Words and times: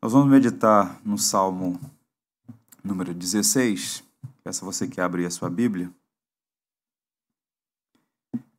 Nós 0.00 0.12
vamos 0.12 0.30
meditar 0.30 1.04
no 1.04 1.18
Salmo 1.18 1.78
número 2.84 3.12
16. 3.12 4.04
Peço 4.44 4.64
a 4.64 4.66
você 4.66 4.86
que 4.86 5.00
abre 5.00 5.26
a 5.26 5.30
sua 5.30 5.50
Bíblia. 5.50 5.92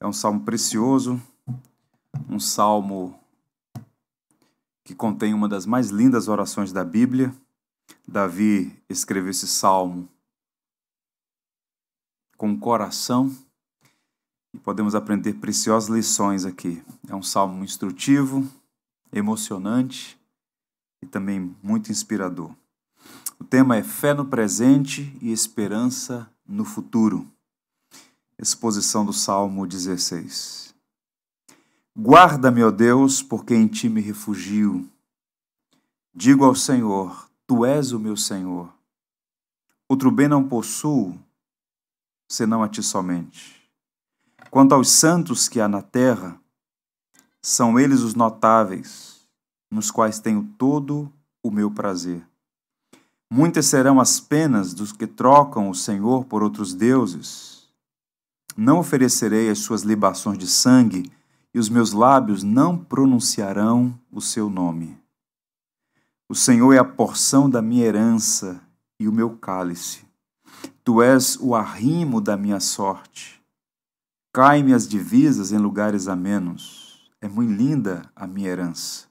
É 0.01 0.05
um 0.05 0.11
salmo 0.11 0.41
precioso, 0.41 1.21
um 2.29 2.41
salmo 2.41 3.17
que 4.83 4.93
contém 4.93 5.33
uma 5.33 5.47
das 5.47 5.65
mais 5.65 5.91
lindas 5.91 6.27
orações 6.27 6.73
da 6.73 6.83
Bíblia. 6.83 7.33
Davi 8.05 8.77
escreveu 8.89 9.31
esse 9.31 9.47
salmo 9.47 10.09
com 12.35 12.51
o 12.51 12.59
coração 12.59 13.33
e 14.53 14.59
podemos 14.59 14.93
aprender 14.93 15.35
preciosas 15.35 15.89
lições 15.89 16.43
aqui. 16.43 16.83
É 17.07 17.15
um 17.15 17.23
salmo 17.23 17.63
instrutivo, 17.63 18.45
emocionante 19.13 20.18
e 21.01 21.05
também 21.05 21.55
muito 21.61 21.91
inspirador. 21.91 22.53
O 23.39 23.43
tema 23.43 23.77
é 23.77 23.83
Fé 23.83 24.13
no 24.13 24.25
presente 24.25 25.17
e 25.21 25.31
esperança 25.31 26.29
no 26.45 26.65
futuro. 26.65 27.25
Exposição 28.37 29.05
do 29.05 29.13
Salmo 29.13 29.65
16. 29.65 30.73
Guarda-me, 31.97 32.63
ó 32.63 32.71
Deus, 32.71 33.21
porque 33.21 33.53
em 33.53 33.67
ti 33.67 33.89
me 33.89 34.01
refugio. 34.01 34.89
Digo 36.13 36.45
ao 36.45 36.55
Senhor: 36.55 37.29
Tu 37.47 37.65
és 37.65 37.91
o 37.91 37.99
meu 37.99 38.15
Senhor. 38.15 38.73
Outro 39.87 40.11
bem 40.11 40.27
não 40.27 40.47
possuo, 40.47 41.17
senão 42.29 42.61
a 42.61 42.69
ti 42.69 42.83
somente. 42.83 43.59
Quanto 44.51 44.73
aos 44.73 44.89
santos 44.89 45.47
que 45.47 45.59
há 45.59 45.67
na 45.67 45.81
terra, 45.81 46.39
são 47.41 47.79
eles 47.79 48.01
os 48.01 48.15
notáveis 48.15 49.18
nos 49.69 49.91
quais 49.91 50.19
tenho 50.19 50.43
todo 50.57 51.11
o 51.43 51.51
meu 51.51 51.69
prazer. 51.69 52.25
Muitas 53.29 53.67
serão 53.67 53.99
as 53.99 54.19
penas 54.19 54.73
dos 54.73 54.91
que 54.91 55.05
trocam 55.05 55.69
o 55.69 55.75
Senhor 55.75 56.25
por 56.25 56.41
outros 56.41 56.73
deuses. 56.73 57.67
Não 58.57 58.79
oferecerei 58.79 59.49
as 59.49 59.59
suas 59.59 59.83
libações 59.83 60.37
de 60.37 60.47
sangue, 60.47 61.11
e 61.53 61.59
os 61.59 61.69
meus 61.69 61.93
lábios 61.93 62.43
não 62.43 62.77
pronunciarão 62.77 63.97
o 64.11 64.21
seu 64.21 64.49
nome. 64.49 64.97
O 66.27 66.35
Senhor 66.35 66.73
é 66.73 66.77
a 66.77 66.83
porção 66.83 67.49
da 67.49 67.61
minha 67.61 67.85
herança 67.85 68.61
e 68.99 69.07
o 69.07 69.11
meu 69.11 69.31
cálice. 69.37 70.05
Tu 70.83 71.01
és 71.01 71.37
o 71.41 71.55
arrimo 71.55 72.21
da 72.21 72.37
minha 72.37 72.59
sorte. 72.59 73.41
Cai-me 74.31 74.73
as 74.73 74.87
divisas 74.87 75.51
em 75.51 75.57
lugares 75.57 76.07
amenos. 76.07 77.09
É 77.19 77.27
muito 77.27 77.51
linda 77.51 78.03
a 78.15 78.27
minha 78.27 78.47
herança. 78.47 79.08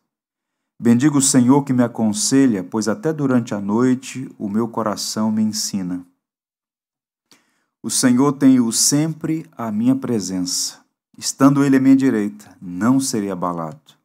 Bendigo 0.81 1.19
o 1.19 1.23
Senhor 1.23 1.65
que 1.65 1.73
me 1.73 1.83
aconselha, 1.83 2.63
pois 2.63 2.87
até 2.87 3.13
durante 3.13 3.53
a 3.53 3.61
noite 3.61 4.31
o 4.39 4.49
meu 4.49 4.69
coração 4.69 5.33
me 5.33 5.43
ensina. 5.43 6.07
O 7.83 7.91
Senhor 7.91 8.33
tem-o 8.35 8.71
sempre 8.71 9.45
à 9.57 9.73
minha 9.73 9.97
presença. 9.97 10.79
Estando 11.17 11.65
Ele 11.65 11.77
à 11.77 11.81
minha 11.81 11.97
direita, 11.97 12.57
não 12.63 13.01
serei 13.01 13.29
abalado. 13.29 13.99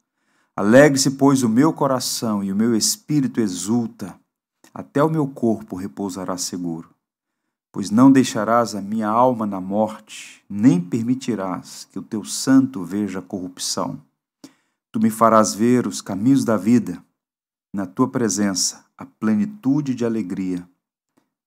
Alegre-se, 0.56 1.12
pois, 1.12 1.44
o 1.44 1.50
meu 1.50 1.72
coração 1.72 2.44
e 2.44 2.52
o 2.52 2.56
meu 2.56 2.76
espírito 2.76 3.40
exulta. 3.40 4.16
Até 4.74 5.04
o 5.04 5.10
meu 5.10 5.28
corpo 5.28 5.76
repousará 5.76 6.38
seguro. 6.38 6.90
Pois 7.72 7.92
não 7.92 8.12
deixarás 8.12 8.74
a 8.74 8.82
minha 8.82 9.08
alma 9.08 9.46
na 9.46 9.62
morte, 9.62 10.44
nem 10.50 10.82
permitirás 10.82 11.88
que 11.92 12.00
o 12.00 12.04
teu 12.04 12.24
santo 12.24 12.84
veja 12.84 13.22
corrupção. 13.22 14.02
Tu 14.94 15.00
me 15.00 15.10
farás 15.10 15.56
ver 15.56 15.88
os 15.88 16.02
caminhos 16.04 16.46
da 16.46 16.56
vida, 16.56 17.04
na 17.74 17.88
tua 17.88 18.08
presença, 18.08 18.86
a 18.96 19.04
plenitude 19.04 19.96
de 19.96 20.06
alegria, 20.06 20.70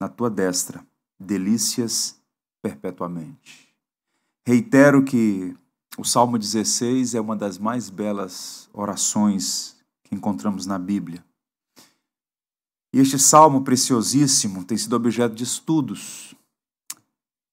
na 0.01 0.09
tua 0.09 0.29
destra, 0.29 0.84
delícias 1.17 2.21
perpetuamente. 2.61 3.73
Reitero 4.45 5.05
que 5.05 5.56
o 5.97 6.05
Salmo 6.05 6.37
16 6.37 7.15
é 7.15 7.21
uma 7.21 7.37
das 7.37 7.56
mais 7.56 7.89
belas 7.89 8.69
orações 8.73 9.77
que 10.03 10.17
encontramos 10.17 10.67
na 10.67 10.77
Bíblia. 10.77 11.25
E 12.93 12.99
este 12.99 13.17
salmo 13.17 13.62
preciosíssimo 13.62 14.65
tem 14.65 14.77
sido 14.77 14.97
objeto 14.97 15.37
de 15.37 15.45
estudos, 15.45 16.35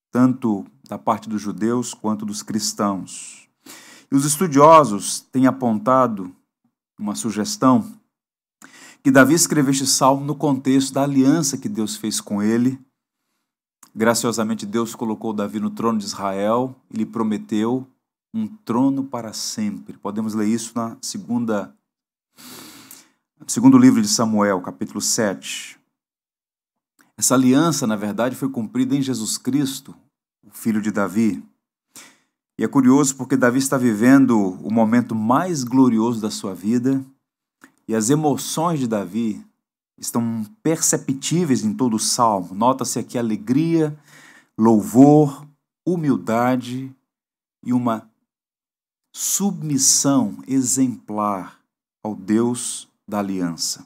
tanto 0.10 0.66
da 0.90 0.98
parte 0.98 1.30
dos 1.30 1.40
judeus 1.40 1.94
quanto 1.94 2.26
dos 2.26 2.42
cristãos. 2.42 3.43
E 4.14 4.16
os 4.16 4.26
estudiosos 4.26 5.22
têm 5.22 5.48
apontado 5.48 6.36
uma 7.00 7.16
sugestão 7.16 7.92
que 9.02 9.10
Davi 9.10 9.34
escreveu 9.34 9.72
este 9.72 9.88
salmo 9.88 10.24
no 10.24 10.36
contexto 10.36 10.94
da 10.94 11.02
aliança 11.02 11.58
que 11.58 11.68
Deus 11.68 11.96
fez 11.98 12.22
com 12.22 12.40
ele. 12.40 12.80
Graciosamente, 13.96 14.68
Deus 14.68 14.94
colocou 14.94 15.34
Davi 15.34 15.60
no 15.60 15.72
trono 15.72 15.98
de 15.98 16.06
Israel 16.06 16.76
e 16.92 16.98
lhe 16.98 17.08
prometeu 17.08 17.88
um 18.32 18.48
trono 18.48 19.04
para 19.04 19.34
sempre. 19.34 19.98
Podemos 19.98 20.36
ler 20.36 20.48
isso 20.48 20.74
na 20.76 20.96
segunda 21.02 21.76
segundo 23.48 23.80
livro 23.80 24.00
de 24.00 24.08
Samuel, 24.08 24.62
capítulo 24.62 25.02
7. 25.02 25.80
Essa 27.18 27.34
aliança, 27.34 27.88
na 27.88 27.96
verdade, 27.96 28.36
foi 28.36 28.48
cumprida 28.48 28.96
em 28.96 29.02
Jesus 29.02 29.40
Cristo, 29.40 29.96
o 30.46 30.52
filho 30.52 30.84
de 30.84 30.92
Davi. 30.92 31.44
E 32.58 32.64
é 32.64 32.68
curioso 32.68 33.16
porque 33.16 33.36
Davi 33.36 33.58
está 33.58 33.78
vivendo 33.78 34.38
o 34.64 34.72
momento 34.72 35.16
mais 35.16 35.64
glorioso 35.64 36.22
da 36.22 36.30
sua 36.30 36.54
vida 36.54 37.04
e 37.88 37.96
as 37.96 38.10
emoções 38.10 38.80
de 38.80 38.88
Davi 38.88 39.44
estão 39.98 40.46
perceptíveis 40.62 41.64
em 41.64 41.74
todo 41.74 41.96
o 41.96 42.00
salmo. 42.00 42.54
Nota-se 42.54 43.00
aqui 43.00 43.18
alegria, 43.18 43.98
louvor, 44.58 45.48
humildade 45.86 46.94
e 47.66 47.74
uma 47.74 48.08
submissão 49.16 50.38
exemplar 50.48 51.60
ao 52.04 52.16
Deus 52.16 52.88
da 53.08 53.20
aliança. 53.20 53.86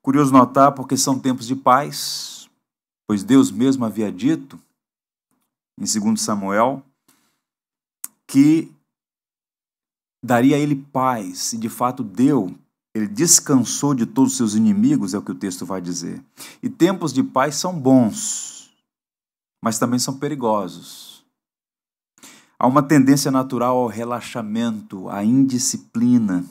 Curioso 0.00 0.32
notar 0.32 0.72
porque 0.72 0.96
são 0.96 1.18
tempos 1.18 1.46
de 1.46 1.54
paz, 1.54 2.50
pois 3.06 3.22
Deus 3.22 3.52
mesmo 3.52 3.84
havia 3.84 4.10
dito 4.10 4.58
em 5.78 5.84
2 5.84 6.20
Samuel 6.20 6.82
que 8.32 8.72
daria 10.24 10.56
a 10.56 10.58
ele 10.58 10.74
paz, 10.74 11.52
e 11.52 11.58
de 11.58 11.68
fato 11.68 12.02
deu. 12.02 12.54
Ele 12.94 13.06
descansou 13.06 13.94
de 13.94 14.06
todos 14.06 14.32
os 14.32 14.36
seus 14.38 14.54
inimigos, 14.54 15.12
é 15.12 15.18
o 15.18 15.22
que 15.22 15.32
o 15.32 15.34
texto 15.34 15.66
vai 15.66 15.82
dizer. 15.82 16.24
E 16.62 16.70
tempos 16.70 17.12
de 17.12 17.22
paz 17.22 17.56
são 17.56 17.78
bons, 17.78 18.70
mas 19.62 19.78
também 19.78 19.98
são 19.98 20.18
perigosos. 20.18 21.22
Há 22.58 22.66
uma 22.66 22.82
tendência 22.82 23.30
natural 23.30 23.76
ao 23.76 23.86
relaxamento, 23.86 25.10
à 25.10 25.22
indisciplina, 25.22 26.42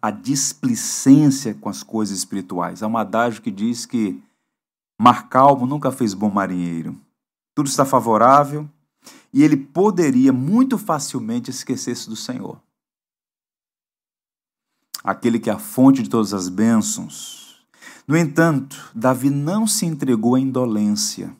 à 0.00 0.10
displicência 0.10 1.52
com 1.52 1.68
as 1.68 1.82
coisas 1.82 2.16
espirituais. 2.16 2.82
Há 2.82 2.86
um 2.86 2.96
adágio 2.96 3.42
que 3.42 3.50
diz 3.50 3.84
que 3.84 4.18
mar 4.98 5.28
calmo 5.28 5.66
nunca 5.66 5.92
fez 5.92 6.14
bom 6.14 6.30
marinheiro. 6.30 6.96
Tudo 7.54 7.66
está 7.66 7.84
favorável, 7.84 8.66
e 9.32 9.42
ele 9.42 9.56
poderia 9.56 10.32
muito 10.32 10.78
facilmente 10.78 11.50
esquecer-se 11.50 12.08
do 12.08 12.16
Senhor. 12.16 12.60
Aquele 15.02 15.38
que 15.38 15.50
é 15.50 15.52
a 15.52 15.58
fonte 15.58 16.02
de 16.02 16.10
todas 16.10 16.34
as 16.34 16.48
bênçãos. 16.48 17.56
No 18.06 18.16
entanto, 18.16 18.90
Davi 18.94 19.30
não 19.30 19.66
se 19.66 19.86
entregou 19.86 20.34
à 20.34 20.40
indolência. 20.40 21.34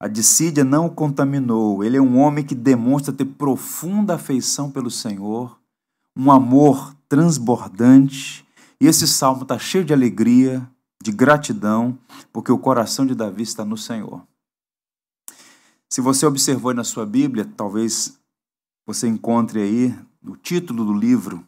A 0.00 0.08
dissídia 0.08 0.64
não 0.64 0.86
o 0.86 0.90
contaminou. 0.90 1.82
Ele 1.84 1.96
é 1.96 2.00
um 2.00 2.18
homem 2.18 2.44
que 2.44 2.54
demonstra 2.54 3.12
ter 3.12 3.24
profunda 3.24 4.14
afeição 4.14 4.70
pelo 4.70 4.90
Senhor, 4.90 5.58
um 6.16 6.30
amor 6.30 6.94
transbordante. 7.08 8.46
E 8.80 8.86
esse 8.86 9.08
salmo 9.08 9.42
está 9.42 9.58
cheio 9.58 9.84
de 9.84 9.92
alegria, 9.92 10.66
de 11.02 11.12
gratidão, 11.12 11.98
porque 12.32 12.52
o 12.52 12.58
coração 12.58 13.04
de 13.04 13.14
Davi 13.14 13.42
está 13.42 13.64
no 13.64 13.76
Senhor. 13.76 14.22
Se 15.88 16.00
você 16.00 16.26
observou 16.26 16.74
na 16.74 16.84
sua 16.84 17.06
Bíblia, 17.06 17.50
talvez 17.56 18.18
você 18.86 19.08
encontre 19.08 19.60
aí 19.60 19.98
o 20.22 20.36
título 20.36 20.84
do 20.84 20.92
livro, 20.92 21.46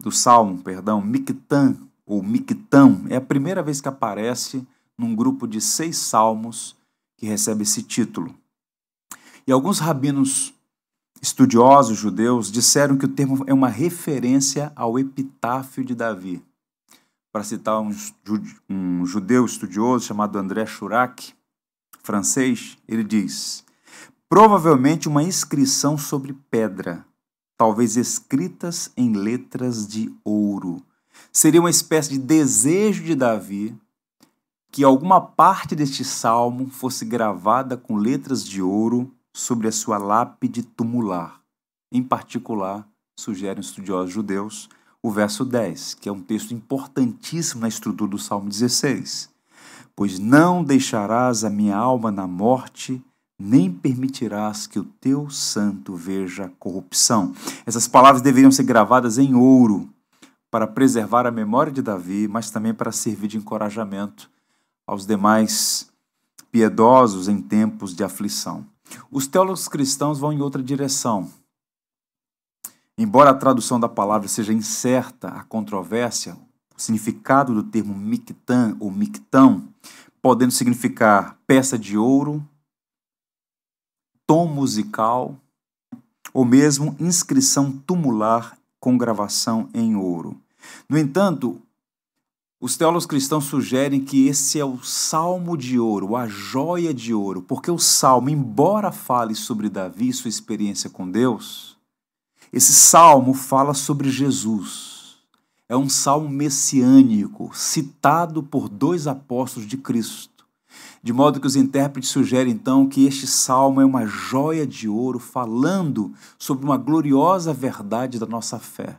do 0.00 0.12
Salmo, 0.12 0.62
perdão, 0.62 1.00
Mictã, 1.00 1.76
ou 2.06 2.22
Mictão. 2.22 3.04
É 3.08 3.16
a 3.16 3.20
primeira 3.20 3.62
vez 3.62 3.80
que 3.80 3.88
aparece 3.88 4.66
num 4.96 5.14
grupo 5.14 5.46
de 5.46 5.60
seis 5.60 5.96
salmos 5.96 6.76
que 7.16 7.26
recebe 7.26 7.64
esse 7.64 7.82
título. 7.82 8.34
E 9.46 9.52
alguns 9.52 9.78
rabinos 9.78 10.54
estudiosos 11.20 11.98
judeus 11.98 12.50
disseram 12.50 12.96
que 12.96 13.06
o 13.06 13.08
termo 13.08 13.44
é 13.46 13.52
uma 13.52 13.68
referência 13.68 14.72
ao 14.76 14.98
epitáfio 14.98 15.84
de 15.84 15.94
Davi. 15.94 16.42
Para 17.32 17.42
citar 17.42 17.80
um, 17.80 19.04
judeu 19.04 19.44
estudioso 19.44 20.06
chamado 20.06 20.38
André 20.38 20.64
Churac, 20.64 21.34
francês, 22.02 22.76
ele 22.88 23.04
diz: 23.04 23.64
provavelmente 24.28 25.08
uma 25.08 25.22
inscrição 25.22 25.96
sobre 25.96 26.32
pedra, 26.50 27.04
talvez 27.56 27.96
escritas 27.96 28.90
em 28.96 29.12
letras 29.12 29.86
de 29.86 30.12
ouro. 30.24 30.82
seria 31.32 31.60
uma 31.60 31.70
espécie 31.70 32.10
de 32.10 32.18
desejo 32.18 33.02
de 33.02 33.14
Davi 33.14 33.76
que 34.70 34.84
alguma 34.84 35.20
parte 35.20 35.74
deste 35.74 36.04
salmo 36.04 36.68
fosse 36.68 37.04
gravada 37.04 37.76
com 37.76 37.96
letras 37.96 38.44
de 38.44 38.62
ouro 38.62 39.12
sobre 39.32 39.68
a 39.68 39.72
sua 39.72 39.98
lápide 39.98 40.62
tumular. 40.62 41.40
Em 41.90 42.02
particular, 42.02 42.86
sugerem 43.18 43.60
estudiosos 43.60 44.12
judeus, 44.12 44.68
o 45.02 45.10
verso 45.10 45.44
10, 45.44 45.94
que 45.94 46.08
é 46.08 46.12
um 46.12 46.20
texto 46.20 46.52
importantíssimo 46.52 47.62
na 47.62 47.68
estrutura 47.68 48.10
do 48.10 48.18
Salmo 48.18 48.48
16. 48.48 49.30
Pois 49.98 50.20
não 50.20 50.62
deixarás 50.62 51.42
a 51.42 51.50
minha 51.50 51.76
alma 51.76 52.12
na 52.12 52.24
morte, 52.24 53.04
nem 53.36 53.68
permitirás 53.68 54.64
que 54.64 54.78
o 54.78 54.84
teu 54.84 55.28
santo 55.28 55.96
veja 55.96 56.52
corrupção. 56.56 57.34
Essas 57.66 57.88
palavras 57.88 58.22
deveriam 58.22 58.52
ser 58.52 58.62
gravadas 58.62 59.18
em 59.18 59.34
ouro 59.34 59.92
para 60.52 60.68
preservar 60.68 61.26
a 61.26 61.32
memória 61.32 61.72
de 61.72 61.82
Davi, 61.82 62.28
mas 62.28 62.48
também 62.48 62.72
para 62.72 62.92
servir 62.92 63.26
de 63.26 63.38
encorajamento 63.38 64.30
aos 64.86 65.04
demais 65.04 65.90
piedosos 66.52 67.26
em 67.26 67.42
tempos 67.42 67.92
de 67.92 68.04
aflição. 68.04 68.64
Os 69.10 69.26
teólogos 69.26 69.66
cristãos 69.66 70.20
vão 70.20 70.32
em 70.32 70.40
outra 70.40 70.62
direção. 70.62 71.28
Embora 72.96 73.30
a 73.30 73.34
tradução 73.34 73.80
da 73.80 73.88
palavra 73.88 74.28
seja 74.28 74.52
incerta, 74.52 75.26
a 75.26 75.42
controvérsia, 75.42 76.36
o 76.76 76.80
significado 76.80 77.52
do 77.52 77.64
termo 77.64 77.92
mictã 77.92 78.76
ou 78.78 78.92
mictão, 78.92 79.66
podendo 80.20 80.52
significar 80.52 81.38
peça 81.46 81.78
de 81.78 81.96
ouro, 81.96 82.44
tom 84.26 84.46
musical 84.46 85.36
ou 86.32 86.44
mesmo 86.44 86.94
inscrição 87.00 87.72
tumular 87.72 88.58
com 88.78 88.96
gravação 88.96 89.68
em 89.72 89.96
ouro. 89.96 90.40
No 90.88 90.98
entanto, 90.98 91.60
os 92.60 92.76
teólogos 92.76 93.06
cristãos 93.06 93.44
sugerem 93.44 94.04
que 94.04 94.26
esse 94.26 94.58
é 94.58 94.64
o 94.64 94.82
salmo 94.82 95.56
de 95.56 95.78
ouro, 95.78 96.16
a 96.16 96.26
joia 96.26 96.92
de 96.92 97.14
ouro, 97.14 97.40
porque 97.40 97.70
o 97.70 97.78
salmo, 97.78 98.30
embora 98.30 98.90
fale 98.90 99.34
sobre 99.34 99.68
Davi 99.68 100.08
e 100.08 100.12
sua 100.12 100.28
experiência 100.28 100.90
com 100.90 101.08
Deus, 101.08 101.78
esse 102.52 102.72
salmo 102.72 103.32
fala 103.32 103.74
sobre 103.74 104.10
Jesus. 104.10 104.87
É 105.68 105.76
um 105.76 105.88
salmo 105.88 106.28
messiânico, 106.28 107.50
citado 107.54 108.42
por 108.42 108.68
dois 108.68 109.06
apóstolos 109.06 109.68
de 109.68 109.76
Cristo. 109.76 110.46
De 111.02 111.12
modo 111.12 111.40
que 111.40 111.46
os 111.46 111.56
intérpretes 111.56 112.10
sugerem 112.10 112.52
então 112.52 112.88
que 112.88 113.04
este 113.04 113.26
salmo 113.26 113.80
é 113.80 113.84
uma 113.84 114.06
joia 114.06 114.66
de 114.66 114.88
ouro 114.88 115.18
falando 115.18 116.12
sobre 116.38 116.64
uma 116.64 116.76
gloriosa 116.76 117.52
verdade 117.52 118.18
da 118.18 118.26
nossa 118.26 118.58
fé. 118.58 118.98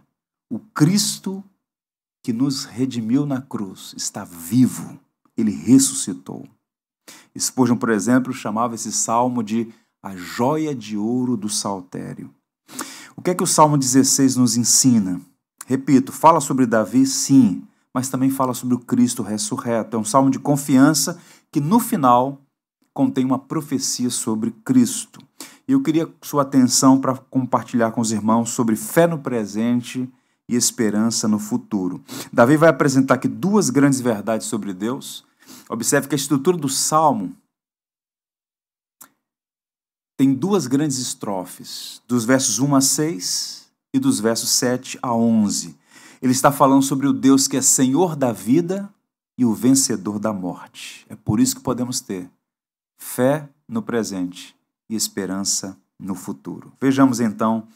O 0.49 0.59
Cristo 0.59 1.43
que 2.23 2.31
nos 2.31 2.65
redimiu 2.65 3.25
na 3.25 3.41
cruz 3.41 3.93
está 3.97 4.23
vivo, 4.23 4.99
ele 5.35 5.51
ressuscitou. 5.51 6.47
Spurgeon, 7.37 7.77
por 7.77 7.89
exemplo, 7.89 8.33
chamava 8.33 8.75
esse 8.75 8.91
salmo 8.91 9.41
de 9.41 9.73
a 10.03 10.15
joia 10.15 10.75
de 10.75 10.97
ouro 10.97 11.35
do 11.35 11.49
saltério. 11.49 12.33
O 13.15 13.21
que 13.21 13.31
é 13.31 13.35
que 13.35 13.43
o 13.43 13.47
Salmo 13.47 13.77
16 13.77 14.37
nos 14.37 14.55
ensina? 14.55 15.19
Repito, 15.69 16.11
fala 16.11 16.41
sobre 16.41 16.65
Davi, 16.65 17.05
sim, 17.05 17.61
mas 17.93 18.09
também 18.09 18.31
fala 18.31 18.55
sobre 18.55 18.73
o 18.73 18.79
Cristo 18.79 19.21
ressurreto. 19.21 19.95
É 19.95 19.99
um 19.99 20.03
salmo 20.03 20.31
de 20.31 20.39
confiança 20.39 21.21
que 21.51 21.61
no 21.61 21.79
final 21.79 22.41
contém 22.91 23.23
uma 23.23 23.37
profecia 23.37 24.09
sobre 24.09 24.49
Cristo. 24.65 25.21
E 25.67 25.73
eu 25.73 25.83
queria 25.83 26.11
sua 26.23 26.41
atenção 26.41 26.99
para 26.99 27.15
compartilhar 27.15 27.91
com 27.91 28.01
os 28.01 28.11
irmãos 28.11 28.49
sobre 28.49 28.75
fé 28.75 29.05
no 29.05 29.19
presente 29.19 30.11
e 30.47 30.55
esperança 30.55 31.27
no 31.27 31.37
futuro. 31.37 32.03
Davi 32.33 32.57
vai 32.57 32.69
apresentar 32.69 33.13
aqui 33.13 33.27
duas 33.27 33.69
grandes 33.69 34.01
verdades 34.01 34.47
sobre 34.47 34.73
Deus. 34.73 35.23
Observe 35.69 36.07
que 36.07 36.15
a 36.15 36.17
estrutura 36.17 36.57
do 36.57 36.67
salmo 36.67 37.37
tem 40.17 40.33
duas 40.33 40.65
grandes 40.65 40.97
estrofes, 40.97 42.01
dos 42.07 42.25
versos 42.25 42.57
1 42.57 42.75
a 42.75 42.81
6 42.81 43.58
e 43.93 43.99
dos 43.99 44.19
versos 44.19 44.49
7 44.51 44.99
a 45.01 45.13
11. 45.13 45.77
Ele 46.21 46.31
está 46.31 46.51
falando 46.51 46.83
sobre 46.83 47.07
o 47.07 47.13
Deus 47.13 47.47
que 47.47 47.57
é 47.57 47.61
Senhor 47.61 48.15
da 48.15 48.31
vida 48.31 48.89
e 49.37 49.45
o 49.45 49.53
vencedor 49.53 50.19
da 50.19 50.33
morte. 50.33 51.05
É 51.09 51.15
por 51.15 51.39
isso 51.39 51.55
que 51.55 51.61
podemos 51.61 52.01
ter 52.01 52.29
fé 52.97 53.49
no 53.67 53.81
presente 53.81 54.55
e 54.89 54.95
esperança 54.95 55.77
no 55.99 56.15
futuro. 56.15 56.73
Vejamos 56.79 57.19
então 57.19 57.67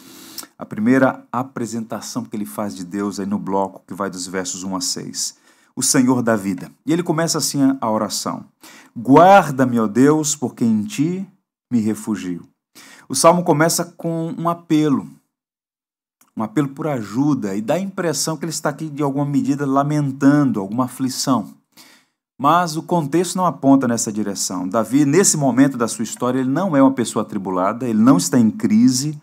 a 0.58 0.66
primeira 0.66 1.26
apresentação 1.32 2.24
que 2.24 2.36
ele 2.36 2.46
faz 2.46 2.76
de 2.76 2.84
Deus 2.84 3.20
aí 3.20 3.26
no 3.26 3.40
bloco 3.40 3.84
que 3.88 3.94
vai 3.94 4.10
dos 4.10 4.28
versos 4.28 4.64
1 4.64 4.76
a 4.76 4.82
6. 4.82 5.36
O 5.76 5.82
Senhor 5.82 6.22
da 6.22 6.36
vida. 6.36 6.72
E 6.86 6.94
ele 6.94 7.02
começa 7.02 7.40
assim 7.40 7.60
a 7.82 7.90
oração: 7.90 8.46
Guarda-me, 8.96 9.80
ó 9.80 9.88
Deus, 9.88 10.36
porque 10.36 10.64
em 10.64 10.84
ti 10.84 11.28
me 11.72 11.80
refugio. 11.80 12.48
O 13.10 13.16
salmo 13.16 13.44
começa 13.44 13.86
com 13.86 14.34
um 14.38 14.48
apelo, 14.48 15.10
um 16.36 16.44
apelo 16.44 16.70
por 16.70 16.88
ajuda, 16.88 17.56
e 17.56 17.62
dá 17.62 17.76
a 17.76 17.80
impressão 17.80 18.36
que 18.36 18.46
ele 18.46 18.52
está 18.52 18.70
aqui, 18.70 18.90
de 18.90 19.04
alguma 19.04 19.26
medida, 19.26 19.66
lamentando 19.66 20.60
alguma 20.60 20.86
aflição. 20.86 21.54
Mas 22.38 22.76
o 22.76 22.84
contexto 22.84 23.36
não 23.36 23.46
aponta 23.46 23.88
nessa 23.88 24.12
direção. 24.12 24.68
Davi, 24.68 25.06
nesse 25.06 25.38
momento 25.38 25.78
da 25.78 25.88
sua 25.88 26.04
história, 26.04 26.40
ele 26.40 26.50
não 26.50 26.76
é 26.76 26.82
uma 26.82 26.92
pessoa 26.92 27.24
atribulada, 27.24 27.88
ele 27.88 28.00
não 28.00 28.18
está 28.18 28.40
em 28.40 28.50
crise, 28.50 29.18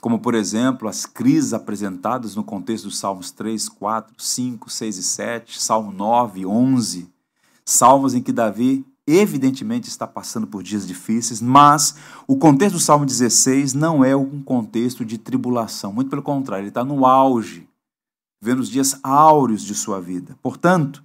como 0.00 0.20
por 0.20 0.34
exemplo 0.34 0.88
as 0.88 1.04
crises 1.04 1.52
apresentadas 1.52 2.36
no 2.36 2.44
contexto 2.44 2.84
dos 2.84 2.98
Salmos 2.98 3.32
3, 3.32 3.68
4, 3.68 4.14
5, 4.16 4.70
6 4.70 4.96
e 4.96 5.02
7, 5.02 5.60
Salmo 5.60 5.92
9, 5.92 6.46
11, 6.46 7.08
salmos 7.64 8.14
em 8.14 8.22
que 8.22 8.32
Davi 8.32 8.86
evidentemente 9.10 9.88
está 9.88 10.06
passando 10.06 10.46
por 10.46 10.62
dias 10.62 10.86
difíceis, 10.86 11.40
mas 11.40 11.94
o 12.26 12.36
contexto 12.36 12.74
do 12.74 12.80
Salmo 12.80 13.06
16 13.06 13.72
não 13.74 14.04
é 14.04 14.14
um 14.14 14.42
contexto 14.42 15.04
de 15.04 15.16
tribulação, 15.16 15.92
muito 15.92 16.10
pelo 16.10 16.22
contrário, 16.22 16.64
ele 16.64 16.68
está 16.68 16.84
no 16.84 17.06
auge, 17.06 17.68
vendo 18.40 18.60
os 18.60 18.68
dias 18.68 18.98
áureos 19.02 19.62
de 19.62 19.74
sua 19.74 20.00
vida. 20.00 20.36
Portanto, 20.42 21.02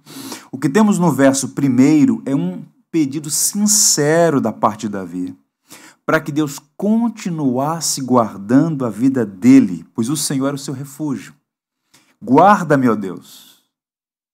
o 0.52 0.58
que 0.58 0.68
temos 0.68 0.98
no 0.98 1.10
verso 1.10 1.50
primeiro 1.50 2.22
é 2.26 2.34
um 2.34 2.62
pedido 2.90 3.30
sincero 3.30 4.40
da 4.40 4.52
parte 4.52 4.82
de 4.82 4.90
Davi 4.90 5.36
para 6.06 6.20
que 6.20 6.30
Deus 6.30 6.60
continuasse 6.76 8.00
guardando 8.02 8.84
a 8.84 8.90
vida 8.90 9.24
dele, 9.24 9.86
pois 9.94 10.08
o 10.08 10.16
Senhor 10.16 10.48
era 10.48 10.56
o 10.56 10.58
seu 10.58 10.74
refúgio. 10.74 11.34
Guarda, 12.20 12.76
meu 12.76 12.94
Deus. 12.94 13.53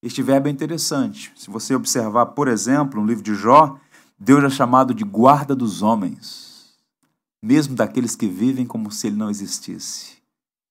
Este 0.02 0.22
verbo 0.22 0.48
é 0.48 0.50
interessante. 0.50 1.30
Se 1.36 1.50
você 1.50 1.74
observar, 1.74 2.26
por 2.26 2.48
exemplo, 2.48 3.00
no 3.00 3.06
livro 3.06 3.22
de 3.22 3.34
Jó, 3.34 3.78
Deus 4.18 4.42
é 4.44 4.48
chamado 4.48 4.94
de 4.94 5.04
guarda 5.04 5.54
dos 5.54 5.82
homens, 5.82 6.74
mesmo 7.42 7.74
daqueles 7.74 8.16
que 8.16 8.26
vivem 8.26 8.64
como 8.64 8.90
se 8.90 9.08
ele 9.08 9.16
não 9.16 9.28
existisse. 9.28 10.16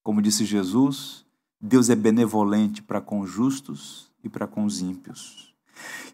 Como 0.02 0.20
disse 0.20 0.44
Jesus, 0.44 1.24
Deus 1.60 1.90
é 1.90 1.94
benevolente 1.94 2.82
para 2.82 3.00
com 3.00 3.20
os 3.20 3.30
justos 3.30 4.10
e 4.24 4.28
para 4.28 4.48
com 4.48 4.64
os 4.64 4.80
ímpios. 4.80 5.54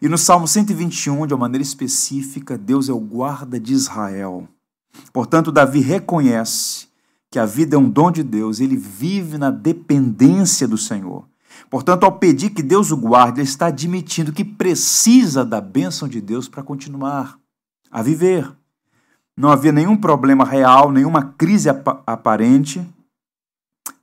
E 0.01 0.07
no 0.07 0.17
Salmo 0.17 0.47
121, 0.47 1.25
de 1.25 1.33
uma 1.33 1.41
maneira 1.41 1.63
específica, 1.63 2.57
Deus 2.57 2.87
é 2.87 2.93
o 2.93 2.99
guarda 2.99 3.59
de 3.59 3.73
Israel. 3.73 4.47
Portanto, 5.11 5.51
Davi 5.51 5.79
reconhece 5.79 6.87
que 7.31 7.39
a 7.39 7.45
vida 7.45 7.75
é 7.75 7.79
um 7.79 7.89
dom 7.89 8.11
de 8.11 8.23
Deus, 8.23 8.59
ele 8.59 8.77
vive 8.77 9.37
na 9.37 9.49
dependência 9.49 10.67
do 10.67 10.77
Senhor. 10.77 11.27
Portanto, 11.69 12.03
ao 12.03 12.17
pedir 12.17 12.51
que 12.51 12.63
Deus 12.63 12.91
o 12.91 12.97
guarde, 12.97 13.41
ele 13.41 13.47
está 13.47 13.67
admitindo 13.67 14.33
que 14.33 14.43
precisa 14.43 15.43
da 15.45 15.59
bênção 15.59 16.07
de 16.07 16.21
Deus 16.21 16.47
para 16.47 16.63
continuar 16.63 17.39
a 17.91 18.01
viver. 18.01 18.51
Não 19.35 19.49
havia 19.49 19.71
nenhum 19.71 19.95
problema 19.95 20.45
real, 20.45 20.91
nenhuma 20.91 21.33
crise 21.37 21.69
ap 21.69 21.87
aparente, 22.05 22.85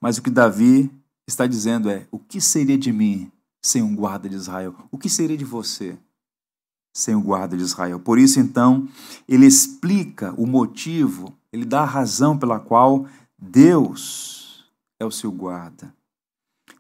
mas 0.01 0.19
o 0.19 0.23
que 0.23 0.31
Davi 0.31 0.91
está 1.27 1.47
dizendo 1.47 1.91
é: 1.91 2.07
o 2.11 2.19
que 2.19 2.41
seria 2.41 2.79
de 2.79 2.93
mim 2.93 3.31
sem 3.63 3.83
um 3.83 3.95
guarda 3.95 4.29
de 4.29 4.37
Israel? 4.37 4.75
O 4.91 4.99
que 4.99 5.09
seria 5.09 5.37
de 5.37 5.45
você 5.45 5.99
sem 6.95 7.17
o 7.17 7.21
guarda 7.21 7.57
de 7.57 7.63
Israel. 7.65 7.99
Por 7.99 8.19
isso, 8.19 8.39
então, 8.39 8.89
ele 9.29 9.45
explica 9.45 10.33
o 10.39 10.47
motivo, 10.47 11.37
ele 11.53 11.65
dá 11.65 11.81
a 11.81 11.87
razão 11.87 12.39
pela 12.39 12.61
qual 12.61 13.07
Deus 13.37 14.65
é 15.01 15.05
o 15.05 15.11
seu 15.11 15.33
guarda. 15.33 15.93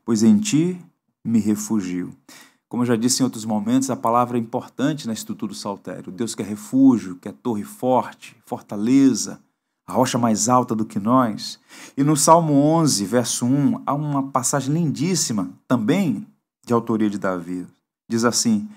Pois 0.05 0.23
em 0.23 0.39
ti 0.39 0.81
me 1.25 1.41
refugio. 1.41 2.15
Como 2.69 2.83
eu 2.83 2.87
já 2.87 2.97
disse 2.97 3.23
em 3.23 3.25
outros 3.25 3.45
momentos, 3.45 3.89
a 3.91 3.97
palavra 3.97 4.37
é 4.37 4.41
importante 4.41 5.07
na 5.07 5.13
estrutura 5.13 5.53
do 5.53 5.57
saltério. 5.57 6.13
Deus 6.13 6.35
que 6.35 6.43
é 6.43 6.45
refúgio, 6.45 7.17
que 7.17 7.29
é 7.29 7.33
torre 7.33 7.63
forte, 7.63 8.37
fortaleza, 8.45 9.41
a 9.87 9.93
rocha 9.93 10.19
mais 10.19 10.49
alta 10.49 10.75
do 10.75 10.85
que 10.85 10.99
nós. 10.99 11.59
E 11.97 12.03
no 12.03 12.17
Salmo 12.17 12.55
11, 12.55 13.05
verso 13.05 13.47
1, 13.47 13.83
há 13.87 13.95
uma 13.95 14.25
passagem 14.31 14.75
lindíssima, 14.75 15.51
também 15.69 16.27
de 16.67 16.73
autoria 16.73 17.09
de 17.09 17.19
Davi. 17.19 17.67
Diz 18.09 18.25
assim: 18.25 18.69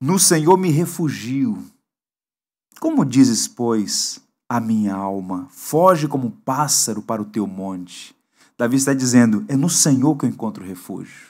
no 0.00 0.18
Senhor 0.18 0.56
me 0.56 0.70
refugio. 0.70 1.62
Como 2.80 3.04
dizes, 3.04 3.46
pois, 3.46 4.18
a 4.48 4.58
minha 4.58 4.94
alma, 4.94 5.46
foge 5.50 6.08
como 6.08 6.30
pássaro 6.30 7.02
para 7.02 7.20
o 7.20 7.26
teu 7.26 7.46
monte. 7.46 8.16
Davi 8.60 8.76
está 8.76 8.92
dizendo: 8.92 9.42
é 9.48 9.56
no 9.56 9.70
Senhor 9.70 10.14
que 10.18 10.26
eu 10.26 10.28
encontro 10.28 10.62
refúgio. 10.62 11.28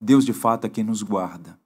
Deus 0.00 0.24
de 0.24 0.32
fato 0.32 0.64
é 0.64 0.68
quem 0.68 0.82
nos 0.82 1.04
guarda. 1.04 1.56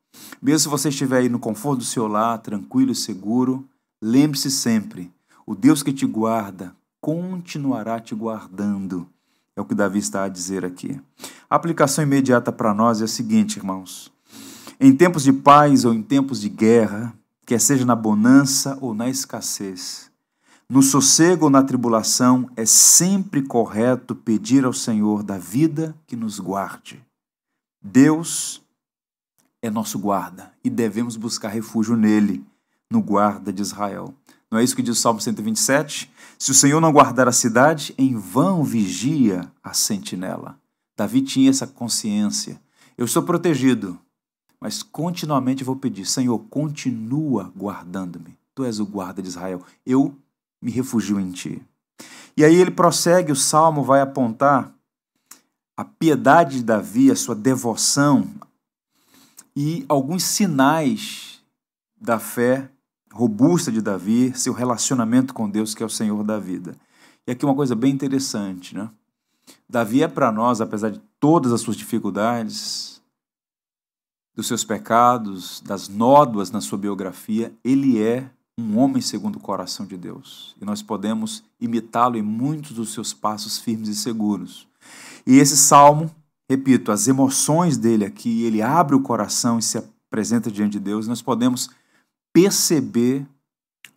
Mesmo 0.42 0.58
se 0.58 0.68
você 0.68 0.90
estiver 0.90 1.20
aí 1.20 1.30
no 1.30 1.38
conforto 1.38 1.78
do 1.78 1.84
seu 1.86 2.06
lar, 2.06 2.36
tranquilo 2.36 2.92
e 2.92 2.94
seguro, 2.94 3.66
lembre-se 4.02 4.50
sempre: 4.50 5.10
o 5.46 5.54
Deus 5.54 5.82
que 5.82 5.94
te 5.94 6.04
guarda 6.04 6.76
continuará 7.00 7.98
te 7.98 8.14
guardando. 8.14 9.08
É 9.56 9.62
o 9.62 9.64
que 9.64 9.74
Davi 9.74 9.98
está 9.98 10.24
a 10.24 10.28
dizer 10.28 10.62
aqui. 10.62 11.00
A 11.48 11.56
aplicação 11.56 12.04
imediata 12.04 12.52
para 12.52 12.74
nós 12.74 13.00
é 13.00 13.04
a 13.04 13.08
seguinte, 13.08 13.56
irmãos: 13.56 14.12
em 14.78 14.94
tempos 14.94 15.22
de 15.22 15.32
paz 15.32 15.86
ou 15.86 15.94
em 15.94 16.02
tempos 16.02 16.38
de 16.42 16.50
guerra, 16.50 17.14
quer 17.46 17.58
seja 17.58 17.86
na 17.86 17.96
bonança 17.96 18.76
ou 18.82 18.92
na 18.92 19.08
escassez, 19.08 20.10
no 20.68 20.82
sossego 20.82 21.44
ou 21.44 21.50
na 21.50 21.62
tribulação, 21.62 22.48
é 22.56 22.64
sempre 22.64 23.42
correto 23.42 24.14
pedir 24.14 24.64
ao 24.64 24.72
Senhor 24.72 25.22
da 25.22 25.36
vida 25.36 25.94
que 26.06 26.16
nos 26.16 26.40
guarde. 26.40 27.04
Deus 27.82 28.62
é 29.60 29.70
nosso 29.70 29.98
guarda 29.98 30.52
e 30.62 30.70
devemos 30.70 31.16
buscar 31.16 31.48
refúgio 31.48 31.96
nele, 31.96 32.44
no 32.90 33.02
guarda 33.02 33.52
de 33.52 33.60
Israel. 33.60 34.14
Não 34.50 34.58
é 34.58 34.64
isso 34.64 34.76
que 34.76 34.82
diz 34.82 34.96
o 34.96 35.00
Salmo 35.00 35.20
127? 35.20 36.10
Se 36.38 36.50
o 36.50 36.54
Senhor 36.54 36.80
não 36.80 36.92
guardar 36.92 37.28
a 37.28 37.32
cidade, 37.32 37.94
em 37.98 38.16
vão 38.16 38.64
vigia 38.64 39.50
a 39.62 39.74
sentinela. 39.74 40.58
Davi 40.96 41.22
tinha 41.22 41.50
essa 41.50 41.66
consciência. 41.66 42.60
Eu 42.96 43.06
sou 43.06 43.22
protegido, 43.22 43.98
mas 44.60 44.82
continuamente 44.82 45.64
vou 45.64 45.76
pedir: 45.76 46.06
Senhor, 46.06 46.38
continua 46.48 47.52
guardando-me. 47.56 48.38
Tu 48.54 48.64
és 48.64 48.78
o 48.78 48.86
guarda 48.86 49.20
de 49.20 49.28
Israel. 49.28 49.62
Eu 49.84 50.16
me 50.64 50.70
refugio 50.70 51.20
em 51.20 51.30
ti. 51.30 51.62
E 52.34 52.42
aí 52.42 52.54
ele 52.54 52.70
prossegue, 52.70 53.30
o 53.30 53.36
salmo 53.36 53.82
vai 53.82 54.00
apontar 54.00 54.74
a 55.76 55.84
piedade 55.84 56.58
de 56.58 56.64
Davi, 56.64 57.10
a 57.10 57.16
sua 57.16 57.34
devoção 57.34 58.26
e 59.54 59.84
alguns 59.88 60.24
sinais 60.24 61.44
da 62.00 62.18
fé 62.18 62.70
robusta 63.12 63.70
de 63.70 63.80
Davi, 63.80 64.32
seu 64.34 64.52
relacionamento 64.52 65.34
com 65.34 65.48
Deus, 65.48 65.74
que 65.74 65.82
é 65.82 65.86
o 65.86 65.90
Senhor 65.90 66.24
da 66.24 66.38
vida. 66.38 66.74
E 67.26 67.32
aqui 67.32 67.44
uma 67.44 67.54
coisa 67.54 67.76
bem 67.76 67.92
interessante, 67.92 68.74
né? 68.74 68.90
Davi 69.68 70.02
é 70.02 70.08
para 70.08 70.32
nós, 70.32 70.60
apesar 70.60 70.90
de 70.90 71.00
todas 71.20 71.52
as 71.52 71.60
suas 71.60 71.76
dificuldades, 71.76 73.02
dos 74.34 74.48
seus 74.48 74.64
pecados, 74.64 75.60
das 75.60 75.88
nódoas 75.88 76.50
na 76.50 76.60
sua 76.60 76.78
biografia, 76.78 77.54
ele 77.62 78.02
é 78.02 78.28
um 78.58 78.78
homem 78.78 79.02
segundo 79.02 79.36
o 79.36 79.40
coração 79.40 79.86
de 79.86 79.96
Deus. 79.96 80.54
E 80.60 80.64
nós 80.64 80.82
podemos 80.82 81.42
imitá-lo 81.60 82.16
em 82.16 82.22
muitos 82.22 82.72
dos 82.72 82.92
seus 82.92 83.12
passos 83.12 83.58
firmes 83.58 83.88
e 83.88 83.94
seguros. 83.94 84.68
E 85.26 85.38
esse 85.38 85.56
salmo, 85.56 86.10
repito, 86.48 86.92
as 86.92 87.08
emoções 87.08 87.76
dele 87.76 88.04
aqui, 88.04 88.44
ele 88.44 88.62
abre 88.62 88.94
o 88.94 89.00
coração 89.00 89.58
e 89.58 89.62
se 89.62 89.78
apresenta 89.78 90.50
diante 90.50 90.72
de 90.72 90.80
Deus, 90.80 91.08
nós 91.08 91.22
podemos 91.22 91.68
perceber 92.32 93.26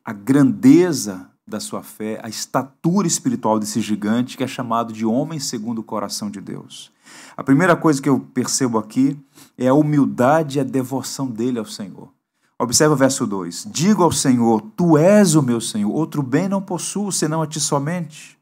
a 0.04 0.14
grandeza 0.14 1.30
da 1.48 1.60
sua 1.60 1.82
fé, 1.82 2.20
a 2.24 2.28
estatura 2.28 3.08
espiritual 3.08 3.60
desse 3.60 3.80
gigante 3.80 4.36
que 4.36 4.44
é 4.44 4.48
chamado 4.48 4.92
de 4.92 5.06
homem 5.06 5.40
segundo 5.40 5.80
o 5.80 5.84
coração 5.84 6.30
de 6.30 6.42
Deus. 6.42 6.92
A 7.38 7.44
primeira 7.44 7.76
coisa 7.76 8.02
que 8.02 8.10
eu 8.10 8.20
percebo 8.20 8.78
aqui 8.78 9.18
é 9.58 9.68
a 9.68 9.74
humildade 9.74 10.58
e 10.58 10.62
a 10.62 10.64
devoção 10.64 11.28
dele 11.28 11.60
ao 11.60 11.66
Senhor. 11.66 12.17
Observa 12.60 12.94
o 12.94 12.98
verso 12.98 13.28
2: 13.28 13.68
Digo 13.70 14.04
ao 14.04 14.12
Senhor, 14.12 14.62
Tu 14.76 14.98
és 14.98 15.36
o 15.36 15.42
meu 15.42 15.62
Senhor, 15.62 15.94
outro 15.94 16.24
bem 16.24 16.50
não 16.50 16.62
possuo 16.62 17.12
senão 17.12 17.42
a 17.42 17.48
Ti 17.48 17.60
somente. 17.60 18.38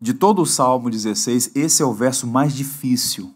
De 0.00 0.14
todo 0.14 0.42
o 0.42 0.46
Salmo 0.46 0.88
16, 0.88 1.52
esse 1.56 1.82
é 1.82 1.84
o 1.84 1.92
verso 1.92 2.24
mais 2.24 2.54
difícil, 2.54 3.34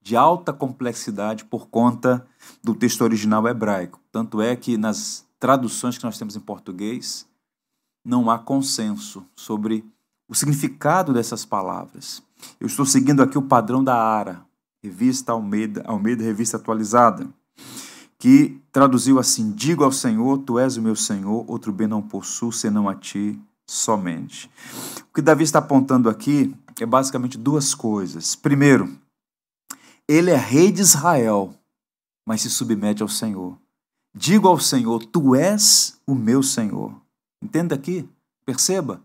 de 0.00 0.14
alta 0.14 0.52
complexidade 0.52 1.44
por 1.44 1.66
conta 1.66 2.24
do 2.62 2.76
texto 2.76 3.00
original 3.02 3.48
hebraico. 3.48 3.98
Tanto 4.12 4.40
é 4.40 4.54
que 4.54 4.76
nas 4.76 5.26
traduções 5.40 5.98
que 5.98 6.04
nós 6.04 6.16
temos 6.16 6.36
em 6.36 6.40
português, 6.40 7.26
não 8.04 8.30
há 8.30 8.38
consenso 8.38 9.26
sobre 9.34 9.84
o 10.28 10.34
significado 10.34 11.12
dessas 11.12 11.44
palavras. 11.44 12.22
Eu 12.60 12.68
estou 12.68 12.86
seguindo 12.86 13.22
aqui 13.22 13.36
o 13.36 13.42
padrão 13.42 13.82
da 13.82 13.96
ARA, 13.96 14.46
Revista 14.82 15.32
Almeida, 15.32 15.82
Almeida 15.86 16.22
Revista 16.22 16.56
Atualizada, 16.56 17.28
que 18.24 18.58
traduziu 18.72 19.18
assim: 19.18 19.52
Digo 19.52 19.84
ao 19.84 19.92
Senhor, 19.92 20.38
Tu 20.38 20.58
és 20.58 20.78
o 20.78 20.82
meu 20.82 20.96
Senhor, 20.96 21.44
outro 21.46 21.70
bem 21.70 21.86
não 21.86 22.00
possuo 22.00 22.50
senão 22.50 22.88
a 22.88 22.94
Ti 22.94 23.38
somente. 23.66 24.50
O 25.10 25.12
que 25.12 25.20
Davi 25.20 25.44
está 25.44 25.58
apontando 25.58 26.08
aqui 26.08 26.56
é 26.80 26.86
basicamente 26.86 27.36
duas 27.36 27.74
coisas. 27.74 28.34
Primeiro, 28.34 28.96
ele 30.08 30.30
é 30.30 30.36
rei 30.36 30.72
de 30.72 30.80
Israel, 30.80 31.54
mas 32.26 32.40
se 32.40 32.48
submete 32.48 33.02
ao 33.02 33.10
Senhor. 33.10 33.58
Digo 34.16 34.48
ao 34.48 34.58
Senhor: 34.58 35.04
Tu 35.04 35.34
és 35.34 36.00
o 36.06 36.14
meu 36.14 36.42
Senhor. 36.42 36.94
Entenda 37.42 37.74
aqui, 37.74 38.08
perceba 38.46 39.02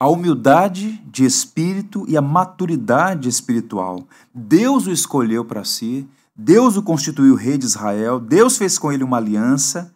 a 0.00 0.08
humildade 0.08 0.96
de 1.06 1.24
espírito 1.24 2.04
e 2.08 2.16
a 2.16 2.22
maturidade 2.22 3.28
espiritual. 3.28 4.08
Deus 4.34 4.88
o 4.88 4.90
escolheu 4.90 5.44
para 5.44 5.62
si, 5.62 6.08
Deus 6.42 6.76
o 6.76 6.82
constituiu 6.82 7.34
rei 7.34 7.58
de 7.58 7.66
Israel, 7.66 8.18
Deus 8.18 8.56
fez 8.56 8.78
com 8.78 8.90
ele 8.90 9.04
uma 9.04 9.16
aliança 9.16 9.94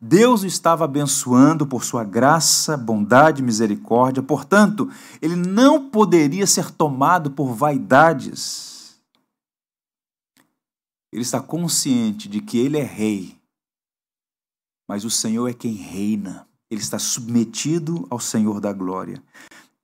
Deus 0.00 0.42
o 0.42 0.46
estava 0.46 0.84
abençoando 0.84 1.66
por 1.66 1.84
sua 1.84 2.04
graça, 2.04 2.76
bondade 2.76 3.42
e 3.42 3.44
misericórdia, 3.44 4.22
portanto, 4.22 4.90
ele 5.20 5.34
não 5.34 5.90
poderia 5.90 6.46
ser 6.46 6.70
tomado 6.70 7.30
por 7.30 7.52
vaidades. 7.52 9.00
Ele 11.12 11.22
está 11.22 11.40
consciente 11.40 12.28
de 12.28 12.40
que 12.40 12.58
ele 12.58 12.78
é 12.78 12.84
rei, 12.84 13.36
mas 14.88 15.04
o 15.04 15.10
Senhor 15.10 15.48
é 15.48 15.54
quem 15.54 15.72
reina. 15.72 16.46
Ele 16.70 16.80
está 16.80 16.98
submetido 16.98 18.06
ao 18.10 18.20
Senhor 18.20 18.60
da 18.60 18.72
glória. 18.72 19.22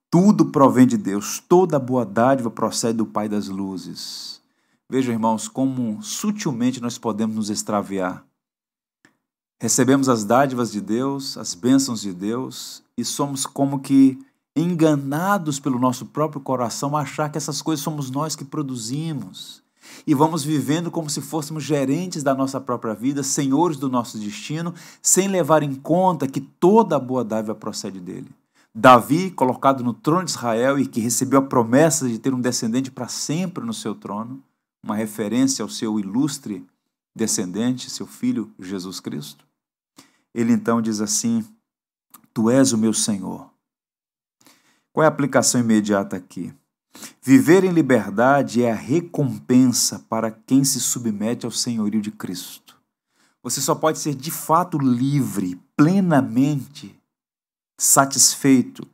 Tudo 0.09 0.45
provém 0.45 0.85
de 0.85 0.97
Deus, 0.97 1.39
toda 1.39 1.79
boa 1.79 2.05
dádiva 2.05 2.49
procede 2.49 2.99
do 2.99 3.07
Pai 3.07 3.27
das 3.27 3.47
luzes. 3.47 4.39
Vejam, 4.89 5.13
irmãos, 5.13 5.47
como 5.47 6.01
sutilmente 6.03 6.81
nós 6.81 6.97
podemos 6.97 7.35
nos 7.35 7.49
extraviar 7.49 8.25
recebemos 9.59 10.09
as 10.09 10.23
dádivas 10.23 10.71
de 10.71 10.81
Deus, 10.81 11.37
as 11.37 11.53
bênçãos 11.53 12.01
de 12.01 12.13
Deus, 12.13 12.83
e 12.97 13.03
somos 13.03 13.45
como 13.45 13.79
que 13.79 14.19
enganados 14.55 15.59
pelo 15.59 15.79
nosso 15.79 16.05
próprio 16.05 16.41
coração 16.41 16.95
a 16.95 17.01
achar 17.01 17.29
que 17.29 17.37
essas 17.37 17.61
coisas 17.61 17.83
somos 17.83 18.09
nós 18.09 18.35
que 18.35 18.45
produzimos. 18.45 19.63
E 20.05 20.13
vamos 20.13 20.43
vivendo 20.43 20.89
como 20.89 21.09
se 21.09 21.21
fôssemos 21.21 21.63
gerentes 21.63 22.23
da 22.23 22.33
nossa 22.33 22.59
própria 22.59 22.93
vida, 22.93 23.21
senhores 23.21 23.77
do 23.77 23.89
nosso 23.89 24.17
destino, 24.17 24.73
sem 25.01 25.27
levar 25.27 25.61
em 25.61 25.75
conta 25.75 26.27
que 26.27 26.41
toda 26.41 26.95
a 26.95 26.99
boa 26.99 27.23
dádiva 27.23 27.53
procede 27.53 27.99
dele. 27.99 28.29
Davi, 28.73 29.31
colocado 29.31 29.83
no 29.83 29.93
trono 29.93 30.25
de 30.25 30.31
Israel 30.31 30.77
e 30.77 30.85
que 30.85 30.99
recebeu 30.99 31.39
a 31.39 31.43
promessa 31.43 32.07
de 32.07 32.19
ter 32.19 32.33
um 32.33 32.41
descendente 32.41 32.91
para 32.91 33.07
sempre 33.07 33.65
no 33.65 33.73
seu 33.73 33.95
trono, 33.95 34.41
uma 34.85 34.95
referência 34.95 35.63
ao 35.63 35.69
seu 35.69 35.99
ilustre 35.99 36.63
descendente, 37.15 37.89
seu 37.89 38.05
filho 38.05 38.53
Jesus 38.59 38.99
Cristo. 38.99 39.43
Ele 40.31 40.53
então 40.53 40.79
diz 40.79 41.01
assim: 41.01 41.43
Tu 42.31 42.51
és 42.51 42.71
o 42.71 42.77
meu 42.77 42.93
Senhor. 42.93 43.49
Qual 44.93 45.03
é 45.03 45.07
a 45.07 45.09
aplicação 45.09 45.59
imediata 45.59 46.15
aqui? 46.15 46.53
Viver 47.21 47.63
em 47.63 47.71
liberdade 47.71 48.61
é 48.63 48.71
a 48.71 48.75
recompensa 48.75 50.05
para 50.07 50.29
quem 50.29 50.63
se 50.63 50.79
submete 50.79 51.45
ao 51.45 51.51
senhorio 51.51 51.99
de 51.99 52.11
Cristo. 52.11 52.77
Você 53.41 53.59
só 53.61 53.73
pode 53.73 53.99
ser 53.99 54.13
de 54.13 54.31
fato 54.31 54.77
livre, 54.77 55.59
plenamente 55.75 56.97
satisfeito, 57.77 58.87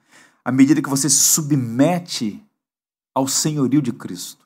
à 0.43 0.51
medida 0.51 0.81
que 0.81 0.89
você 0.89 1.09
se 1.09 1.19
submete 1.19 2.43
ao 3.13 3.27
senhorio 3.27 3.81
de 3.81 3.91
Cristo. 3.91 4.40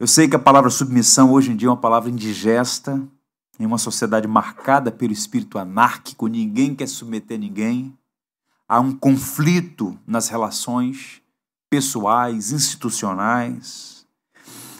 Eu 0.00 0.06
sei 0.06 0.26
que 0.26 0.34
a 0.34 0.38
palavra 0.38 0.70
submissão 0.70 1.30
hoje 1.30 1.52
em 1.52 1.56
dia 1.56 1.68
é 1.68 1.70
uma 1.70 1.76
palavra 1.76 2.08
indigesta, 2.08 3.06
em 3.58 3.66
uma 3.66 3.76
sociedade 3.76 4.26
marcada 4.26 4.90
pelo 4.90 5.12
espírito 5.12 5.58
anárquico, 5.58 6.26
ninguém 6.26 6.74
quer 6.74 6.88
submeter 6.88 7.38
ninguém. 7.38 7.94
Há 8.66 8.80
um 8.80 8.96
conflito 8.96 9.98
nas 10.06 10.28
relações 10.28 11.20
pessoais, 11.68 12.50
institucionais. 12.50 14.06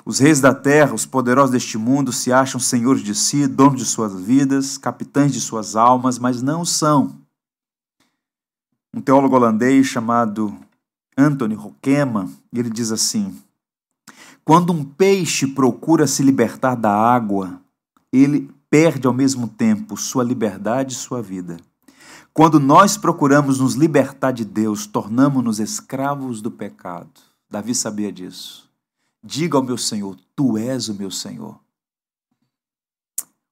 Os 0.07 0.19
reis 0.19 0.41
da 0.41 0.55
terra, 0.55 0.95
os 0.95 1.05
poderosos 1.05 1.51
deste 1.51 1.77
mundo, 1.77 2.15
se 2.15 2.33
acham 2.33 2.59
senhores 2.59 3.03
de 3.03 3.15
si, 3.15 3.47
donos 3.47 3.79
de 3.79 3.85
suas 3.85 4.19
vidas, 4.19 4.79
capitães 4.79 5.35
de 5.35 5.41
suas 5.43 5.77
almas, 5.77 6.19
mas 6.19 6.41
não 6.41 6.65
são. 6.65 7.15
Um 8.95 9.03
teólogo 9.03 9.37
holandês 9.37 9.87
chamado 9.87 10.57
Anthony 11.15 11.57
Hoekema, 11.57 12.27
ele 12.51 12.71
diz 12.71 12.91
assim: 12.91 13.39
quando 14.45 14.73
um 14.73 14.85
peixe 14.85 15.47
procura 15.47 16.07
se 16.07 16.23
libertar 16.23 16.75
da 16.75 16.93
água, 16.93 17.61
ele 18.13 18.51
perde 18.69 19.07
ao 19.07 19.13
mesmo 19.13 19.49
tempo 19.49 19.97
sua 19.97 20.25
liberdade 20.25 20.95
e 20.95 20.97
sua 20.97 21.23
vida. 21.23 21.57
Quando 22.33 22.61
nós 22.61 22.97
procuramos 22.97 23.59
nos 23.59 23.75
libertar 23.75 24.33
de 24.33 24.45
Deus, 24.45 24.87
tornamos-nos 24.87 25.59
escravos 25.59 26.41
do 26.41 26.51
pecado. 26.51 27.11
Davi 27.51 27.75
sabia 27.75 28.13
disso. 28.13 28.71
Diga 29.23 29.59
ao 29.59 29.65
meu 29.65 29.77
Senhor: 29.77 30.17
Tu 30.35 30.57
és 30.57 30.89
o 30.89 30.95
meu 30.95 31.11
Senhor. 31.11 31.59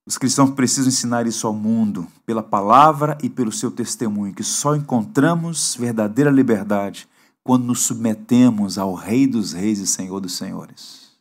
Os 0.06 0.16
cristãos 0.16 0.52
precisam 0.52 0.88
ensinar 0.88 1.26
isso 1.26 1.46
ao 1.46 1.52
mundo, 1.52 2.06
pela 2.24 2.42
palavra 2.42 3.18
e 3.22 3.28
pelo 3.28 3.52
seu 3.52 3.70
testemunho, 3.70 4.32
que 4.32 4.44
só 4.44 4.74
encontramos 4.74 5.76
verdadeira 5.78 6.30
liberdade 6.30 7.06
quando 7.48 7.64
nos 7.64 7.80
submetemos 7.80 8.76
ao 8.76 8.92
Rei 8.92 9.26
dos 9.26 9.54
Reis 9.54 9.78
e 9.78 9.86
Senhor 9.86 10.20
dos 10.20 10.36
Senhores. 10.36 11.12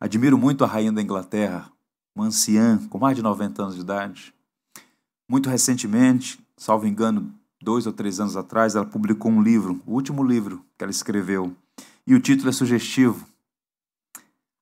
Admiro 0.00 0.36
muito 0.36 0.64
a 0.64 0.66
rainha 0.66 0.90
da 0.90 1.00
Inglaterra, 1.00 1.70
uma 2.16 2.24
anciã 2.24 2.76
com 2.88 2.98
mais 2.98 3.14
de 3.14 3.22
90 3.22 3.62
anos 3.62 3.76
de 3.76 3.82
idade. 3.82 4.34
Muito 5.30 5.48
recentemente, 5.48 6.44
salvo 6.56 6.84
engano, 6.84 7.32
dois 7.62 7.86
ou 7.86 7.92
três 7.92 8.18
anos 8.18 8.36
atrás, 8.36 8.74
ela 8.74 8.84
publicou 8.84 9.30
um 9.30 9.40
livro, 9.40 9.80
o 9.86 9.92
último 9.92 10.24
livro 10.24 10.64
que 10.76 10.82
ela 10.82 10.90
escreveu, 10.90 11.54
e 12.04 12.12
o 12.12 12.20
título 12.20 12.48
é 12.48 12.52
sugestivo: 12.52 13.24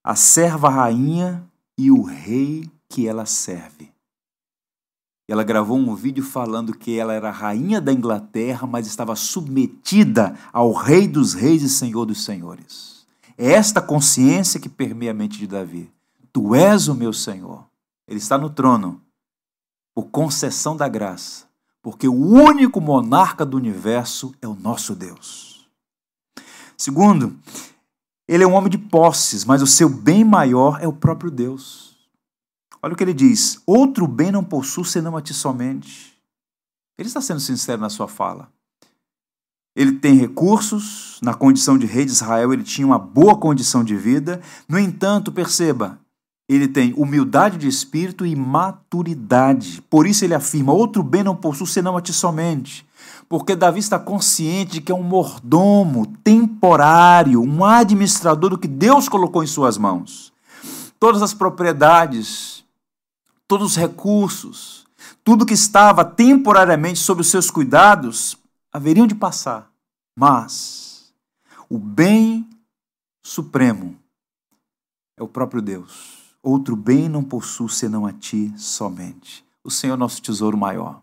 A 0.04 0.14
Serva 0.14 0.68
Rainha 0.68 1.42
e 1.78 1.90
o 1.90 2.02
Rei 2.02 2.70
que 2.90 3.08
ela 3.08 3.24
serve. 3.24 3.90
Ela 5.28 5.44
gravou 5.44 5.76
um 5.76 5.94
vídeo 5.94 6.24
falando 6.24 6.72
que 6.72 6.98
ela 6.98 7.12
era 7.12 7.30
rainha 7.30 7.82
da 7.82 7.92
Inglaterra, 7.92 8.66
mas 8.66 8.86
estava 8.86 9.14
submetida 9.14 10.34
ao 10.50 10.72
Rei 10.72 11.06
dos 11.06 11.34
Reis 11.34 11.62
e 11.62 11.68
Senhor 11.68 12.06
dos 12.06 12.24
Senhores. 12.24 13.06
É 13.36 13.52
esta 13.52 13.82
consciência 13.82 14.58
que 14.58 14.70
permeia 14.70 15.10
a 15.10 15.14
mente 15.14 15.38
de 15.38 15.46
Davi. 15.46 15.92
Tu 16.32 16.54
és 16.54 16.88
o 16.88 16.94
meu 16.94 17.12
Senhor. 17.12 17.66
Ele 18.08 18.18
está 18.18 18.38
no 18.38 18.48
trono 18.48 19.02
por 19.94 20.06
concessão 20.06 20.74
da 20.74 20.88
graça, 20.88 21.44
porque 21.82 22.08
o 22.08 22.14
único 22.14 22.80
monarca 22.80 23.44
do 23.44 23.56
universo 23.58 24.34
é 24.40 24.48
o 24.48 24.54
nosso 24.54 24.94
Deus. 24.94 25.68
Segundo, 26.74 27.36
ele 28.26 28.44
é 28.44 28.46
um 28.46 28.54
homem 28.54 28.70
de 28.70 28.78
posses, 28.78 29.44
mas 29.44 29.60
o 29.60 29.66
seu 29.66 29.90
bem 29.90 30.24
maior 30.24 30.78
é 30.80 30.88
o 30.88 30.92
próprio 30.92 31.30
Deus. 31.30 31.97
Olha 32.82 32.94
o 32.94 32.96
que 32.96 33.02
ele 33.02 33.14
diz: 33.14 33.60
Outro 33.66 34.06
bem 34.06 34.30
não 34.30 34.44
possuo 34.44 34.84
senão 34.84 35.16
a 35.16 35.22
ti 35.22 35.34
somente. 35.34 36.12
Ele 36.98 37.08
está 37.08 37.20
sendo 37.20 37.40
sincero 37.40 37.80
na 37.80 37.90
sua 37.90 38.08
fala. 38.08 38.48
Ele 39.76 39.92
tem 39.92 40.14
recursos, 40.14 41.18
na 41.22 41.34
condição 41.34 41.78
de 41.78 41.86
rei 41.86 42.04
de 42.04 42.10
Israel, 42.10 42.52
ele 42.52 42.64
tinha 42.64 42.86
uma 42.86 42.98
boa 42.98 43.36
condição 43.36 43.84
de 43.84 43.96
vida. 43.96 44.40
No 44.68 44.78
entanto, 44.78 45.30
perceba, 45.30 46.00
ele 46.48 46.66
tem 46.66 46.92
humildade 46.94 47.56
de 47.58 47.68
espírito 47.68 48.26
e 48.26 48.34
maturidade. 48.34 49.80
Por 49.82 50.06
isso 50.06 50.24
ele 50.24 50.34
afirma: 50.34 50.72
Outro 50.72 51.02
bem 51.02 51.22
não 51.22 51.36
possuo 51.36 51.66
senão 51.66 51.96
a 51.96 52.02
ti 52.02 52.12
somente 52.12 52.88
porque 53.28 53.54
Davi 53.54 53.78
está 53.78 53.98
consciente 53.98 54.72
de 54.72 54.80
que 54.80 54.90
é 54.90 54.94
um 54.94 55.02
mordomo 55.02 56.06
temporário, 56.24 57.42
um 57.42 57.64
administrador 57.64 58.50
do 58.50 58.58
que 58.58 58.66
Deus 58.66 59.08
colocou 59.08 59.44
em 59.44 59.46
suas 59.46 59.76
mãos. 59.76 60.32
Todas 60.98 61.22
as 61.22 61.34
propriedades, 61.34 62.57
todos 63.48 63.72
os 63.72 63.76
recursos, 63.76 64.86
tudo 65.24 65.46
que 65.46 65.54
estava 65.54 66.04
temporariamente 66.04 66.98
sob 66.98 67.22
os 67.22 67.30
seus 67.30 67.50
cuidados 67.50 68.36
haveriam 68.70 69.06
de 69.06 69.14
passar, 69.14 69.72
mas 70.14 71.12
o 71.68 71.78
bem 71.78 72.48
supremo 73.22 73.98
é 75.16 75.22
o 75.22 75.28
próprio 75.28 75.62
Deus. 75.62 76.18
Outro 76.42 76.76
bem 76.76 77.08
não 77.08 77.24
possuo 77.24 77.68
senão 77.68 78.06
a 78.06 78.12
ti 78.12 78.52
somente. 78.56 79.44
O 79.64 79.70
Senhor 79.70 79.94
é 79.94 79.96
nosso 79.96 80.22
tesouro 80.22 80.56
maior. 80.56 81.02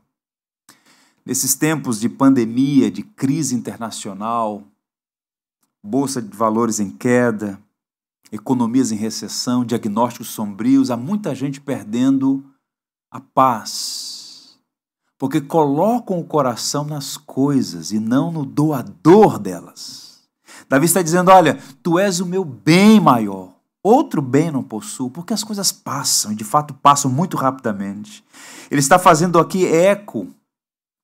Nesses 1.25 1.55
tempos 1.55 1.99
de 1.99 2.07
pandemia, 2.07 2.89
de 2.89 3.03
crise 3.03 3.55
internacional, 3.55 4.63
bolsa 5.83 6.21
de 6.21 6.35
valores 6.35 6.79
em 6.79 6.89
queda, 6.89 7.59
economias 8.31 8.91
em 8.91 8.95
recessão, 8.95 9.65
diagnósticos 9.65 10.29
sombrios, 10.29 10.91
há 10.91 10.97
muita 10.97 11.33
gente 11.33 11.61
perdendo 11.61 12.43
a 13.11 13.19
paz, 13.19 14.59
porque 15.17 15.39
colocam 15.39 16.19
o 16.19 16.25
coração 16.25 16.83
nas 16.83 17.17
coisas 17.17 17.91
e 17.91 17.99
não 17.99 18.31
no 18.31 18.45
doador 18.45 19.39
delas. 19.39 20.23
Davi 20.67 20.85
está 20.85 21.01
dizendo: 21.01 21.31
Olha, 21.31 21.59
tu 21.81 21.97
és 21.97 22.19
o 22.19 22.25
meu 22.25 22.43
bem 22.43 22.99
maior. 22.99 23.53
Outro 23.83 24.19
bem 24.19 24.49
não 24.49 24.63
possuo, 24.63 25.11
porque 25.11 25.31
as 25.31 25.43
coisas 25.43 25.71
passam, 25.71 26.31
e 26.31 26.35
de 26.35 26.43
fato 26.43 26.73
passam 26.73 27.09
muito 27.11 27.37
rapidamente. 27.37 28.23
Ele 28.71 28.79
está 28.79 28.97
fazendo 28.97 29.37
aqui 29.37 29.65
eco 29.65 30.27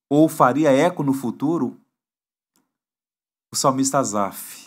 ou 0.10 0.28
faria 0.28 0.72
eco 0.72 1.04
no 1.04 1.14
futuro 1.14 1.78
o 3.54 3.56
salmista 3.56 4.00
Asaf. 4.00 4.61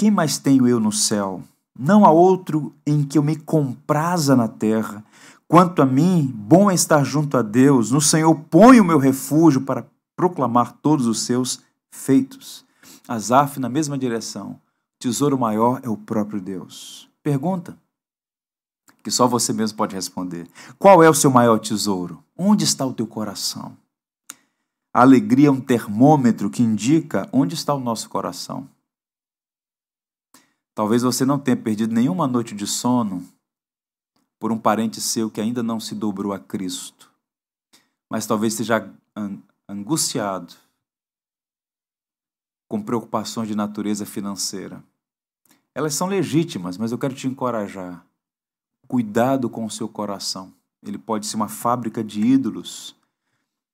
Quem 0.00 0.12
mais 0.12 0.38
tenho 0.38 0.68
eu 0.68 0.78
no 0.78 0.92
céu? 0.92 1.42
Não 1.76 2.06
há 2.06 2.10
outro 2.12 2.72
em 2.86 3.02
que 3.02 3.18
eu 3.18 3.22
me 3.22 3.34
compraza 3.34 4.36
na 4.36 4.46
terra. 4.46 5.04
Quanto 5.48 5.82
a 5.82 5.86
mim, 5.86 6.32
bom 6.32 6.70
é 6.70 6.74
estar 6.74 7.02
junto 7.02 7.36
a 7.36 7.42
Deus. 7.42 7.90
No 7.90 8.00
Senhor 8.00 8.32
ponho 8.48 8.84
o 8.84 8.86
meu 8.86 8.98
refúgio 8.98 9.62
para 9.62 9.84
proclamar 10.14 10.70
todos 10.80 11.08
os 11.08 11.22
seus 11.22 11.64
feitos. 11.90 12.64
Asaf, 13.08 13.58
na 13.58 13.68
mesma 13.68 13.98
direção. 13.98 14.60
Tesouro 15.00 15.36
maior 15.36 15.80
é 15.82 15.88
o 15.88 15.96
próprio 15.96 16.40
Deus. 16.40 17.10
Pergunta 17.20 17.76
que 19.02 19.10
só 19.10 19.26
você 19.26 19.52
mesmo 19.52 19.76
pode 19.76 19.96
responder. 19.96 20.46
Qual 20.78 21.02
é 21.02 21.10
o 21.10 21.14
seu 21.14 21.30
maior 21.30 21.58
tesouro? 21.58 22.22
Onde 22.36 22.62
está 22.62 22.86
o 22.86 22.94
teu 22.94 23.06
coração? 23.06 23.76
A 24.94 25.00
alegria 25.00 25.48
é 25.48 25.50
um 25.50 25.60
termômetro 25.60 26.48
que 26.50 26.62
indica 26.62 27.28
onde 27.32 27.54
está 27.54 27.74
o 27.74 27.80
nosso 27.80 28.08
coração. 28.08 28.68
Talvez 30.78 31.02
você 31.02 31.24
não 31.24 31.40
tenha 31.40 31.56
perdido 31.56 31.92
nenhuma 31.92 32.28
noite 32.28 32.54
de 32.54 32.64
sono 32.64 33.26
por 34.38 34.52
um 34.52 34.56
parente 34.56 35.00
seu 35.00 35.28
que 35.28 35.40
ainda 35.40 35.60
não 35.60 35.80
se 35.80 35.92
dobrou 35.92 36.32
a 36.32 36.38
Cristo, 36.38 37.10
mas 38.08 38.26
talvez 38.26 38.52
esteja 38.52 38.88
angustiado 39.68 40.54
com 42.68 42.80
preocupações 42.80 43.48
de 43.48 43.56
natureza 43.56 44.06
financeira. 44.06 44.80
Elas 45.74 45.94
são 45.94 46.06
legítimas, 46.06 46.78
mas 46.78 46.92
eu 46.92 46.98
quero 46.98 47.12
te 47.12 47.26
encorajar. 47.26 48.06
Cuidado 48.86 49.50
com 49.50 49.66
o 49.66 49.70
seu 49.70 49.88
coração. 49.88 50.54
Ele 50.80 50.96
pode 50.96 51.26
ser 51.26 51.34
uma 51.34 51.48
fábrica 51.48 52.04
de 52.04 52.20
ídolos. 52.20 52.94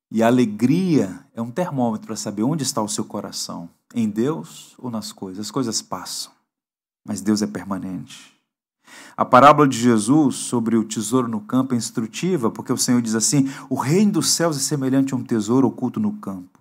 E 0.09 0.23
a 0.23 0.27
alegria 0.27 1.23
é 1.35 1.41
um 1.41 1.51
termômetro 1.51 2.07
para 2.07 2.15
saber 2.15 2.41
onde 2.41 2.63
está 2.63 2.81
o 2.81 2.89
seu 2.89 3.05
coração: 3.05 3.69
em 3.93 4.09
Deus 4.09 4.73
ou 4.79 4.89
nas 4.89 5.11
coisas. 5.11 5.45
As 5.45 5.51
coisas 5.51 5.83
passam, 5.83 6.33
mas 7.05 7.21
Deus 7.21 7.41
é 7.41 7.47
permanente. 7.47 8.33
A 9.15 9.23
parábola 9.23 9.67
de 9.67 9.77
Jesus 9.77 10.35
sobre 10.35 10.75
o 10.75 10.83
tesouro 10.83 11.27
no 11.27 11.41
campo 11.41 11.73
é 11.73 11.77
instrutiva, 11.77 12.51
porque 12.51 12.73
o 12.73 12.77
Senhor 12.77 13.01
diz 13.01 13.15
assim: 13.15 13.49
O 13.69 13.75
reino 13.75 14.13
dos 14.13 14.29
céus 14.31 14.57
é 14.57 14.59
semelhante 14.59 15.13
a 15.13 15.17
um 15.17 15.23
tesouro 15.23 15.67
oculto 15.67 15.99
no 15.99 16.13
campo, 16.13 16.59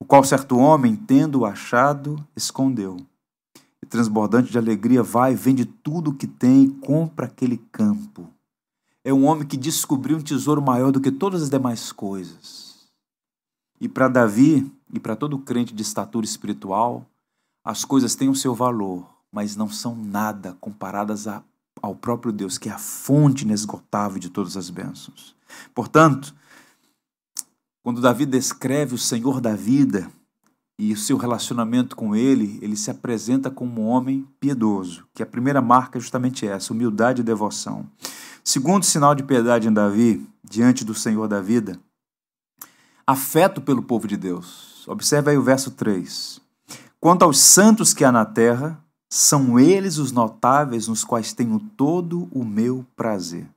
o 0.00 0.04
qual 0.04 0.24
certo 0.24 0.56
homem, 0.56 0.96
tendo-o 0.96 1.46
achado, 1.46 2.16
escondeu 2.36 2.96
e 3.82 3.86
transbordante 3.86 4.50
de 4.50 4.58
alegria, 4.58 5.02
vai, 5.02 5.34
vende 5.34 5.64
tudo 5.64 6.10
o 6.10 6.14
que 6.14 6.26
tem 6.26 6.64
e 6.64 6.70
compra 6.70 7.26
aquele 7.26 7.58
campo. 7.70 8.28
É 9.04 9.12
um 9.12 9.24
homem 9.24 9.46
que 9.46 9.56
descobriu 9.56 10.18
um 10.18 10.22
tesouro 10.22 10.60
maior 10.60 10.90
do 10.90 11.00
que 11.00 11.10
todas 11.10 11.42
as 11.42 11.50
demais 11.50 11.92
coisas. 11.92 12.88
E 13.80 13.88
para 13.88 14.08
Davi 14.08 14.70
e 14.92 14.98
para 14.98 15.14
todo 15.14 15.38
crente 15.38 15.72
de 15.72 15.82
estatura 15.82 16.26
espiritual, 16.26 17.06
as 17.64 17.84
coisas 17.84 18.14
têm 18.14 18.28
o 18.28 18.34
seu 18.34 18.54
valor, 18.54 19.06
mas 19.32 19.56
não 19.56 19.70
são 19.70 19.94
nada 19.94 20.56
comparadas 20.60 21.26
a, 21.26 21.42
ao 21.82 21.94
próprio 21.94 22.32
Deus, 22.32 22.58
que 22.58 22.68
é 22.68 22.72
a 22.72 22.78
fonte 22.78 23.44
inesgotável 23.44 24.18
de 24.18 24.30
todas 24.30 24.56
as 24.56 24.70
bênçãos. 24.70 25.34
Portanto, 25.74 26.34
quando 27.82 28.00
Davi 28.00 28.26
descreve 28.26 28.94
o 28.94 28.98
Senhor 28.98 29.40
da 29.40 29.54
vida, 29.54 30.10
e 30.78 30.92
o 30.92 30.96
seu 30.96 31.16
relacionamento 31.16 31.96
com 31.96 32.14
ele, 32.14 32.58
ele 32.62 32.76
se 32.76 32.90
apresenta 32.90 33.50
como 33.50 33.82
um 33.82 33.88
homem 33.88 34.26
piedoso, 34.38 35.04
que 35.12 35.22
a 35.22 35.26
primeira 35.26 35.60
marca 35.60 35.98
é 35.98 36.00
justamente 36.00 36.46
essa, 36.46 36.72
humildade 36.72 37.20
e 37.20 37.24
devoção. 37.24 37.84
Segundo 38.44 38.84
sinal 38.84 39.14
de 39.14 39.24
piedade 39.24 39.66
em 39.66 39.72
Davi, 39.72 40.24
diante 40.42 40.84
do 40.84 40.94
Senhor 40.94 41.26
da 41.26 41.40
vida, 41.40 41.78
afeto 43.04 43.60
pelo 43.60 43.82
povo 43.82 44.06
de 44.06 44.16
Deus. 44.16 44.86
Observe 44.86 45.32
aí 45.32 45.36
o 45.36 45.42
verso 45.42 45.72
3. 45.72 46.40
Quanto 47.00 47.24
aos 47.24 47.38
santos 47.38 47.92
que 47.92 48.04
há 48.04 48.12
na 48.12 48.24
terra, 48.24 48.82
são 49.08 49.58
eles 49.58 49.98
os 49.98 50.12
notáveis 50.12 50.86
nos 50.86 51.02
quais 51.02 51.32
tenho 51.32 51.58
todo 51.58 52.28
o 52.30 52.44
meu 52.44 52.84
prazer. 52.94 53.48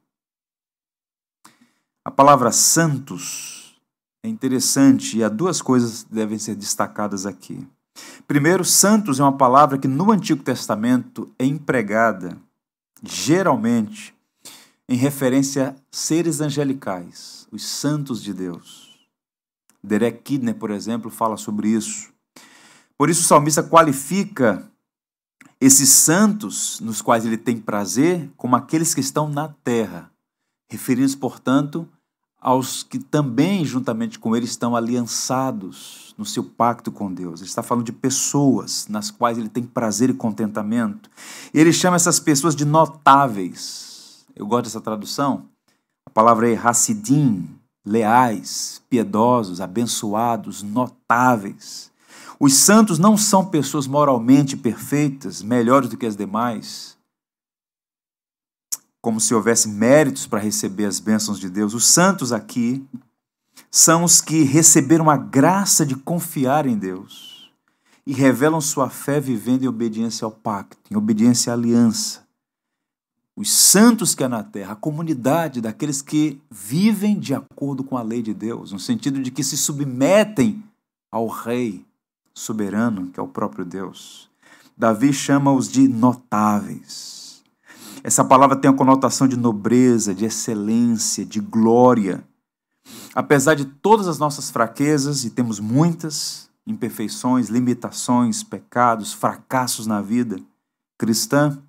A 2.03 2.09
palavra 2.09 2.51
santos 2.51 3.75
é 4.23 4.27
interessante 4.27 5.17
e 5.17 5.23
há 5.23 5.29
duas 5.29 5.61
coisas 5.61 6.03
que 6.03 6.13
devem 6.13 6.39
ser 6.39 6.55
destacadas 6.55 7.25
aqui. 7.25 7.67
Primeiro, 8.27 8.63
santos 8.63 9.19
é 9.19 9.23
uma 9.23 9.37
palavra 9.37 9.77
que 9.77 9.87
no 9.87 10.11
Antigo 10.11 10.41
Testamento 10.41 11.29
é 11.37 11.45
empregada 11.45 12.37
geralmente 13.03 14.15
em 14.87 14.95
referência 14.95 15.69
a 15.69 15.75
seres 15.91 16.41
angelicais, 16.41 17.47
os 17.51 17.65
santos 17.65 18.23
de 18.23 18.33
Deus. 18.33 18.89
Derek 19.83 20.21
Kidner, 20.21 20.55
por 20.55 20.71
exemplo, 20.71 21.09
fala 21.09 21.37
sobre 21.37 21.69
isso. 21.69 22.11
Por 22.97 23.09
isso 23.09 23.21
o 23.21 23.25
salmista 23.25 23.63
qualifica 23.63 24.70
esses 25.61 25.89
santos 25.89 26.79
nos 26.79 27.03
quais 27.03 27.23
ele 27.23 27.37
tem 27.37 27.55
prazer, 27.55 28.27
como 28.35 28.55
aqueles 28.55 28.95
que 28.95 28.99
estão 28.99 29.29
na 29.29 29.49
terra, 29.63 30.11
referindo-se, 30.67 31.15
portanto, 31.15 31.87
aos 32.41 32.81
que 32.81 32.97
também, 32.97 33.63
juntamente 33.63 34.17
com 34.17 34.35
ele, 34.35 34.45
estão 34.45 34.75
aliançados 34.75 36.15
no 36.17 36.25
seu 36.25 36.43
pacto 36.43 36.91
com 36.91 37.13
Deus. 37.13 37.41
Ele 37.41 37.49
está 37.49 37.61
falando 37.61 37.85
de 37.85 37.91
pessoas 37.91 38.87
nas 38.87 39.11
quais 39.11 39.37
ele 39.37 39.49
tem 39.49 39.61
prazer 39.61 40.09
e 40.09 40.15
contentamento. 40.15 41.07
Ele 41.53 41.71
chama 41.71 41.95
essas 41.95 42.19
pessoas 42.19 42.55
de 42.55 42.65
notáveis. 42.65 44.25
Eu 44.35 44.47
gosto 44.47 44.63
dessa 44.63 44.81
tradução. 44.81 45.45
A 46.07 46.09
palavra 46.09 46.49
é 46.49 46.57
Hassidim, 46.57 47.47
leais, 47.85 48.81
piedosos, 48.89 49.61
abençoados, 49.61 50.63
notáveis. 50.63 51.90
Os 52.43 52.55
santos 52.55 52.97
não 52.97 53.15
são 53.15 53.45
pessoas 53.45 53.85
moralmente 53.85 54.57
perfeitas, 54.57 55.43
melhores 55.43 55.87
do 55.87 55.95
que 55.95 56.07
as 56.07 56.15
demais, 56.15 56.97
como 58.99 59.19
se 59.19 59.35
houvesse 59.35 59.69
méritos 59.69 60.25
para 60.25 60.39
receber 60.39 60.85
as 60.85 60.99
bênçãos 60.99 61.39
de 61.39 61.47
Deus. 61.47 61.75
Os 61.75 61.85
santos 61.85 62.31
aqui 62.31 62.83
são 63.69 64.03
os 64.03 64.21
que 64.21 64.41
receberam 64.41 65.07
a 65.07 65.17
graça 65.17 65.85
de 65.85 65.95
confiar 65.95 66.65
em 66.65 66.75
Deus 66.75 67.51
e 68.07 68.11
revelam 68.11 68.59
sua 68.59 68.89
fé 68.89 69.19
vivendo 69.19 69.61
em 69.61 69.67
obediência 69.67 70.25
ao 70.25 70.31
pacto, 70.31 70.79
em 70.89 70.97
obediência 70.97 71.53
à 71.53 71.55
aliança. 71.55 72.25
Os 73.35 73.53
santos 73.53 74.15
que 74.15 74.23
há 74.23 74.29
na 74.29 74.43
terra, 74.43 74.73
a 74.73 74.75
comunidade 74.75 75.61
daqueles 75.61 76.01
que 76.01 76.41
vivem 76.49 77.19
de 77.19 77.35
acordo 77.35 77.83
com 77.83 77.95
a 77.95 78.01
lei 78.01 78.23
de 78.23 78.33
Deus, 78.33 78.71
no 78.71 78.79
sentido 78.79 79.21
de 79.21 79.29
que 79.29 79.43
se 79.43 79.55
submetem 79.55 80.63
ao 81.11 81.27
Rei 81.27 81.85
soberano, 82.33 83.07
que 83.07 83.19
é 83.19 83.23
o 83.23 83.27
próprio 83.27 83.65
Deus. 83.65 84.29
Davi 84.77 85.13
chama-os 85.13 85.69
de 85.69 85.87
notáveis. 85.87 87.43
Essa 88.03 88.23
palavra 88.23 88.55
tem 88.55 88.69
a 88.69 88.73
conotação 88.73 89.27
de 89.27 89.37
nobreza, 89.37 90.13
de 90.13 90.25
excelência, 90.25 91.25
de 91.25 91.39
glória. 91.39 92.23
Apesar 93.13 93.53
de 93.53 93.65
todas 93.65 94.07
as 94.07 94.17
nossas 94.17 94.49
fraquezas, 94.49 95.23
e 95.23 95.29
temos 95.29 95.59
muitas 95.59 96.49
imperfeições, 96.65 97.49
limitações, 97.49 98.43
pecados, 98.43 99.13
fracassos 99.13 99.85
na 99.85 100.01
vida 100.01 100.39
cristã, 100.97 101.61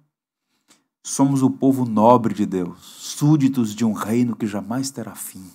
somos 1.04 1.42
o 1.42 1.50
povo 1.50 1.84
nobre 1.84 2.32
de 2.32 2.46
Deus, 2.46 2.78
súditos 2.80 3.74
de 3.74 3.84
um 3.84 3.92
reino 3.92 4.36
que 4.36 4.46
jamais 4.46 4.90
terá 4.90 5.14
fim. 5.14 5.50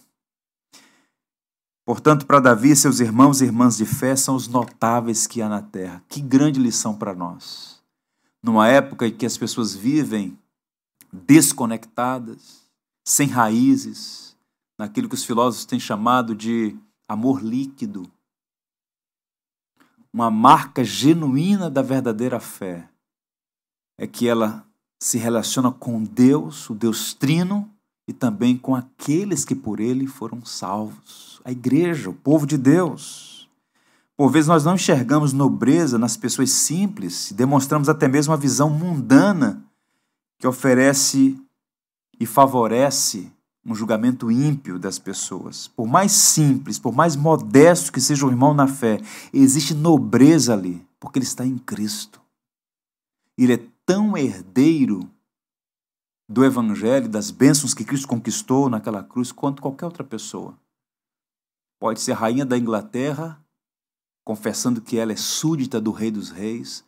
Portanto, 1.88 2.26
para 2.26 2.42
Davi, 2.42 2.76
seus 2.76 3.00
irmãos 3.00 3.40
e 3.40 3.46
irmãs 3.46 3.78
de 3.78 3.86
fé 3.86 4.14
são 4.14 4.36
os 4.36 4.50
notáveis 4.50 5.26
que 5.26 5.42
há 5.42 5.48
na 5.48 5.62
terra. 5.62 6.04
Que 6.10 6.20
grande 6.20 6.60
lição 6.60 6.94
para 6.94 7.16
nós. 7.16 7.82
Numa 8.44 8.68
época 8.68 9.08
em 9.08 9.16
que 9.16 9.26
as 9.26 9.38
pessoas 9.38 9.74
vivem 9.74 10.38
desconectadas, 11.14 12.70
sem 13.06 13.30
raízes, 13.30 14.36
naquilo 14.78 15.08
que 15.08 15.16
os 15.16 15.24
filósofos 15.24 15.66
têm 15.66 15.80
chamado 15.80 16.36
de 16.36 16.78
amor 17.08 17.42
líquido. 17.42 18.12
Uma 20.12 20.30
marca 20.30 20.84
genuína 20.84 21.70
da 21.70 21.82
verdadeira 21.82 22.42
fé 22.42 22.90
é 23.98 24.06
que 24.06 24.28
ela 24.28 24.68
se 25.02 25.18
relaciona 25.18 25.72
com 25.72 26.04
Deus, 26.04 26.70
o 26.70 26.76
Deus 26.76 27.14
Trino, 27.14 27.74
e 28.08 28.14
também 28.14 28.58
com 28.58 28.74
aqueles 28.74 29.44
que 29.44 29.54
por 29.54 29.80
ele 29.80 30.08
foram 30.08 30.46
salvos. 30.46 31.42
A 31.44 31.52
igreja, 31.52 32.10
o 32.10 32.14
povo 32.14 32.46
de 32.46 32.58
Deus. 32.58 33.50
Por 34.16 34.32
vezes 34.32 34.48
nós 34.48 34.64
não 34.64 34.76
enxergamos 34.76 35.34
nobreza 35.34 36.00
nas 36.00 36.18
pessoas 36.18 36.50
simples 36.52 37.32
demonstramos 37.32 37.90
até 37.90 38.08
mesmo 38.08 38.32
uma 38.32 38.40
visão 38.40 38.70
mundana 38.70 39.64
que 40.40 40.48
oferece 40.48 41.38
e 42.20 42.26
favorece 42.26 43.32
um 43.66 43.76
julgamento 43.76 44.32
ímpio 44.32 44.80
das 44.80 44.98
pessoas. 44.98 45.68
Por 45.68 45.88
mais 45.88 46.14
simples, 46.14 46.80
por 46.80 46.94
mais 46.94 47.16
modesto 47.16 47.92
que 47.92 48.00
seja 48.00 48.26
o 48.26 48.30
irmão 48.30 48.54
na 48.54 48.66
fé, 48.66 49.00
existe 49.34 49.74
nobreza 49.74 50.54
ali, 50.54 50.86
porque 51.00 51.20
ele 51.20 51.26
está 51.26 51.46
em 51.46 51.58
Cristo. 51.58 52.22
Ele 53.38 53.54
é 53.54 53.60
tão 53.86 54.18
herdeiro 54.18 55.10
do 56.30 56.44
Evangelho, 56.44 57.08
das 57.08 57.32
bênçãos 57.32 57.74
que 57.74 57.86
Cristo 57.86 58.08
conquistou 58.08 58.70
naquela 58.70 59.04
cruz, 59.04 59.32
quanto 59.32 59.62
qualquer 59.62 59.86
outra 59.86 60.04
pessoa. 60.04 60.58
Pode 61.80 62.02
ser 62.02 62.14
rainha 62.14 62.46
da 62.46 62.58
Inglaterra, 62.58 63.42
confessando 64.26 64.82
que 64.82 64.98
ela 64.98 65.14
é 65.14 65.16
súdita 65.16 65.80
do 65.80 65.92
Rei 65.92 66.12
dos 66.12 66.30
Reis, 66.30 66.84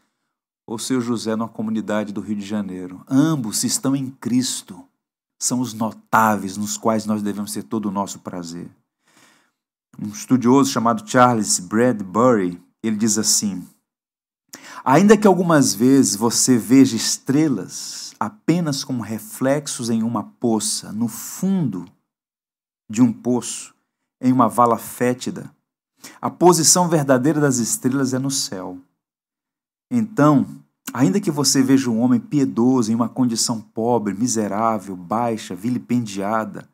ou 0.68 0.78
seu 0.78 1.00
José 1.00 1.36
numa 1.36 1.48
comunidade 1.48 2.12
do 2.12 2.22
Rio 2.22 2.36
de 2.36 2.46
Janeiro. 2.46 3.04
Ambos 3.08 3.64
estão 3.64 3.96
em 3.96 4.12
Cristo. 4.12 4.86
São 5.42 5.62
os 5.62 5.74
notáveis 5.74 6.58
nos 6.58 6.78
quais 6.78 7.06
nós 7.06 7.24
devemos 7.24 7.54
ter 7.54 7.64
todo 7.64 7.88
o 7.88 7.92
nosso 7.92 8.20
prazer. 8.20 8.70
Um 9.98 10.10
estudioso 10.10 10.70
chamado 10.70 11.10
Charles 11.10 11.60
Bradbury, 11.60 12.62
ele 12.84 12.98
diz 12.98 13.18
assim: 13.18 13.66
Ainda 14.92 15.16
que 15.16 15.28
algumas 15.28 15.76
vezes 15.76 16.16
você 16.16 16.58
veja 16.58 16.96
estrelas 16.96 18.16
apenas 18.20 18.84
como 18.84 19.04
reflexos 19.04 19.88
em 19.88 20.02
uma 20.02 20.24
poça, 20.24 20.92
no 20.92 21.08
fundo 21.08 21.86
de 22.90 23.00
um 23.00 23.14
poço, 23.14 23.76
em 24.20 24.34
uma 24.34 24.50
vala 24.50 24.80
fétida, 24.80 25.54
a 26.20 26.28
posição 26.28 26.90
verdadeira 26.90 27.40
das 27.40 27.58
estrelas 27.58 28.16
é 28.16 28.18
no 28.18 28.32
céu. 28.32 28.80
Então, 29.92 30.48
ainda 30.92 31.22
que 31.22 31.30
você 31.30 31.62
veja 31.62 31.92
um 31.92 32.00
homem 32.00 32.20
piedoso 32.20 32.92
em 32.92 32.96
uma 32.96 33.08
condição 33.08 33.62
pobre, 33.62 34.16
miserável, 34.16 34.96
baixa, 34.96 35.54
vilipendiada, 35.54 36.68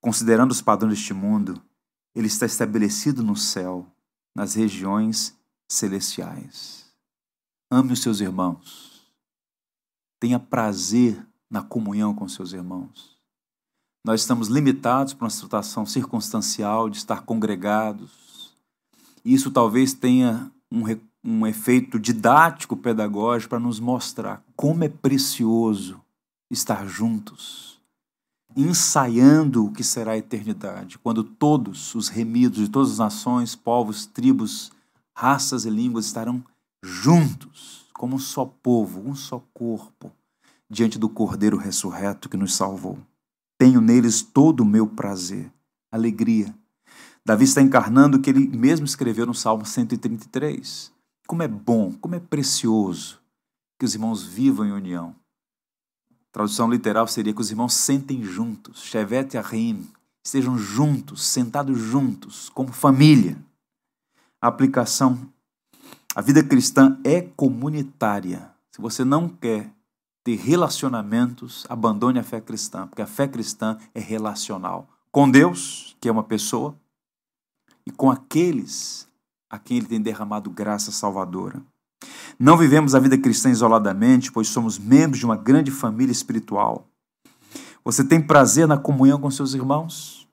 considerando 0.00 0.50
os 0.50 0.60
padrões 0.60 0.94
deste 0.94 1.14
mundo, 1.14 1.62
ele 2.16 2.26
está 2.26 2.46
estabelecido 2.46 3.22
no 3.22 3.36
céu, 3.36 3.86
nas 4.34 4.54
regiões 4.54 5.36
celestiais. 5.68 6.79
Ame 7.72 7.92
os 7.92 8.02
seus 8.02 8.20
irmãos. 8.20 9.00
Tenha 10.18 10.40
prazer 10.40 11.24
na 11.48 11.62
comunhão 11.62 12.12
com 12.12 12.28
seus 12.28 12.52
irmãos. 12.52 13.16
Nós 14.04 14.22
estamos 14.22 14.48
limitados 14.48 15.14
por 15.14 15.22
uma 15.22 15.30
situação 15.30 15.86
circunstancial 15.86 16.90
de 16.90 16.96
estar 16.96 17.22
congregados. 17.22 18.56
Isso 19.24 19.52
talvez 19.52 19.92
tenha 19.92 20.50
um, 20.68 20.82
um 21.22 21.46
efeito 21.46 21.96
didático, 22.00 22.76
pedagógico, 22.76 23.50
para 23.50 23.60
nos 23.60 23.78
mostrar 23.78 24.42
como 24.56 24.82
é 24.82 24.88
precioso 24.88 26.00
estar 26.50 26.88
juntos, 26.88 27.80
ensaiando 28.56 29.64
o 29.64 29.72
que 29.72 29.84
será 29.84 30.12
a 30.12 30.18
eternidade, 30.18 30.98
quando 30.98 31.22
todos 31.22 31.94
os 31.94 32.08
remidos 32.08 32.58
de 32.58 32.68
todas 32.68 32.90
as 32.90 32.98
nações, 32.98 33.54
povos, 33.54 34.06
tribos, 34.06 34.72
raças 35.14 35.64
e 35.64 35.70
línguas 35.70 36.06
estarão 36.06 36.42
juntos, 36.82 37.86
como 37.92 38.16
um 38.16 38.18
só 38.18 38.44
povo, 38.44 39.00
um 39.00 39.14
só 39.14 39.44
corpo, 39.52 40.12
diante 40.68 40.98
do 40.98 41.08
Cordeiro 41.08 41.56
ressurreto 41.56 42.28
que 42.28 42.36
nos 42.36 42.54
salvou. 42.54 42.98
Tenho 43.58 43.80
neles 43.80 44.22
todo 44.22 44.60
o 44.60 44.66
meu 44.66 44.86
prazer, 44.86 45.52
alegria. 45.92 46.54
Davi 47.24 47.44
está 47.44 47.60
encarnando 47.60 48.16
o 48.16 48.20
que 48.20 48.30
ele 48.30 48.48
mesmo 48.48 48.86
escreveu 48.86 49.26
no 49.26 49.34
Salmo 49.34 49.66
133. 49.66 50.90
Como 51.26 51.42
é 51.42 51.48
bom, 51.48 51.92
como 52.00 52.14
é 52.14 52.20
precioso 52.20 53.20
que 53.78 53.84
os 53.84 53.94
irmãos 53.94 54.22
vivam 54.22 54.66
em 54.66 54.72
união. 54.72 55.14
tradução 56.32 56.70
literal 56.70 57.06
seria 57.06 57.32
que 57.32 57.40
os 57.40 57.50
irmãos 57.50 57.74
sentem 57.74 58.22
juntos, 58.22 58.82
Shevet 58.82 59.36
Ahim, 59.36 59.88
estejam 60.24 60.56
juntos, 60.56 61.24
sentados 61.24 61.78
juntos, 61.78 62.50
como 62.50 62.72
família. 62.72 63.36
A 64.40 64.48
aplicação, 64.48 65.18
a 66.14 66.20
vida 66.20 66.42
cristã 66.42 66.98
é 67.04 67.20
comunitária. 67.22 68.50
Se 68.72 68.80
você 68.80 69.04
não 69.04 69.28
quer 69.28 69.70
ter 70.24 70.34
relacionamentos, 70.34 71.64
abandone 71.68 72.18
a 72.18 72.24
fé 72.24 72.40
cristã, 72.40 72.88
porque 72.88 73.02
a 73.02 73.06
fé 73.06 73.28
cristã 73.28 73.78
é 73.94 74.00
relacional 74.00 74.88
com 75.12 75.30
Deus, 75.30 75.96
que 76.00 76.08
é 76.08 76.12
uma 76.12 76.24
pessoa, 76.24 76.74
e 77.86 77.92
com 77.92 78.10
aqueles 78.10 79.08
a 79.48 79.56
quem 79.56 79.76
Ele 79.76 79.86
tem 79.86 80.00
derramado 80.00 80.50
graça 80.50 80.90
salvadora. 80.90 81.62
Não 82.38 82.56
vivemos 82.56 82.94
a 82.94 82.98
vida 82.98 83.16
cristã 83.16 83.48
isoladamente, 83.48 84.32
pois 84.32 84.48
somos 84.48 84.78
membros 84.78 85.20
de 85.20 85.24
uma 85.24 85.36
grande 85.36 85.70
família 85.70 86.12
espiritual. 86.12 86.88
Você 87.84 88.02
tem 88.02 88.20
prazer 88.20 88.66
na 88.66 88.76
comunhão 88.76 89.20
com 89.20 89.30
seus 89.30 89.54
irmãos? 89.54 90.28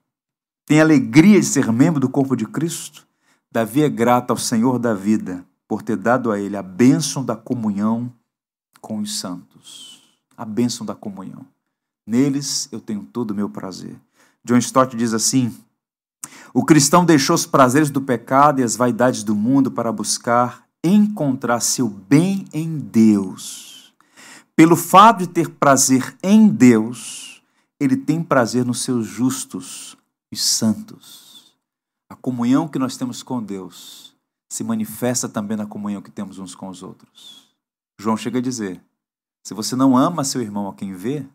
Tem 0.66 0.82
alegria 0.82 1.40
de 1.40 1.46
ser 1.46 1.72
membro 1.72 2.00
do 2.00 2.10
corpo 2.10 2.36
de 2.36 2.46
Cristo? 2.46 3.08
Davi 3.52 3.84
é 3.84 3.90
grato 3.90 4.32
ao 4.32 4.38
Senhor 4.38 4.80
da 4.80 4.94
vida 4.94 5.46
por 5.68 5.82
ter 5.82 5.98
dado 5.98 6.32
a 6.32 6.40
ele 6.40 6.56
a 6.56 6.64
bênção 6.64 7.24
da 7.24 7.36
comunhão 7.36 8.12
com 8.80 9.00
os 9.00 9.20
santos. 9.20 10.02
A 10.36 10.46
bênção 10.46 10.86
da 10.86 10.96
comunhão. 10.96 11.46
Neles 12.06 12.70
eu 12.72 12.80
tenho 12.80 13.04
todo 13.04 13.32
o 13.32 13.36
meu 13.36 13.50
prazer. 13.50 13.96
John 14.44 14.58
Stott 14.58 14.96
diz 14.96 15.14
assim: 15.14 15.54
o 16.54 16.64
cristão 16.64 17.06
deixou 17.06 17.36
os 17.36 17.46
prazeres 17.46 17.90
do 17.90 18.02
pecado 18.02 18.62
e 18.62 18.64
as 18.64 18.76
vaidades 18.76 19.24
do 19.24 19.36
mundo 19.36 19.70
para 19.70 19.92
buscar 19.92 20.64
encontrar 20.84 21.60
seu 21.60 21.90
bem 21.90 22.46
em 22.54 22.78
Deus. 22.78 23.94
Pelo 24.56 24.76
fato 24.76 25.20
de 25.20 25.28
ter 25.28 25.50
prazer 25.50 26.16
em 26.24 26.48
Deus, 26.48 27.44
ele 27.80 27.96
tem 27.96 28.24
prazer 28.24 28.66
nos 28.66 28.82
seus 28.82 29.06
justos 29.06 29.98
e 30.32 30.36
santos. 30.36 31.54
A 32.10 32.16
comunhão 32.16 32.68
que 32.68 32.80
nós 32.80 32.98
temos 32.98 33.22
com 33.22 33.44
Deus 33.44 34.07
se 34.50 34.64
manifesta 34.64 35.28
também 35.28 35.58
na 35.58 35.66
comunhão 35.66 36.02
que 36.02 36.12
temos 36.12 36.40
uns 36.40 36.56
com 36.56 36.70
os 36.70 36.84
outros. 36.84 37.56
João 38.00 38.18
chega 38.18 38.40
a 38.40 38.42
dizer: 38.42 38.82
se 39.44 39.54
você 39.54 39.76
não 39.76 39.98
ama 39.98 40.24
seu 40.24 40.42
irmão 40.42 40.68
a 40.68 40.74
quem 40.74 40.94
vê, 40.94 41.26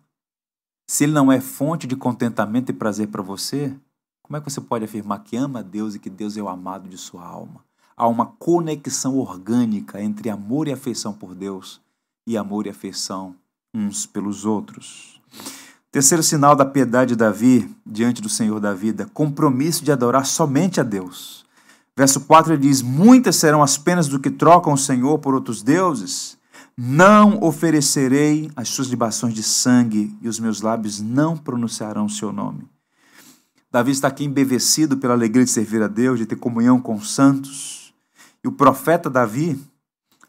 se 0.86 1.04
ele 1.04 1.12
não 1.12 1.30
é 1.30 1.40
fonte 1.40 1.86
de 1.86 1.96
contentamento 1.96 2.70
e 2.70 2.74
prazer 2.74 3.08
para 3.08 3.22
você, 3.22 3.74
como 4.22 4.36
é 4.36 4.40
que 4.40 4.50
você 4.50 4.60
pode 4.60 4.84
afirmar 4.84 5.24
que 5.24 5.36
ama 5.36 5.62
Deus 5.62 5.94
e 5.94 5.98
que 5.98 6.10
Deus 6.10 6.36
é 6.36 6.42
o 6.42 6.48
amado 6.48 6.88
de 6.88 6.96
sua 6.96 7.24
alma? 7.24 7.64
Há 7.96 8.06
uma 8.06 8.26
conexão 8.26 9.18
orgânica 9.18 10.02
entre 10.02 10.30
amor 10.30 10.68
e 10.68 10.72
afeição 10.72 11.12
por 11.12 11.34
Deus 11.34 11.80
e 12.26 12.36
amor 12.36 12.66
e 12.66 12.70
afeição 12.70 13.34
uns 13.74 14.06
pelos 14.06 14.44
outros. 14.44 15.20
Terceiro 15.90 16.22
sinal 16.22 16.56
da 16.56 16.64
piedade 16.64 17.10
de 17.10 17.16
Davi 17.16 17.74
diante 17.84 18.22
do 18.22 18.28
Senhor 18.28 18.58
da 18.60 18.72
vida, 18.72 19.10
compromisso 19.12 19.84
de 19.84 19.92
adorar 19.92 20.24
somente 20.24 20.80
a 20.80 20.82
Deus. 20.82 21.41
Verso 21.96 22.20
4 22.20 22.54
ele 22.54 22.62
diz: 22.62 22.82
Muitas 22.82 23.36
serão 23.36 23.62
as 23.62 23.76
penas 23.76 24.08
do 24.08 24.18
que 24.18 24.30
trocam 24.30 24.72
o 24.72 24.78
Senhor 24.78 25.18
por 25.18 25.34
outros 25.34 25.62
deuses. 25.62 26.38
Não 26.76 27.42
oferecerei 27.42 28.50
as 28.56 28.68
suas 28.68 28.88
libações 28.88 29.34
de 29.34 29.42
sangue, 29.42 30.16
e 30.22 30.28
os 30.28 30.40
meus 30.40 30.62
lábios 30.62 31.00
não 31.00 31.36
pronunciarão 31.36 32.06
o 32.06 32.10
seu 32.10 32.32
nome. 32.32 32.66
Davi 33.70 33.90
está 33.90 34.08
aqui 34.08 34.24
embevecido 34.24 34.96
pela 34.96 35.14
alegria 35.14 35.44
de 35.44 35.50
servir 35.50 35.82
a 35.82 35.88
Deus, 35.88 36.18
de 36.18 36.26
ter 36.26 36.36
comunhão 36.36 36.80
com 36.80 36.94
os 36.94 37.14
santos. 37.14 37.94
E 38.42 38.48
o 38.48 38.52
profeta 38.52 39.08
Davi 39.08 39.58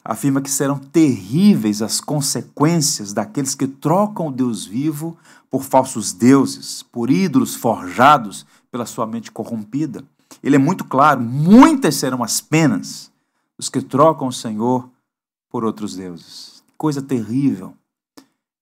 afirma 0.04 0.42
que 0.42 0.50
serão 0.50 0.78
terríveis 0.78 1.80
as 1.80 2.00
consequências 2.00 3.12
daqueles 3.12 3.54
que 3.54 3.66
trocam 3.66 4.28
o 4.28 4.32
Deus 4.32 4.66
vivo 4.66 5.16
por 5.50 5.62
falsos 5.62 6.12
deuses, 6.12 6.82
por 6.82 7.10
ídolos 7.10 7.54
forjados 7.54 8.46
pela 8.70 8.84
sua 8.84 9.06
mente 9.06 9.30
corrompida. 9.30 10.04
Ele 10.44 10.56
é 10.56 10.58
muito 10.58 10.84
claro: 10.84 11.20
muitas 11.20 11.96
serão 11.96 12.22
as 12.22 12.40
penas 12.40 13.10
dos 13.58 13.68
que 13.68 13.82
trocam 13.82 14.28
o 14.28 14.32
Senhor 14.32 14.88
por 15.48 15.64
outros 15.64 15.96
deuses. 15.96 16.62
Coisa 16.76 17.00
terrível 17.00 17.74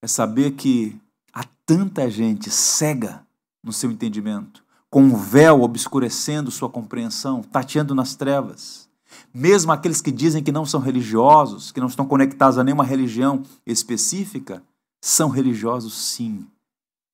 é 0.01 0.07
saber 0.07 0.53
que 0.53 0.99
há 1.33 1.45
tanta 1.67 2.11
gente 2.11 2.51
cega 2.51 3.27
no 3.63 3.73
seu 3.73 3.91
entendimento, 3.91 4.65
com 4.89 5.03
um 5.03 5.17
véu 5.17 5.63
obscurecendo 5.63 6.51
sua 6.51 6.69
compreensão, 6.69 7.43
tateando 7.43 7.95
nas 7.95 8.15
trevas 8.15 8.91
mesmo 9.33 9.73
aqueles 9.73 10.01
que 10.01 10.11
dizem 10.11 10.43
que 10.43 10.53
não 10.53 10.65
são 10.65 10.81
religiosos, 10.81 11.73
que 11.73 11.81
não 11.81 11.87
estão 11.87 12.07
conectados 12.07 12.59
a 12.59 12.65
nenhuma 12.65 12.85
religião 12.85 13.43
específica, 13.67 14.63
são 15.01 15.29
religiosos 15.29 15.95
sim, 15.95 16.47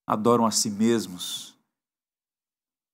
adoram 0.06 0.44
a 0.46 0.50
si 0.50 0.70
mesmos. 0.70 1.54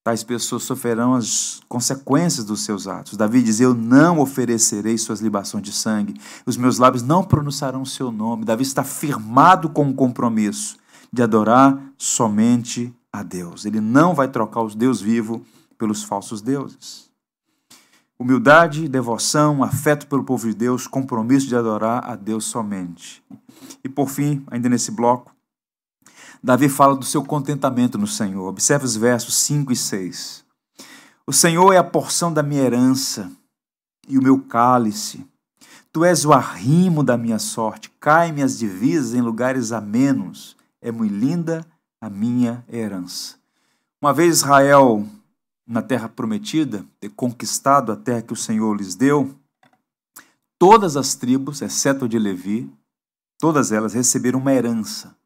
Tais 0.04 0.22
pessoas 0.22 0.64
sofrerão 0.64 1.14
as 1.14 1.62
consequências 1.66 2.44
dos 2.44 2.60
seus 2.60 2.86
atos. 2.86 3.16
Davi 3.16 3.42
diz: 3.42 3.58
Eu 3.58 3.72
não 3.72 4.20
oferecerei 4.20 4.98
suas 4.98 5.22
libações 5.22 5.64
de 5.64 5.72
sangue, 5.72 6.20
os 6.44 6.58
meus 6.58 6.76
lábios 6.76 7.02
não 7.02 7.24
pronunciarão 7.24 7.80
o 7.80 7.86
seu 7.86 8.12
nome. 8.12 8.44
Davi 8.44 8.62
está 8.62 8.84
firmado 8.84 9.70
com 9.70 9.88
o 9.88 9.94
compromisso 9.94 10.76
de 11.10 11.22
adorar 11.22 11.80
somente 11.96 12.94
a 13.10 13.22
Deus. 13.22 13.64
Ele 13.64 13.80
não 13.80 14.14
vai 14.14 14.28
trocar 14.28 14.60
os 14.62 14.74
Deus 14.74 15.00
vivo 15.00 15.42
pelos 15.78 16.04
falsos 16.04 16.42
deuses. 16.42 17.10
Humildade, 18.18 18.86
devoção, 18.88 19.64
afeto 19.64 20.06
pelo 20.06 20.22
povo 20.22 20.46
de 20.46 20.54
Deus, 20.54 20.86
compromisso 20.86 21.48
de 21.48 21.56
adorar 21.56 22.04
a 22.04 22.14
Deus 22.14 22.44
somente. 22.44 23.24
E 23.82 23.88
por 23.88 24.10
fim, 24.10 24.44
ainda 24.50 24.68
nesse 24.68 24.90
bloco, 24.90 25.33
Davi 26.44 26.68
fala 26.68 26.94
do 26.94 27.06
seu 27.06 27.24
contentamento 27.24 27.96
no 27.96 28.06
Senhor. 28.06 28.46
Observe 28.46 28.84
os 28.84 28.94
versos 28.94 29.34
5 29.34 29.72
e 29.72 29.76
6. 29.76 30.44
O 31.26 31.32
Senhor 31.32 31.72
é 31.72 31.78
a 31.78 31.82
porção 31.82 32.30
da 32.30 32.42
minha 32.42 32.60
herança 32.60 33.32
e 34.06 34.18
o 34.18 34.22
meu 34.22 34.38
cálice. 34.40 35.26
Tu 35.90 36.04
és 36.04 36.26
o 36.26 36.34
arrimo 36.34 37.02
da 37.02 37.16
minha 37.16 37.38
sorte. 37.38 37.90
Cai-me 37.98 38.42
as 38.42 38.58
divisas 38.58 39.14
em 39.14 39.22
lugares 39.22 39.72
amenos. 39.72 40.54
É 40.82 40.92
muito 40.92 41.14
linda 41.14 41.66
a 41.98 42.10
minha 42.10 42.62
herança. 42.70 43.36
Uma 43.98 44.12
vez 44.12 44.36
Israel 44.36 45.02
na 45.66 45.80
terra 45.80 46.10
prometida, 46.10 46.84
ter 47.00 47.08
conquistado 47.08 47.90
a 47.90 47.96
terra 47.96 48.20
que 48.20 48.34
o 48.34 48.36
Senhor 48.36 48.76
lhes 48.76 48.94
deu, 48.94 49.34
todas 50.58 50.94
as 50.94 51.14
tribos, 51.14 51.62
exceto 51.62 52.04
a 52.04 52.08
de 52.08 52.18
Levi, 52.18 52.70
todas 53.38 53.72
elas 53.72 53.94
receberam 53.94 54.40
uma 54.40 54.52
herança 54.52 55.16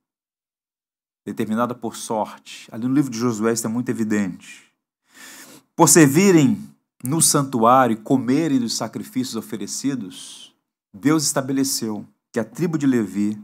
determinada 1.28 1.74
por 1.74 1.96
sorte. 1.96 2.68
Ali 2.72 2.86
no 2.86 2.94
livro 2.94 3.10
de 3.10 3.18
Josué 3.18 3.52
está 3.52 3.68
muito 3.68 3.88
evidente. 3.88 4.64
Por 5.74 5.88
servirem 5.88 6.58
no 7.04 7.22
santuário 7.22 7.94
e 7.94 8.00
comerem 8.00 8.58
dos 8.58 8.76
sacrifícios 8.76 9.36
oferecidos, 9.36 10.54
Deus 10.92 11.24
estabeleceu 11.24 12.04
que 12.32 12.40
a 12.40 12.44
tribo 12.44 12.76
de 12.76 12.86
Levi 12.86 13.38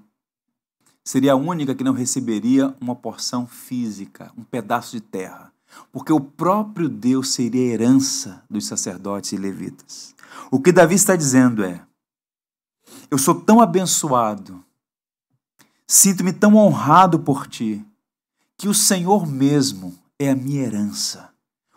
seria 1.05 1.33
a 1.33 1.37
única 1.37 1.75
que 1.75 1.85
não 1.85 1.93
receberia 1.93 2.75
uma 2.81 2.97
porção 2.97 3.47
física, 3.47 4.33
um 4.37 4.43
pedaço 4.43 4.93
de 4.93 5.01
terra 5.01 5.55
porque 5.93 6.13
o 6.13 6.21
próprio 6.21 6.89
Deus 6.89 7.31
seria 7.33 7.73
herança 7.73 8.43
dos 8.49 8.67
sacerdotes 8.67 9.33
e 9.33 9.37
levitas. 9.37 10.15
O 10.51 10.61
que 10.61 10.73
Davi 10.73 10.95
está 10.95 11.17
dizendo 11.17 11.65
é: 11.65 11.81
eu 13.11 13.19
sou 13.19 13.35
tão 13.35 13.61
abençoado, 13.61 14.64
sinto-me 15.87 16.33
tão 16.33 16.57
honrado 16.57 17.19
por 17.19 17.47
ti, 17.47 17.85
que 18.59 18.69
o 18.69 18.75
Senhor 18.75 19.27
mesmo 19.27 19.95
é 20.19 20.31
a 20.31 20.37
minha 20.37 20.63
herança. 20.63 21.31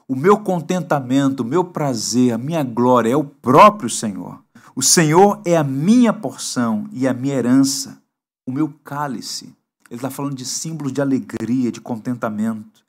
O 0.08 0.16
meu 0.16 0.38
contentamento, 0.38 1.42
o 1.42 1.46
meu 1.46 1.66
prazer, 1.66 2.32
a 2.32 2.38
minha 2.38 2.64
glória 2.64 3.12
é 3.12 3.16
o 3.16 3.26
próprio 3.26 3.90
Senhor. 3.90 4.42
O 4.76 4.82
Senhor 4.82 5.42
é 5.44 5.58
a 5.58 5.64
minha 5.64 6.14
porção 6.14 6.88
e 6.94 7.08
a 7.08 7.14
minha 7.14 7.36
herança, 7.36 8.02
o 8.46 8.52
meu 8.52 8.70
cálice. 8.84 9.54
Ele 9.90 9.98
está 9.98 10.10
falando 10.10 10.36
de 10.36 10.46
símbolos 10.46 10.94
de 10.94 11.02
alegria, 11.02 11.72
de 11.72 11.82
contentamento. 11.82 12.86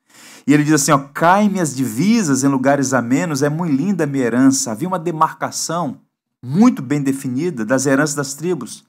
E 0.46 0.52
ele 0.52 0.64
diz 0.64 0.74
assim: 0.74 0.92
ó, 0.92 0.98
cai-me 0.98 1.60
as 1.60 1.74
divisas 1.74 2.44
em 2.44 2.48
lugares 2.48 2.92
amenos, 2.92 3.42
é 3.42 3.48
muito 3.48 3.74
linda 3.74 4.04
a 4.04 4.06
minha 4.06 4.24
herança. 4.24 4.70
Havia 4.70 4.88
uma 4.88 4.98
demarcação 4.98 6.00
muito 6.44 6.82
bem 6.82 7.02
definida 7.02 7.64
das 7.64 7.86
heranças 7.86 8.14
das 8.14 8.34
tribos. 8.34 8.84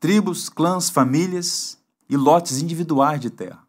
Tribos, 0.00 0.48
clãs, 0.48 0.90
famílias 0.90 1.78
e 2.08 2.16
lotes 2.16 2.60
individuais 2.60 3.20
de 3.20 3.30
terra. 3.30 3.62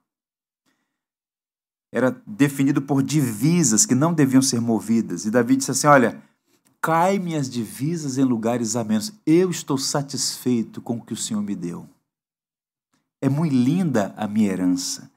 Era 1.92 2.22
definido 2.26 2.82
por 2.82 3.02
divisas 3.02 3.86
que 3.86 3.96
não 3.96 4.14
deviam 4.14 4.42
ser 4.42 4.60
movidas. 4.60 5.26
E 5.26 5.32
Davi 5.32 5.56
disse 5.56 5.72
assim: 5.72 5.88
Olha, 5.88 6.22
cai-me 6.82 7.36
as 7.36 7.50
divisas 7.50 8.18
em 8.18 8.24
lugares 8.24 8.76
amenos. 8.76 9.14
Eu 9.26 9.50
estou 9.50 9.78
satisfeito 9.78 10.82
com 10.82 10.98
o 10.98 11.02
que 11.02 11.14
o 11.14 11.18
Senhor 11.18 11.42
me 11.42 11.56
deu. 11.56 11.88
É 13.22 13.30
muito 13.30 13.56
linda 13.56 14.14
a 14.18 14.28
minha 14.28 14.52
herança 14.52 15.10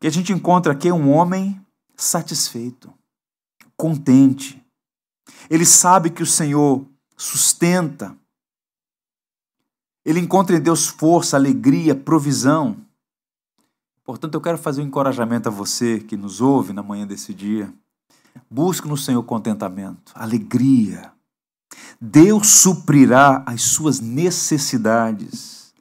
que 0.00 0.06
a 0.06 0.10
gente 0.10 0.32
encontra 0.32 0.72
aqui 0.72 0.88
é 0.88 0.94
um 0.94 1.10
homem 1.10 1.60
satisfeito, 1.96 2.92
contente. 3.76 4.62
Ele 5.50 5.66
sabe 5.66 6.10
que 6.10 6.22
o 6.22 6.26
Senhor 6.26 6.86
sustenta. 7.16 8.16
Ele 10.08 10.20
encontra 10.20 10.56
em 10.56 10.60
Deus 10.60 10.86
força, 10.86 11.36
alegria, 11.36 11.94
provisão. 11.94 12.78
Portanto, 14.02 14.32
eu 14.32 14.40
quero 14.40 14.56
fazer 14.56 14.80
um 14.80 14.86
encorajamento 14.86 15.50
a 15.50 15.52
você 15.52 16.00
que 16.00 16.16
nos 16.16 16.40
ouve 16.40 16.72
na 16.72 16.82
manhã 16.82 17.06
desse 17.06 17.34
dia. 17.34 17.70
Busque 18.50 18.88
no 18.88 18.96
Senhor 18.96 19.22
contentamento, 19.24 20.10
alegria. 20.14 21.12
Deus 22.00 22.48
suprirá 22.48 23.42
as 23.44 23.60
suas 23.60 24.00
necessidades 24.00 25.74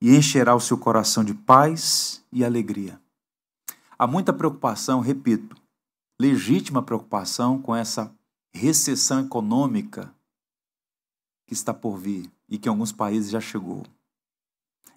e 0.00 0.16
encherá 0.16 0.56
o 0.56 0.60
seu 0.60 0.76
coração 0.76 1.22
de 1.22 1.32
paz 1.32 2.20
e 2.32 2.44
alegria. 2.44 3.00
Há 3.96 4.08
muita 4.08 4.32
preocupação, 4.32 4.98
repito, 4.98 5.54
legítima 6.20 6.82
preocupação 6.82 7.62
com 7.62 7.76
essa 7.76 8.12
recessão 8.52 9.20
econômica 9.20 10.12
que 11.46 11.54
está 11.54 11.72
por 11.72 11.96
vir 11.96 12.28
e 12.48 12.58
que 12.58 12.68
em 12.68 12.70
alguns 12.70 12.92
países 12.92 13.30
já 13.30 13.40
chegou. 13.40 13.84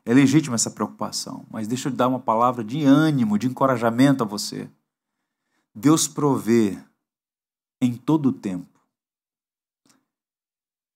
É 0.06 0.14
legítima 0.14 0.56
essa 0.56 0.72
preocupação, 0.72 1.46
mas 1.50 1.68
deixa 1.68 1.90
eu 1.90 1.94
dar 1.94 2.08
uma 2.08 2.20
palavra 2.20 2.64
de 2.64 2.84
ânimo, 2.84 3.38
de 3.38 3.48
encorajamento 3.48 4.24
a 4.24 4.28
você. 4.28 4.70
Deus 5.74 6.08
provê 6.08 6.78
em 7.80 7.96
todo 7.96 8.30
o 8.30 8.34
tempo, 8.34 8.80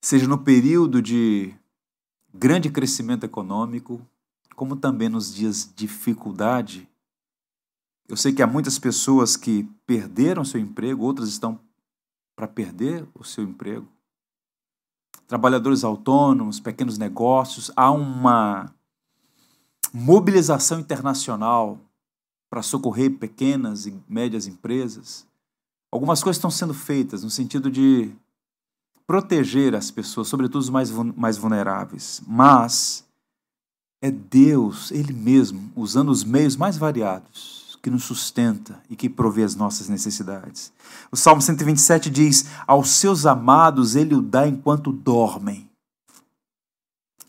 seja 0.01 0.27
no 0.27 0.37
período 0.37 1.01
de 1.01 1.53
grande 2.33 2.69
crescimento 2.69 3.23
econômico, 3.23 4.01
como 4.55 4.75
também 4.75 5.09
nos 5.09 5.33
dias 5.33 5.65
de 5.65 5.73
dificuldade 5.73 6.87
eu 8.07 8.15
sei 8.15 8.31
que 8.31 8.43
há 8.43 8.47
muitas 8.47 8.77
pessoas 8.77 9.35
que 9.35 9.63
perderam 9.85 10.45
seu 10.45 10.59
emprego, 10.59 11.03
outras 11.03 11.27
estão 11.27 11.59
para 12.35 12.47
perder 12.47 13.07
o 13.15 13.23
seu 13.23 13.43
emprego. 13.43 13.87
Trabalhadores 15.27 15.83
autônomos, 15.83 16.59
pequenos 16.59 16.97
negócios, 16.97 17.71
há 17.75 17.91
uma 17.91 18.71
mobilização 19.91 20.79
internacional 20.79 21.79
para 22.49 22.61
socorrer 22.61 23.17
pequenas 23.17 23.85
e 23.85 23.97
médias 24.07 24.45
empresas. 24.45 25.25
Algumas 25.91 26.21
coisas 26.21 26.37
estão 26.37 26.51
sendo 26.51 26.73
feitas 26.73 27.23
no 27.23 27.29
sentido 27.29 27.71
de 27.71 28.11
proteger 29.07 29.75
as 29.75 29.91
pessoas, 29.91 30.27
sobretudo 30.27 30.61
os 30.61 30.69
mais, 30.69 30.91
mais 30.91 31.37
vulneráveis. 31.37 32.21
Mas 32.27 33.05
é 34.01 34.11
Deus, 34.11 34.91
Ele 34.91 35.13
mesmo, 35.13 35.71
usando 35.75 36.09
os 36.09 36.23
meios 36.23 36.55
mais 36.55 36.77
variados, 36.77 37.64
que 37.85 37.89
nos 37.91 38.05
sustenta 38.05 38.81
e 38.89 38.95
que 38.95 39.07
provê 39.07 39.43
as 39.43 39.53
nossas 39.55 39.87
necessidades. 39.87 40.73
O 41.11 41.15
Salmo 41.15 41.39
127 41.39 42.09
diz: 42.09 42.47
Aos 42.65 42.89
seus 42.89 43.27
amados 43.27 43.95
Ele 43.95 44.15
o 44.15 44.23
dá 44.23 44.47
enquanto 44.47 44.91
dormem. 44.91 45.69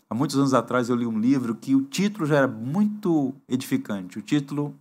Há 0.09 0.15
muitos 0.15 0.35
anos 0.35 0.55
atrás 0.55 0.89
eu 0.89 0.95
li 0.95 1.05
um 1.05 1.19
livro 1.19 1.53
que 1.53 1.75
o 1.75 1.83
título 1.83 2.25
já 2.25 2.37
era 2.37 2.47
muito 2.47 3.35
edificante. 3.47 4.17
O 4.17 4.21
título 4.23 4.73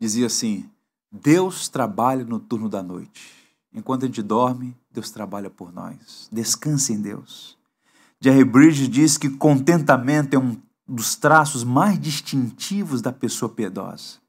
dizia 0.00 0.28
assim: 0.28 0.64
Deus 1.12 1.68
trabalha 1.68 2.24
no 2.24 2.40
turno 2.40 2.70
da 2.70 2.82
noite. 2.82 3.34
Enquanto 3.70 4.04
a 4.04 4.06
gente 4.06 4.22
dorme, 4.22 4.74
Deus 4.90 5.10
trabalha 5.10 5.50
por 5.50 5.70
nós. 5.70 6.26
Descanse 6.32 6.94
em 6.94 7.02
Deus. 7.02 7.58
Jerry 8.18 8.44
Bridges 8.44 8.88
diz 8.88 9.18
que 9.18 9.28
contentamento 9.28 10.32
é 10.32 10.38
um 10.38 10.56
dos 10.88 11.16
traços 11.16 11.64
mais 11.64 12.00
distintivos 12.00 13.02
da 13.02 13.12
pessoa 13.12 13.50
piedosa. 13.50 14.21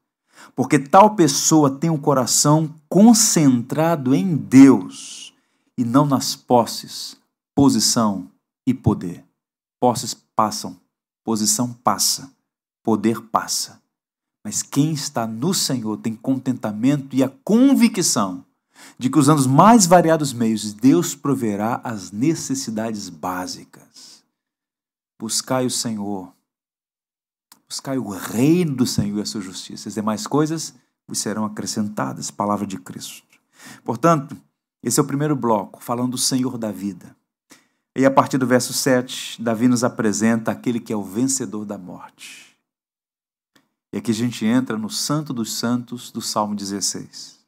Porque 0.54 0.78
tal 0.78 1.14
pessoa 1.14 1.70
tem 1.70 1.90
o 1.90 1.94
um 1.94 1.98
coração 1.98 2.74
concentrado 2.88 4.14
em 4.14 4.36
Deus 4.36 5.32
e 5.76 5.84
não 5.84 6.06
nas 6.06 6.36
posses, 6.36 7.16
posição 7.54 8.30
e 8.66 8.72
poder. 8.72 9.24
Posses 9.80 10.14
passam, 10.34 10.76
posição 11.24 11.72
passa, 11.72 12.30
poder 12.82 13.20
passa. 13.20 13.80
Mas 14.44 14.62
quem 14.62 14.92
está 14.92 15.26
no 15.26 15.54
Senhor 15.54 15.96
tem 15.96 16.14
contentamento 16.14 17.16
e 17.16 17.22
a 17.22 17.28
convicção 17.42 18.44
de 18.98 19.08
que 19.08 19.18
usando 19.18 19.38
os 19.38 19.46
mais 19.46 19.86
variados 19.86 20.32
meios, 20.32 20.72
Deus 20.72 21.14
proverá 21.14 21.80
as 21.82 22.10
necessidades 22.10 23.08
básicas. 23.08 24.22
Buscai 25.18 25.64
o 25.64 25.70
Senhor, 25.70 26.32
buscai 27.74 27.98
o 27.98 28.08
reino 28.08 28.76
do 28.76 28.86
Senhor 28.86 29.18
e 29.18 29.22
a 29.22 29.26
sua 29.26 29.40
justiça. 29.40 29.88
As 29.88 29.94
demais 29.94 30.28
coisas 30.28 30.74
vos 31.08 31.18
serão 31.18 31.44
acrescentadas. 31.44 32.30
Palavra 32.30 32.66
de 32.66 32.78
Cristo. 32.78 33.26
Portanto, 33.82 34.36
esse 34.80 35.00
é 35.00 35.02
o 35.02 35.06
primeiro 35.06 35.34
bloco, 35.34 35.82
falando 35.82 36.12
do 36.12 36.18
Senhor 36.18 36.56
da 36.56 36.70
vida. 36.70 37.16
E 37.96 38.06
a 38.06 38.10
partir 38.10 38.38
do 38.38 38.46
verso 38.46 38.72
7, 38.72 39.42
Davi 39.42 39.66
nos 39.66 39.82
apresenta 39.82 40.52
aquele 40.52 40.78
que 40.78 40.92
é 40.92 40.96
o 40.96 41.02
vencedor 41.02 41.64
da 41.64 41.76
morte. 41.76 42.56
E 43.92 43.98
aqui 43.98 44.12
a 44.12 44.14
gente 44.14 44.44
entra 44.44 44.76
no 44.76 44.90
Santo 44.90 45.32
dos 45.32 45.52
Santos 45.52 46.12
do 46.12 46.20
Salmo 46.20 46.54
16. 46.54 47.40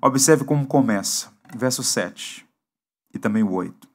Observe 0.00 0.44
como 0.44 0.66
começa, 0.66 1.32
verso 1.56 1.82
7 1.82 2.46
e 3.12 3.18
também 3.18 3.42
o 3.42 3.52
8. 3.52 3.88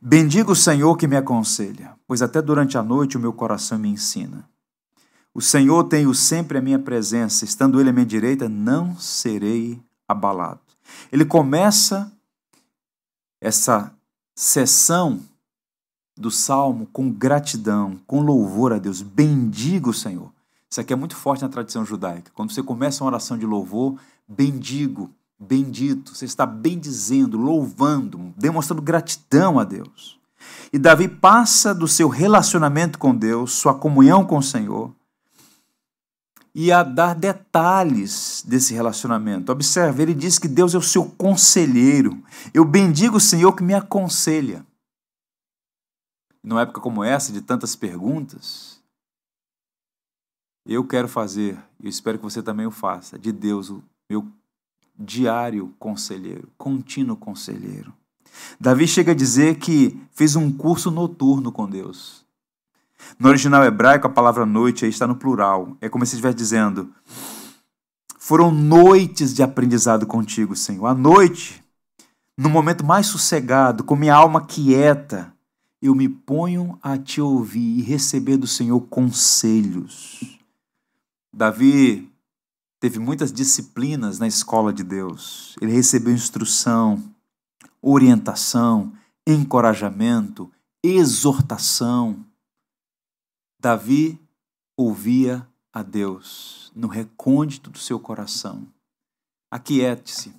Bendiga 0.00 0.50
o 0.50 0.56
Senhor 0.56 0.96
que 0.96 1.06
me 1.06 1.16
aconselha, 1.16 1.95
pois 2.06 2.22
até 2.22 2.40
durante 2.40 2.78
a 2.78 2.82
noite 2.82 3.16
o 3.16 3.20
meu 3.20 3.32
coração 3.32 3.78
me 3.78 3.88
ensina. 3.88 4.48
O 5.34 5.40
Senhor 5.42 5.84
tem-o 5.84 6.14
sempre 6.14 6.58
à 6.58 6.62
minha 6.62 6.78
presença, 6.78 7.44
estando 7.44 7.78
ele 7.80 7.90
à 7.90 7.92
minha 7.92 8.06
direita, 8.06 8.48
não 8.48 8.96
serei 8.96 9.78
abalado. 10.08 10.60
Ele 11.12 11.24
começa 11.24 12.10
essa 13.40 13.92
sessão 14.34 15.20
do 16.16 16.30
salmo 16.30 16.86
com 16.92 17.10
gratidão, 17.10 18.00
com 18.06 18.22
louvor 18.22 18.72
a 18.72 18.78
Deus. 18.78 19.02
Bendiga 19.02 19.90
o 19.90 19.94
Senhor. 19.94 20.32
Isso 20.70 20.80
aqui 20.80 20.92
é 20.92 20.96
muito 20.96 21.14
forte 21.14 21.42
na 21.42 21.48
tradição 21.48 21.84
judaica. 21.84 22.32
Quando 22.34 22.52
você 22.52 22.62
começa 22.62 23.04
uma 23.04 23.10
oração 23.10 23.36
de 23.36 23.44
louvor, 23.44 23.98
bendigo, 24.26 25.10
bendito, 25.38 26.14
você 26.14 26.24
está 26.24 26.46
bendizendo, 26.46 27.36
louvando, 27.36 28.32
demonstrando 28.36 28.82
gratidão 28.82 29.58
a 29.58 29.64
Deus. 29.64 30.18
E 30.72 30.78
Davi 30.78 31.08
passa 31.08 31.74
do 31.74 31.86
seu 31.86 32.08
relacionamento 32.08 32.98
com 32.98 33.14
Deus, 33.14 33.52
sua 33.52 33.74
comunhão 33.74 34.24
com 34.24 34.38
o 34.38 34.42
Senhor, 34.42 34.94
e 36.54 36.72
a 36.72 36.82
dar 36.82 37.14
detalhes 37.14 38.42
desse 38.46 38.72
relacionamento. 38.72 39.52
Observe, 39.52 40.02
ele 40.02 40.14
diz 40.14 40.38
que 40.38 40.48
Deus 40.48 40.74
é 40.74 40.78
o 40.78 40.82
seu 40.82 41.04
conselheiro. 41.04 42.22
Eu 42.54 42.64
bendigo 42.64 43.18
o 43.18 43.20
Senhor 43.20 43.52
que 43.52 43.62
me 43.62 43.74
aconselha. 43.74 44.64
Numa 46.42 46.62
época 46.62 46.80
como 46.80 47.04
essa, 47.04 47.32
de 47.32 47.42
tantas 47.42 47.76
perguntas, 47.76 48.80
eu 50.64 50.82
quero 50.84 51.08
fazer, 51.08 51.58
e 51.80 51.88
espero 51.88 52.18
que 52.18 52.24
você 52.24 52.42
também 52.42 52.66
o 52.66 52.70
faça, 52.70 53.18
de 53.18 53.32
Deus 53.32 53.68
o 53.70 53.82
meu 54.08 54.26
diário 54.98 55.74
conselheiro, 55.78 56.48
contínuo 56.56 57.16
conselheiro. 57.16 57.92
Davi 58.60 58.86
chega 58.86 59.12
a 59.12 59.14
dizer 59.14 59.56
que 59.56 60.00
fez 60.12 60.36
um 60.36 60.50
curso 60.50 60.90
noturno 60.90 61.52
com 61.52 61.68
Deus. 61.68 62.24
No 63.18 63.28
original 63.28 63.64
hebraico, 63.64 64.06
a 64.06 64.10
palavra 64.10 64.44
noite 64.44 64.84
aí 64.84 64.90
está 64.90 65.06
no 65.06 65.16
plural. 65.16 65.76
É 65.80 65.88
como 65.88 66.04
se 66.04 66.14
estivesse 66.14 66.36
dizendo: 66.36 66.90
Foram 68.18 68.50
noites 68.50 69.34
de 69.34 69.42
aprendizado 69.42 70.06
contigo, 70.06 70.56
Senhor. 70.56 70.86
À 70.86 70.94
noite, 70.94 71.62
no 72.36 72.50
momento 72.50 72.84
mais 72.84 73.06
sossegado, 73.06 73.84
com 73.84 73.96
minha 73.96 74.14
alma 74.14 74.40
quieta, 74.40 75.32
eu 75.80 75.94
me 75.94 76.08
ponho 76.08 76.78
a 76.82 76.98
te 76.98 77.20
ouvir 77.20 77.78
e 77.78 77.82
receber 77.82 78.36
do 78.36 78.46
Senhor 78.46 78.80
conselhos. 78.80 80.38
Davi 81.32 82.10
teve 82.80 82.98
muitas 82.98 83.32
disciplinas 83.32 84.18
na 84.18 84.26
escola 84.26 84.72
de 84.72 84.82
Deus. 84.82 85.54
Ele 85.60 85.72
recebeu 85.72 86.12
instrução, 86.12 87.02
orientação, 87.88 88.92
encorajamento, 89.24 90.50
exortação. 90.84 92.26
Davi 93.60 94.20
ouvia 94.76 95.46
a 95.72 95.84
Deus 95.84 96.72
no 96.74 96.88
recôndito 96.88 97.70
do 97.70 97.78
seu 97.78 98.00
coração. 98.00 98.66
Aquiete-se. 99.52 100.34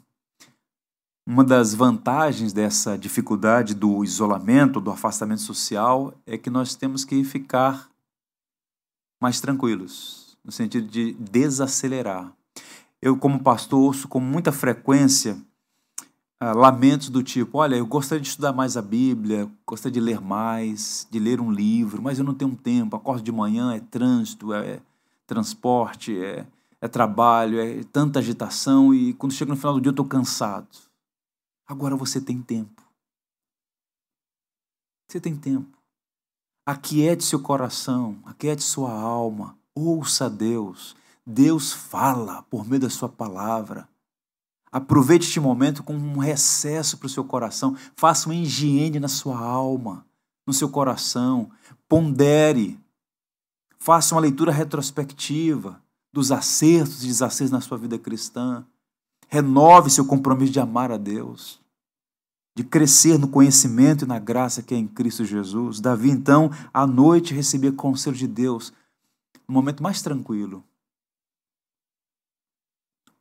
Uma 1.25 1.43
das 1.43 1.73
vantagens 1.73 2.51
dessa 2.51 2.97
dificuldade 2.97 3.73
do 3.73 4.03
isolamento, 4.03 4.81
do 4.81 4.91
afastamento 4.91 5.41
social, 5.41 6.13
é 6.25 6.37
que 6.37 6.49
nós 6.49 6.75
temos 6.75 7.05
que 7.05 7.23
ficar 7.23 7.89
mais 9.21 9.39
tranquilos 9.39 10.37
no 10.43 10.51
sentido 10.51 10.87
de 10.87 11.13
desacelerar. 11.13 12.33
Eu, 13.01 13.17
como 13.17 13.41
pastor, 13.41 13.79
ouço 13.79 14.07
com 14.07 14.19
muita 14.19 14.51
frequência 14.51 15.37
uh, 16.41 16.57
lamentos 16.57 17.09
do 17.09 17.23
tipo: 17.23 17.57
olha, 17.57 17.75
eu 17.75 17.85
gostaria 17.85 18.21
de 18.21 18.27
estudar 18.29 18.53
mais 18.53 18.77
a 18.77 18.81
Bíblia, 18.81 19.49
gostaria 19.65 19.93
de 19.93 19.99
ler 19.99 20.21
mais, 20.21 21.07
de 21.09 21.19
ler 21.19 21.39
um 21.39 21.51
livro, 21.51 22.01
mas 22.01 22.19
eu 22.19 22.25
não 22.25 22.33
tenho 22.33 22.55
tempo. 22.55 22.95
Acordo 22.95 23.21
de 23.21 23.31
manhã, 23.31 23.73
é 23.73 23.79
trânsito, 23.79 24.53
é 24.53 24.79
transporte, 25.25 26.17
é, 26.17 26.45
é 26.81 26.87
trabalho, 26.87 27.59
é 27.59 27.83
tanta 27.83 28.19
agitação 28.19 28.93
e 28.93 29.13
quando 29.13 29.33
chega 29.33 29.51
no 29.51 29.57
final 29.57 29.73
do 29.73 29.81
dia 29.81 29.89
eu 29.89 29.91
estou 29.91 30.05
cansado. 30.05 30.67
Agora 31.67 31.95
você 31.95 32.21
tem 32.21 32.41
tempo. 32.41 32.81
Você 35.09 35.19
tem 35.19 35.35
tempo. 35.35 35.77
Aquiete 36.65 37.23
seu 37.23 37.41
coração, 37.41 38.19
aquiete 38.25 38.61
sua 38.61 38.91
alma, 38.91 39.57
Ouça 39.79 40.27
Deus. 40.27 40.95
Deus 41.23 41.71
fala 41.71 42.41
por 42.49 42.67
meio 42.67 42.81
da 42.81 42.89
sua 42.89 43.07
palavra. 43.07 43.87
Aproveite 44.71 45.25
este 45.25 45.39
momento 45.39 45.83
com 45.83 45.93
um 45.93 46.17
recesso 46.17 46.97
para 46.97 47.07
o 47.07 47.09
seu 47.09 47.23
coração. 47.23 47.75
Faça 47.95 48.27
uma 48.27 48.35
higiene 48.35 48.99
na 48.99 49.07
sua 49.07 49.39
alma, 49.39 50.05
no 50.45 50.53
seu 50.53 50.69
coração. 50.69 51.49
Pondere. 51.87 52.79
Faça 53.79 54.13
uma 54.15 54.21
leitura 54.21 54.51
retrospectiva 54.51 55.81
dos 56.11 56.31
acertos 56.31 57.03
e 57.03 57.07
desacertos 57.07 57.51
na 57.51 57.61
sua 57.61 57.77
vida 57.77 57.97
cristã. 57.97 58.65
Renove 59.27 59.89
seu 59.89 60.05
compromisso 60.05 60.51
de 60.51 60.59
amar 60.59 60.91
a 60.91 60.97
Deus, 60.97 61.59
de 62.55 62.63
crescer 62.63 63.17
no 63.19 63.27
conhecimento 63.27 64.05
e 64.05 64.07
na 64.07 64.17
graça 64.17 64.63
que 64.63 64.73
é 64.73 64.77
em 64.77 64.87
Cristo 64.87 65.23
Jesus. 65.25 65.79
Davi, 65.79 66.09
então, 66.09 66.49
à 66.73 66.87
noite 66.87 67.33
recebia 67.33 67.71
conselho 67.71 68.15
de 68.15 68.27
Deus 68.27 68.73
no 69.47 69.53
momento 69.53 69.83
mais 69.83 70.01
tranquilo. 70.01 70.63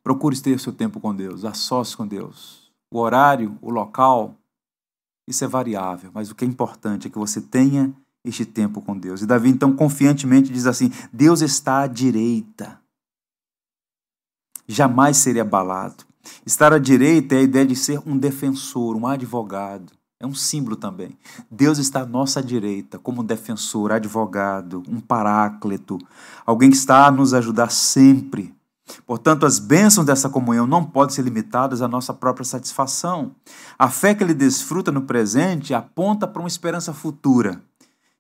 Procure 0.07 0.41
ter 0.41 0.61
seu 0.61 0.73
tempo 0.73 1.01
com 1.01 1.13
Deus, 1.13 1.45
a 1.45 1.53
sós 1.53 1.93
com 1.93 2.07
Deus. 2.07 2.71
O 2.93 3.01
horário, 3.01 3.59
o 3.61 3.73
local, 3.73 4.37
isso 5.27 5.43
é 5.43 5.49
variável, 5.49 6.13
mas 6.15 6.31
o 6.31 6.35
que 6.37 6.45
é 6.45 6.47
importante 6.47 7.09
é 7.09 7.11
que 7.11 7.19
você 7.19 7.41
tenha 7.41 7.93
este 8.25 8.45
tempo 8.45 8.81
com 8.81 8.97
Deus. 8.97 9.21
E 9.21 9.27
Davi 9.27 9.49
então 9.49 9.75
confiantemente 9.75 10.53
diz 10.53 10.65
assim: 10.65 10.93
Deus 11.13 11.41
está 11.41 11.81
à 11.81 11.87
direita. 11.89 12.81
Jamais 14.69 15.17
seria 15.17 15.43
abalado. 15.43 16.05
Estar 16.47 16.73
à 16.73 16.79
direita 16.79 17.35
é 17.35 17.39
a 17.39 17.43
ideia 17.43 17.67
de 17.67 17.75
ser 17.75 18.01
um 18.07 18.17
defensor, 18.17 18.95
um 18.95 19.09
advogado. 19.09 19.93
É 20.21 20.27
um 20.27 20.37
símbolo 20.37 20.77
também. 20.77 21.19
Deus 21.51 21.79
está 21.79 22.03
à 22.03 22.07
nossa 22.07 22.41
direita, 22.41 22.97
como 22.97 23.25
defensor, 23.25 23.91
advogado, 23.91 24.85
um 24.89 25.01
paráclito, 25.01 25.99
alguém 26.47 26.71
que 26.71 26.77
está 26.77 27.09
a 27.09 27.11
nos 27.11 27.35
ajudar 27.35 27.73
sempre. 27.73 28.55
Portanto, 29.05 29.45
as 29.45 29.59
bênçãos 29.59 30.07
dessa 30.07 30.29
comunhão 30.29 30.67
não 30.67 30.85
podem 30.85 31.15
ser 31.15 31.23
limitadas 31.23 31.83
à 31.83 31.89
nossa 31.89 32.15
própria 32.15 32.45
satisfação. 32.45 33.35
A 33.79 33.89
fé 33.91 34.15
que 34.15 34.23
ele 34.23 34.35
desfruta 34.35 34.93
no 34.93 35.03
presente 35.03 35.75
aponta 35.75 36.27
para 36.27 36.41
uma 36.41 36.49
esperança 36.49 36.93
futura. 36.93 37.61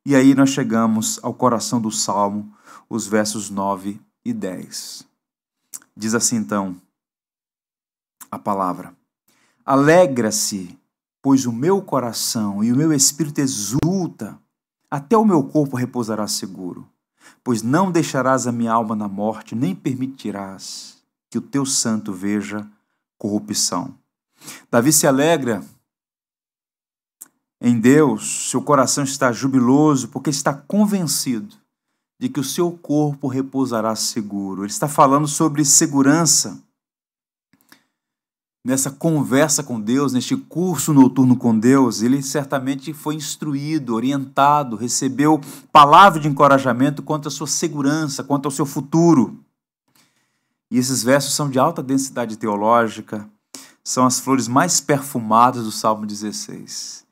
E 0.04 0.14
aí 0.14 0.34
nós 0.34 0.50
chegamos 0.50 1.18
ao 1.22 1.34
coração 1.34 1.80
do 1.80 1.90
salmo, 1.90 2.52
os 2.88 3.06
versos 3.06 3.50
9 3.50 4.00
e 4.24 4.32
10. 4.32 5.04
Diz 5.96 6.14
assim 6.14 6.36
então 6.36 6.76
a 8.30 8.38
palavra: 8.38 8.92
Alegra-se 9.64 10.78
pois 11.26 11.44
o 11.44 11.50
meu 11.50 11.82
coração 11.82 12.62
e 12.62 12.72
o 12.72 12.76
meu 12.76 12.92
espírito 12.92 13.40
exulta, 13.40 14.38
até 14.88 15.18
o 15.18 15.24
meu 15.24 15.42
corpo 15.42 15.76
repousará 15.76 16.28
seguro. 16.28 16.88
Pois 17.46 17.62
não 17.62 17.92
deixarás 17.92 18.48
a 18.48 18.50
minha 18.50 18.72
alma 18.72 18.96
na 18.96 19.06
morte, 19.06 19.54
nem 19.54 19.72
permitirás 19.72 21.00
que 21.30 21.38
o 21.38 21.40
teu 21.40 21.64
santo 21.64 22.12
veja 22.12 22.68
corrupção. 23.16 23.94
Davi 24.68 24.92
se 24.92 25.06
alegra 25.06 25.62
em 27.60 27.78
Deus, 27.78 28.50
seu 28.50 28.60
coração 28.60 29.04
está 29.04 29.30
jubiloso, 29.30 30.08
porque 30.08 30.28
está 30.28 30.52
convencido 30.52 31.54
de 32.18 32.28
que 32.28 32.40
o 32.40 32.44
seu 32.44 32.72
corpo 32.72 33.28
repousará 33.28 33.94
seguro. 33.94 34.62
Ele 34.62 34.72
está 34.72 34.88
falando 34.88 35.28
sobre 35.28 35.64
segurança 35.64 36.60
nessa 38.66 38.90
conversa 38.90 39.62
com 39.62 39.80
Deus, 39.80 40.12
neste 40.12 40.36
curso 40.36 40.92
noturno 40.92 41.36
com 41.36 41.56
Deus, 41.56 42.02
ele 42.02 42.20
certamente 42.20 42.92
foi 42.92 43.14
instruído, 43.14 43.94
orientado, 43.94 44.74
recebeu 44.74 45.40
palavra 45.70 46.18
de 46.18 46.26
encorajamento 46.26 47.00
quanto 47.00 47.28
à 47.28 47.30
sua 47.30 47.46
segurança, 47.46 48.24
quanto 48.24 48.46
ao 48.46 48.50
seu 48.50 48.66
futuro. 48.66 49.38
E 50.68 50.78
esses 50.78 51.04
versos 51.04 51.32
são 51.32 51.48
de 51.48 51.60
alta 51.60 51.80
densidade 51.80 52.36
teológica, 52.36 53.30
são 53.84 54.04
as 54.04 54.18
flores 54.18 54.48
mais 54.48 54.80
perfumadas 54.80 55.62
do 55.62 55.70
Salmo 55.70 56.04
16. 56.04 57.06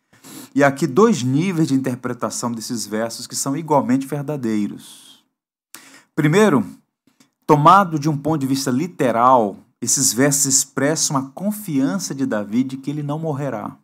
E 0.56 0.64
aqui 0.64 0.88
dois 0.88 1.22
níveis 1.22 1.68
de 1.68 1.74
interpretação 1.74 2.50
desses 2.50 2.84
versos 2.84 3.28
que 3.28 3.36
são 3.36 3.56
igualmente 3.56 4.08
verdadeiros. 4.08 5.24
Primeiro, 6.16 6.66
tomado 7.46 7.96
de 7.96 8.08
um 8.08 8.16
ponto 8.16 8.40
de 8.40 8.46
vista 8.48 8.72
literal, 8.72 9.56
esses 9.84 10.14
versos 10.14 10.46
expressam 10.46 11.14
a 11.14 11.30
confiança 11.30 12.14
de 12.14 12.24
Davi 12.24 12.64
de 12.64 12.78
que 12.78 12.90
ele 12.90 13.02
não 13.02 13.18
morrerá. 13.18 13.76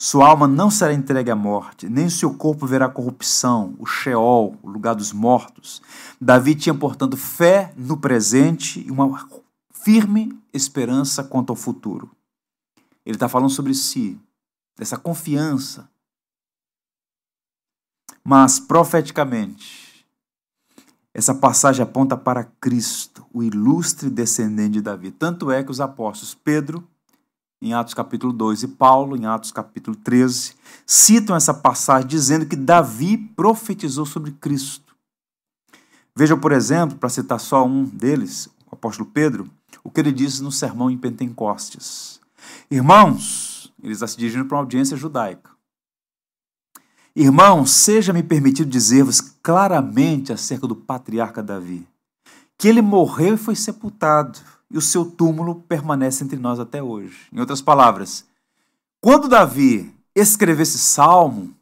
Sua 0.00 0.28
alma 0.28 0.48
não 0.48 0.70
será 0.70 0.94
entregue 0.94 1.30
à 1.30 1.36
morte, 1.36 1.88
nem 1.88 2.08
seu 2.08 2.32
corpo 2.32 2.66
verá 2.66 2.88
corrupção, 2.88 3.74
o 3.78 3.84
Sheol, 3.84 4.56
o 4.62 4.70
lugar 4.70 4.94
dos 4.94 5.12
mortos. 5.12 5.82
Davi 6.18 6.54
tinha, 6.54 6.74
portanto, 6.74 7.16
fé 7.16 7.74
no 7.76 7.98
presente 7.98 8.80
e 8.80 8.90
uma 8.90 9.28
firme 9.70 10.38
esperança 10.52 11.22
quanto 11.22 11.50
ao 11.50 11.56
futuro. 11.56 12.10
Ele 13.04 13.16
está 13.16 13.28
falando 13.28 13.50
sobre 13.50 13.74
si, 13.74 14.18
dessa 14.78 14.96
confiança. 14.96 15.90
Mas, 18.24 18.58
profeticamente, 18.58 19.87
essa 21.18 21.34
passagem 21.34 21.82
aponta 21.82 22.16
para 22.16 22.44
Cristo, 22.44 23.26
o 23.34 23.42
ilustre 23.42 24.08
descendente 24.08 24.74
de 24.74 24.80
Davi. 24.80 25.10
Tanto 25.10 25.50
é 25.50 25.64
que 25.64 25.70
os 25.72 25.80
apóstolos 25.80 26.32
Pedro, 26.32 26.86
em 27.60 27.74
Atos 27.74 27.92
capítulo 27.92 28.32
2, 28.32 28.62
e 28.62 28.68
Paulo, 28.68 29.16
em 29.16 29.26
Atos 29.26 29.50
capítulo 29.50 29.96
13, 29.96 30.52
citam 30.86 31.34
essa 31.34 31.52
passagem 31.52 32.06
dizendo 32.06 32.46
que 32.46 32.54
Davi 32.54 33.16
profetizou 33.18 34.06
sobre 34.06 34.30
Cristo. 34.30 34.94
Vejam, 36.14 36.38
por 36.38 36.52
exemplo, 36.52 36.96
para 36.96 37.08
citar 37.08 37.40
só 37.40 37.66
um 37.66 37.82
deles, 37.82 38.48
o 38.70 38.76
apóstolo 38.76 39.10
Pedro, 39.12 39.50
o 39.82 39.90
que 39.90 39.98
ele 39.98 40.12
disse 40.12 40.40
no 40.40 40.52
sermão 40.52 40.88
em 40.88 40.96
Pentecostes. 40.96 42.20
Irmãos, 42.70 43.74
ele 43.82 43.92
está 43.92 44.06
se 44.06 44.16
dirigindo 44.16 44.44
para 44.44 44.56
uma 44.56 44.62
audiência 44.62 44.96
judaica. 44.96 45.50
Irmãos, 47.20 47.72
seja-me 47.72 48.22
permitido 48.22 48.70
dizer-vos 48.70 49.20
claramente 49.20 50.32
acerca 50.32 50.68
do 50.68 50.76
patriarca 50.76 51.42
Davi, 51.42 51.84
que 52.56 52.68
ele 52.68 52.80
morreu 52.80 53.34
e 53.34 53.36
foi 53.36 53.56
sepultado, 53.56 54.38
e 54.70 54.78
o 54.78 54.80
seu 54.80 55.04
túmulo 55.04 55.56
permanece 55.56 56.22
entre 56.22 56.38
nós 56.38 56.60
até 56.60 56.80
hoje. 56.80 57.26
Em 57.32 57.40
outras 57.40 57.60
palavras, 57.60 58.24
quando 59.00 59.26
Davi 59.26 59.92
escreveu 60.14 60.62
esse 60.62 60.78
salmo, 60.78 61.52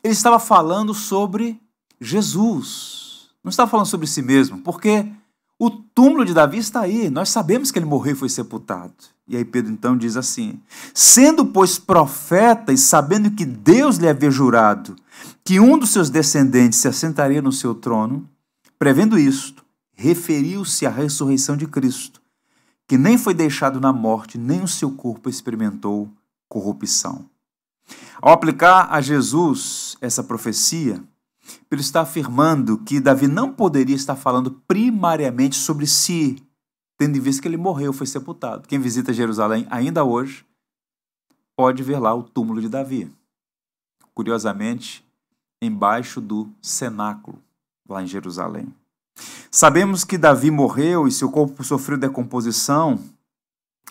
ele 0.00 0.12
estava 0.12 0.38
falando 0.38 0.94
sobre 0.94 1.60
Jesus, 2.00 3.30
não 3.42 3.50
estava 3.50 3.68
falando 3.68 3.86
sobre 3.86 4.06
si 4.06 4.22
mesmo, 4.22 4.58
porque 4.58 5.10
o 5.58 5.70
túmulo 5.70 6.24
de 6.24 6.34
Davi 6.34 6.58
está 6.58 6.82
aí, 6.82 7.08
nós 7.08 7.30
sabemos 7.30 7.70
que 7.70 7.78
ele 7.78 7.86
morreu 7.86 8.14
e 8.14 8.18
foi 8.18 8.28
sepultado. 8.28 8.94
E 9.28 9.36
aí 9.36 9.44
Pedro 9.44 9.72
então 9.72 9.96
diz 9.96 10.16
assim: 10.16 10.60
Sendo, 10.94 11.46
pois, 11.46 11.78
profeta 11.78 12.72
e 12.72 12.78
sabendo 12.78 13.30
que 13.30 13.44
Deus 13.44 13.96
lhe 13.96 14.08
havia 14.08 14.30
jurado 14.30 14.96
que 15.44 15.58
um 15.58 15.78
dos 15.78 15.90
seus 15.90 16.10
descendentes 16.10 16.78
se 16.78 16.88
assentaria 16.88 17.40
no 17.40 17.52
seu 17.52 17.74
trono, 17.74 18.28
prevendo 18.78 19.18
isto, 19.18 19.64
referiu-se 19.94 20.84
à 20.84 20.90
ressurreição 20.90 21.56
de 21.56 21.66
Cristo, 21.66 22.20
que 22.86 22.98
nem 22.98 23.16
foi 23.16 23.32
deixado 23.32 23.80
na 23.80 23.92
morte, 23.92 24.36
nem 24.36 24.62
o 24.62 24.68
seu 24.68 24.90
corpo 24.90 25.28
experimentou 25.28 26.10
corrupção. 26.48 27.24
Ao 28.20 28.32
aplicar 28.32 28.88
a 28.90 29.00
Jesus 29.00 29.96
essa 30.00 30.22
profecia, 30.22 31.02
Pedro 31.68 31.84
está 31.84 32.02
afirmando 32.02 32.78
que 32.78 33.00
Davi 33.00 33.26
não 33.26 33.52
poderia 33.52 33.96
estar 33.96 34.16
falando 34.16 34.50
primariamente 34.66 35.56
sobre 35.56 35.86
si, 35.86 36.42
tendo 36.98 37.16
em 37.16 37.20
vista 37.20 37.42
que 37.42 37.48
ele 37.48 37.56
morreu, 37.56 37.92
foi 37.92 38.06
sepultado. 38.06 38.66
Quem 38.68 38.78
visita 38.78 39.12
Jerusalém 39.12 39.66
ainda 39.70 40.04
hoje 40.04 40.44
pode 41.56 41.82
ver 41.82 41.98
lá 41.98 42.14
o 42.14 42.22
túmulo 42.22 42.60
de 42.60 42.68
Davi. 42.68 43.10
Curiosamente, 44.14 45.04
embaixo 45.62 46.20
do 46.20 46.48
cenáculo, 46.60 47.38
lá 47.88 48.02
em 48.02 48.06
Jerusalém. 48.06 48.72
Sabemos 49.50 50.04
que 50.04 50.18
Davi 50.18 50.50
morreu 50.50 51.08
e 51.08 51.12
seu 51.12 51.30
corpo 51.30 51.64
sofreu 51.64 51.96
decomposição, 51.96 53.02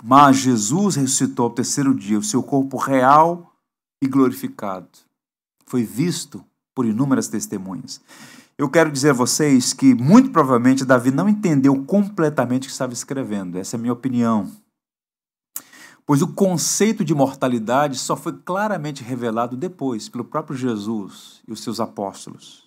mas 0.04 0.38
Jesus 0.38 0.96
ressuscitou 0.96 1.46
ao 1.46 1.52
terceiro 1.52 1.94
dia, 1.94 2.20
o 2.20 2.24
seu 2.24 2.44
corpo 2.44 2.78
real 2.78 3.52
e 4.02 4.08
glorificado. 4.08 4.90
Foi 5.66 5.84
visto 5.84 6.46
por 6.76 6.86
inúmeras 6.86 7.30
testemunhas. 7.30 8.02
Eu 8.58 8.70
quero 8.70 8.92
dizer 8.92 9.10
a 9.10 9.14
vocês 9.14 9.74
que, 9.74 9.96
muito 9.96 10.30
provavelmente, 10.30 10.86
Davi 10.86 11.12
não 11.12 11.28
entendeu 11.28 11.84
completamente 11.86 12.64
o 12.64 12.66
que 12.68 12.72
estava 12.72 12.94
escrevendo. 12.94 13.58
Essa 13.58 13.76
é 13.76 13.78
a 13.78 13.82
minha 13.82 13.94
opinião. 13.94 14.52
Pois 16.06 16.22
o 16.22 16.28
conceito 16.28 17.04
de 17.04 17.16
mortalidade 17.16 17.98
só 17.98 18.16
foi 18.16 18.34
claramente 18.46 19.04
revelado 19.04 19.58
depois, 19.58 20.08
pelo 20.08 20.24
próprio 20.24 20.56
Jesus 20.56 21.42
e 21.48 21.52
os 21.52 21.64
seus 21.64 21.80
apóstolos. 21.80 22.66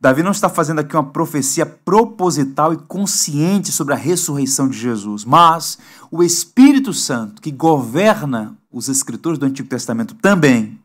Davi 0.00 0.22
não 0.22 0.32
está 0.32 0.50
fazendo 0.50 0.80
aqui 0.80 0.94
uma 0.94 1.10
profecia 1.10 1.64
proposital 1.64 2.74
e 2.74 2.76
consciente 2.76 3.72
sobre 3.72 3.94
a 3.94 3.96
ressurreição 3.96 4.68
de 4.68 4.76
Jesus, 4.76 5.24
mas 5.24 5.78
o 6.10 6.22
Espírito 6.22 6.92
Santo, 6.92 7.40
que 7.40 7.50
governa 7.50 8.58
os 8.70 8.88
escritores 8.88 9.38
do 9.38 9.46
Antigo 9.46 9.68
Testamento 9.68 10.14
também, 10.16 10.78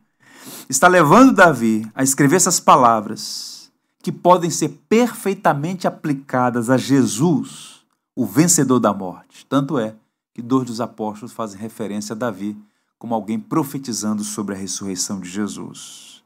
está 0.68 0.88
levando 0.88 1.34
Davi 1.34 1.90
a 1.94 2.02
escrever 2.02 2.36
essas 2.36 2.60
palavras 2.60 3.70
que 4.02 4.10
podem 4.10 4.50
ser 4.50 4.70
perfeitamente 4.88 5.86
aplicadas 5.86 6.70
a 6.70 6.76
Jesus, 6.76 7.80
o 8.16 8.24
vencedor 8.24 8.80
da 8.80 8.92
morte. 8.92 9.44
Tanto 9.46 9.78
é 9.78 9.94
que 10.34 10.40
dois 10.40 10.66
dos 10.66 10.80
apóstolos 10.80 11.32
fazem 11.32 11.60
referência 11.60 12.14
a 12.14 12.16
Davi 12.16 12.56
como 12.98 13.14
alguém 13.14 13.38
profetizando 13.38 14.22
sobre 14.22 14.54
a 14.54 14.58
ressurreição 14.58 15.20
de 15.20 15.28
Jesus. 15.28 16.22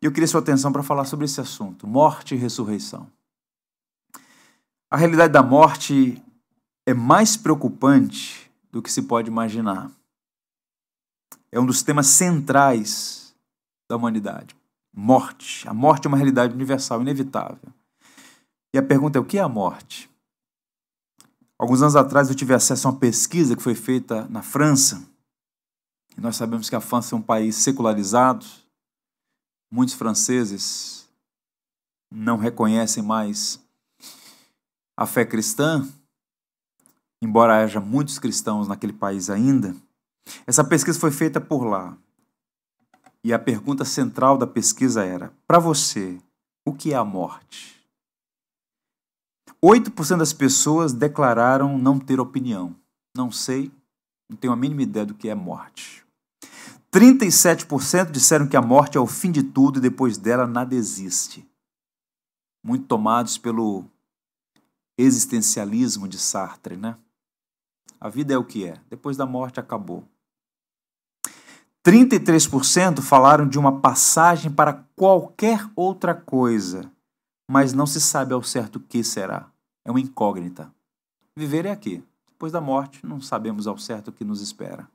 Eu 0.00 0.10
queria 0.10 0.26
sua 0.26 0.40
atenção 0.40 0.72
para 0.72 0.82
falar 0.82 1.04
sobre 1.04 1.26
esse 1.26 1.40
assunto: 1.40 1.86
morte 1.86 2.34
e 2.34 2.38
ressurreição. 2.38 3.06
A 4.90 4.96
realidade 4.96 5.32
da 5.32 5.42
morte 5.42 6.22
é 6.86 6.92
mais 6.92 7.36
preocupante 7.36 8.50
do 8.70 8.82
que 8.82 8.90
se 8.90 9.02
pode 9.02 9.28
imaginar. 9.28 9.90
É 11.50 11.60
um 11.60 11.66
dos 11.66 11.82
temas 11.82 12.08
centrais 12.08 13.21
da 13.92 13.96
humanidade 13.96 14.56
morte. 14.90 15.68
A 15.68 15.74
morte 15.74 16.06
é 16.06 16.08
uma 16.08 16.16
realidade 16.16 16.54
universal, 16.54 17.02
inevitável. 17.02 17.72
E 18.74 18.78
a 18.78 18.82
pergunta 18.82 19.18
é: 19.18 19.20
o 19.20 19.24
que 19.24 19.36
é 19.36 19.42
a 19.42 19.48
morte? 19.48 20.10
Alguns 21.58 21.82
anos 21.82 21.94
atrás 21.94 22.30
eu 22.30 22.34
tive 22.34 22.54
acesso 22.54 22.88
a 22.88 22.90
uma 22.90 22.98
pesquisa 22.98 23.54
que 23.54 23.62
foi 23.62 23.74
feita 23.74 24.26
na 24.28 24.42
França. 24.42 25.06
E 26.16 26.20
nós 26.20 26.36
sabemos 26.36 26.68
que 26.68 26.74
a 26.74 26.80
França 26.80 27.14
é 27.14 27.18
um 27.18 27.22
país 27.22 27.56
secularizado. 27.56 28.44
Muitos 29.70 29.94
franceses 29.94 31.08
não 32.10 32.36
reconhecem 32.36 33.02
mais 33.02 33.60
a 34.96 35.06
fé 35.06 35.24
cristã, 35.24 35.88
embora 37.22 37.62
haja 37.62 37.80
muitos 37.80 38.18
cristãos 38.18 38.68
naquele 38.68 38.92
país 38.92 39.30
ainda. 39.30 39.74
Essa 40.46 40.64
pesquisa 40.64 40.98
foi 40.98 41.10
feita 41.10 41.40
por 41.40 41.64
lá. 41.64 41.96
E 43.24 43.32
a 43.32 43.38
pergunta 43.38 43.84
central 43.84 44.36
da 44.36 44.46
pesquisa 44.46 45.04
era: 45.04 45.32
para 45.46 45.58
você, 45.58 46.18
o 46.66 46.72
que 46.72 46.92
é 46.92 46.96
a 46.96 47.04
morte? 47.04 47.80
8% 49.64 50.18
das 50.18 50.32
pessoas 50.32 50.92
declararam 50.92 51.78
não 51.78 51.98
ter 51.98 52.18
opinião. 52.18 52.74
Não 53.16 53.30
sei, 53.30 53.70
não 54.28 54.36
tenho 54.36 54.52
a 54.52 54.56
mínima 54.56 54.82
ideia 54.82 55.06
do 55.06 55.14
que 55.14 55.28
é 55.28 55.34
morte. 55.34 56.04
37% 56.92 58.10
disseram 58.10 58.46
que 58.46 58.56
a 58.56 58.62
morte 58.62 58.98
é 58.98 59.00
o 59.00 59.06
fim 59.06 59.30
de 59.30 59.42
tudo 59.42 59.78
e 59.78 59.82
depois 59.82 60.18
dela 60.18 60.46
nada 60.46 60.74
existe. 60.74 61.48
Muito 62.64 62.86
tomados 62.86 63.38
pelo 63.38 63.84
existencialismo 64.98 66.06
de 66.06 66.18
Sartre, 66.18 66.76
né? 66.76 66.96
A 68.00 68.08
vida 68.08 68.34
é 68.34 68.38
o 68.38 68.44
que 68.44 68.66
é, 68.66 68.80
depois 68.90 69.16
da 69.16 69.24
morte 69.24 69.60
acabou. 69.60 70.06
33% 71.84 73.00
falaram 73.00 73.46
de 73.46 73.58
uma 73.58 73.80
passagem 73.80 74.50
para 74.50 74.84
qualquer 74.94 75.68
outra 75.74 76.14
coisa, 76.14 76.90
mas 77.50 77.72
não 77.72 77.86
se 77.86 78.00
sabe 78.00 78.32
ao 78.32 78.42
certo 78.42 78.76
o 78.76 78.80
que 78.80 79.02
será. 79.02 79.48
É 79.84 79.90
uma 79.90 80.00
incógnita. 80.00 80.72
Viver 81.36 81.66
é 81.66 81.72
aqui. 81.72 82.02
Depois 82.28 82.52
da 82.52 82.60
morte, 82.60 83.04
não 83.04 83.20
sabemos 83.20 83.66
ao 83.66 83.76
certo 83.76 84.08
o 84.08 84.12
que 84.12 84.24
nos 84.24 84.40
espera. 84.40 84.88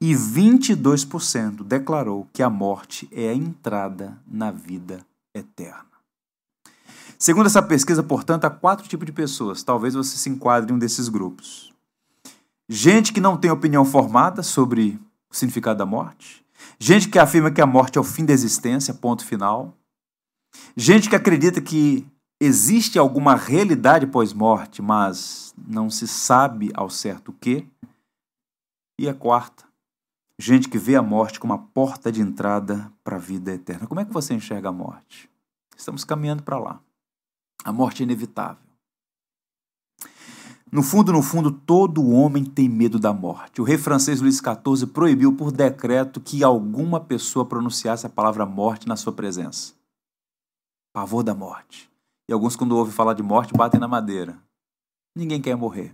E 0.00 0.14
22% 0.14 1.64
declarou 1.64 2.28
que 2.32 2.42
a 2.42 2.48
morte 2.48 3.08
é 3.10 3.28
a 3.28 3.34
entrada 3.34 4.16
na 4.26 4.50
vida 4.50 5.04
eterna. 5.34 5.90
Segundo 7.18 7.46
essa 7.46 7.62
pesquisa, 7.62 8.02
portanto, 8.02 8.44
há 8.44 8.50
quatro 8.50 8.88
tipos 8.88 9.04
de 9.04 9.12
pessoas. 9.12 9.62
Talvez 9.62 9.94
você 9.94 10.16
se 10.16 10.30
enquadre 10.30 10.72
em 10.72 10.76
um 10.76 10.78
desses 10.78 11.08
grupos. 11.08 11.72
Gente 12.68 13.12
que 13.12 13.20
não 13.20 13.36
tem 13.36 13.50
opinião 13.50 13.84
formada 13.84 14.42
sobre 14.42 14.98
o 15.30 15.36
significado 15.36 15.78
da 15.78 15.86
morte. 15.86 16.44
Gente 16.78 17.08
que 17.08 17.18
afirma 17.18 17.50
que 17.50 17.60
a 17.60 17.66
morte 17.66 17.96
é 17.96 18.00
o 18.00 18.04
fim 18.04 18.24
da 18.24 18.32
existência, 18.32 18.92
ponto 18.92 19.24
final. 19.24 19.76
Gente 20.76 21.08
que 21.08 21.16
acredita 21.16 21.60
que 21.60 22.06
existe 22.40 22.98
alguma 22.98 23.34
realidade 23.34 24.06
pós-morte, 24.06 24.82
mas 24.82 25.54
não 25.56 25.90
se 25.90 26.08
sabe 26.08 26.70
ao 26.74 26.90
certo 26.90 27.28
o 27.28 27.32
que. 27.34 27.66
E 28.98 29.08
a 29.08 29.14
quarta, 29.14 29.64
gente 30.38 30.68
que 30.68 30.78
vê 30.78 30.96
a 30.96 31.02
morte 31.02 31.38
como 31.38 31.52
a 31.52 31.58
porta 31.58 32.10
de 32.10 32.20
entrada 32.20 32.92
para 33.04 33.16
a 33.16 33.20
vida 33.20 33.52
eterna. 33.52 33.86
Como 33.86 34.00
é 34.00 34.04
que 34.04 34.12
você 34.12 34.34
enxerga 34.34 34.68
a 34.68 34.72
morte? 34.72 35.30
Estamos 35.76 36.04
caminhando 36.04 36.42
para 36.42 36.58
lá. 36.58 36.80
A 37.64 37.72
morte 37.72 38.02
é 38.02 38.04
inevitável. 38.04 38.69
No 40.72 40.84
fundo, 40.84 41.12
no 41.12 41.20
fundo, 41.20 41.50
todo 41.50 42.10
homem 42.10 42.44
tem 42.44 42.68
medo 42.68 42.98
da 42.98 43.12
morte. 43.12 43.60
O 43.60 43.64
rei 43.64 43.76
francês 43.76 44.20
Luís 44.20 44.36
XIV 44.36 44.86
proibiu 44.86 45.32
por 45.32 45.50
decreto 45.50 46.20
que 46.20 46.44
alguma 46.44 47.00
pessoa 47.00 47.44
pronunciasse 47.44 48.06
a 48.06 48.10
palavra 48.10 48.46
morte 48.46 48.86
na 48.86 48.96
sua 48.96 49.12
presença. 49.12 49.74
Pavor 50.92 51.24
da 51.24 51.34
morte. 51.34 51.90
E 52.28 52.32
alguns, 52.32 52.54
quando 52.54 52.76
ouvem 52.76 52.92
falar 52.92 53.14
de 53.14 53.22
morte, 53.22 53.52
batem 53.52 53.80
na 53.80 53.88
madeira. 53.88 54.38
Ninguém 55.16 55.42
quer 55.42 55.56
morrer. 55.56 55.92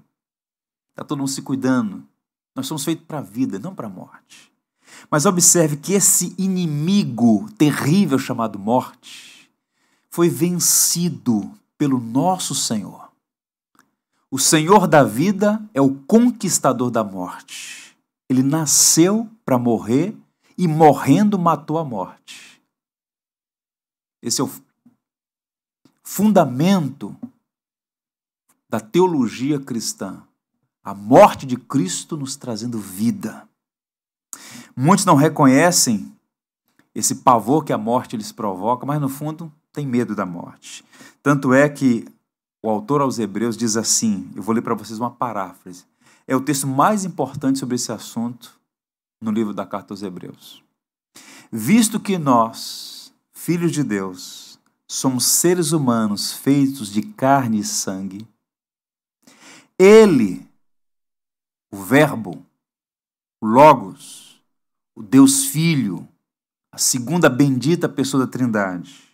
Está 0.90 1.02
todo 1.02 1.18
mundo 1.18 1.28
se 1.28 1.40
cuidando. 1.40 2.04
Nós 2.54 2.66
somos 2.66 2.84
feitos 2.84 3.06
para 3.06 3.18
a 3.18 3.22
vida, 3.22 3.58
não 3.58 3.74
para 3.74 3.86
a 3.86 3.90
morte. 3.90 4.52
Mas 5.10 5.24
observe 5.24 5.78
que 5.78 5.94
esse 5.94 6.34
inimigo 6.36 7.50
terrível 7.56 8.18
chamado 8.18 8.58
morte 8.58 9.50
foi 10.10 10.28
vencido 10.28 11.50
pelo 11.78 11.98
nosso 11.98 12.54
Senhor. 12.54 13.05
O 14.30 14.38
Senhor 14.38 14.86
da 14.88 15.04
vida 15.04 15.62
é 15.72 15.80
o 15.80 15.94
conquistador 15.94 16.90
da 16.90 17.04
morte. 17.04 17.96
Ele 18.28 18.42
nasceu 18.42 19.30
para 19.44 19.58
morrer 19.58 20.16
e 20.58 20.66
morrendo 20.66 21.38
matou 21.38 21.78
a 21.78 21.84
morte. 21.84 22.60
Esse 24.20 24.40
é 24.40 24.44
o 24.44 24.50
fundamento 26.02 27.16
da 28.68 28.80
teologia 28.80 29.60
cristã. 29.60 30.22
A 30.82 30.94
morte 30.94 31.46
de 31.46 31.56
Cristo 31.56 32.16
nos 32.16 32.36
trazendo 32.36 32.78
vida. 32.78 33.48
Muitos 34.74 35.04
não 35.04 35.14
reconhecem 35.14 36.12
esse 36.94 37.16
pavor 37.16 37.64
que 37.64 37.72
a 37.72 37.78
morte 37.78 38.16
lhes 38.16 38.32
provoca, 38.32 38.86
mas 38.86 39.00
no 39.00 39.08
fundo 39.08 39.52
tem 39.72 39.86
medo 39.86 40.14
da 40.14 40.26
morte. 40.26 40.84
Tanto 41.22 41.52
é 41.52 41.68
que 41.68 42.06
o 42.66 42.70
autor 42.70 43.00
aos 43.00 43.20
Hebreus 43.20 43.56
diz 43.56 43.76
assim: 43.76 44.28
eu 44.34 44.42
vou 44.42 44.52
ler 44.52 44.60
para 44.60 44.74
vocês 44.74 44.98
uma 44.98 45.10
paráfrase. 45.10 45.84
É 46.26 46.34
o 46.34 46.40
texto 46.40 46.66
mais 46.66 47.04
importante 47.04 47.60
sobre 47.60 47.76
esse 47.76 47.92
assunto 47.92 48.58
no 49.20 49.30
livro 49.30 49.54
da 49.54 49.64
Carta 49.64 49.94
aos 49.94 50.02
Hebreus. 50.02 50.64
Visto 51.52 52.00
que 52.00 52.18
nós, 52.18 53.14
filhos 53.32 53.70
de 53.70 53.84
Deus, 53.84 54.58
somos 54.88 55.24
seres 55.26 55.70
humanos 55.70 56.32
feitos 56.32 56.92
de 56.92 57.02
carne 57.02 57.60
e 57.60 57.64
sangue, 57.64 58.26
Ele, 59.78 60.44
o 61.72 61.76
Verbo, 61.76 62.44
o 63.40 63.46
Logos, 63.46 64.42
o 64.96 65.04
Deus 65.04 65.44
Filho, 65.44 66.08
a 66.72 66.78
segunda 66.78 67.30
bendita 67.30 67.88
pessoa 67.88 68.26
da 68.26 68.32
Trindade, 68.32 69.05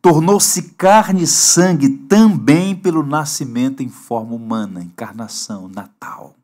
tornou-se 0.00 0.62
carne 0.74 1.22
e 1.22 1.26
sangue 1.26 1.88
também 1.88 2.74
pelo 2.74 3.04
nascimento 3.04 3.82
em 3.82 3.88
forma 3.88 4.34
humana, 4.34 4.82
encarnação, 4.82 5.68
natal. 5.68 6.34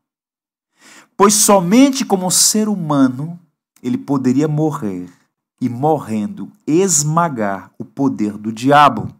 Pois 1.15 1.33
somente 1.33 2.03
como 2.03 2.31
ser 2.31 2.67
humano 2.67 3.39
ele 3.83 3.97
poderia 3.97 4.47
morrer 4.47 5.09
e 5.61 5.69
morrendo 5.69 6.51
esmagar 6.65 7.71
o 7.77 7.85
poder 7.85 8.37
do 8.37 8.51
diabo, 8.51 9.13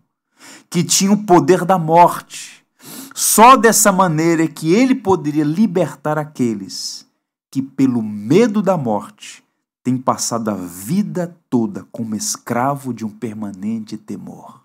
que 0.69 0.83
tinha 0.83 1.11
o 1.11 1.23
poder 1.23 1.63
da 1.63 1.77
morte. 1.77 2.65
Só 3.13 3.55
dessa 3.55 3.91
maneira 3.91 4.43
é 4.43 4.47
que 4.47 4.73
ele 4.73 4.95
poderia 4.95 5.43
libertar 5.43 6.17
aqueles 6.17 7.05
que, 7.51 7.61
pelo 7.61 8.01
medo 8.01 8.61
da 8.61 8.75
morte, 8.75 9.43
tem 9.83 9.97
passado 9.97 10.49
a 10.49 10.55
vida 10.55 11.35
toda 11.49 11.85
como 11.91 12.15
escravo 12.15 12.93
de 12.93 13.05
um 13.05 13.09
permanente 13.09 13.97
temor. 13.97 14.61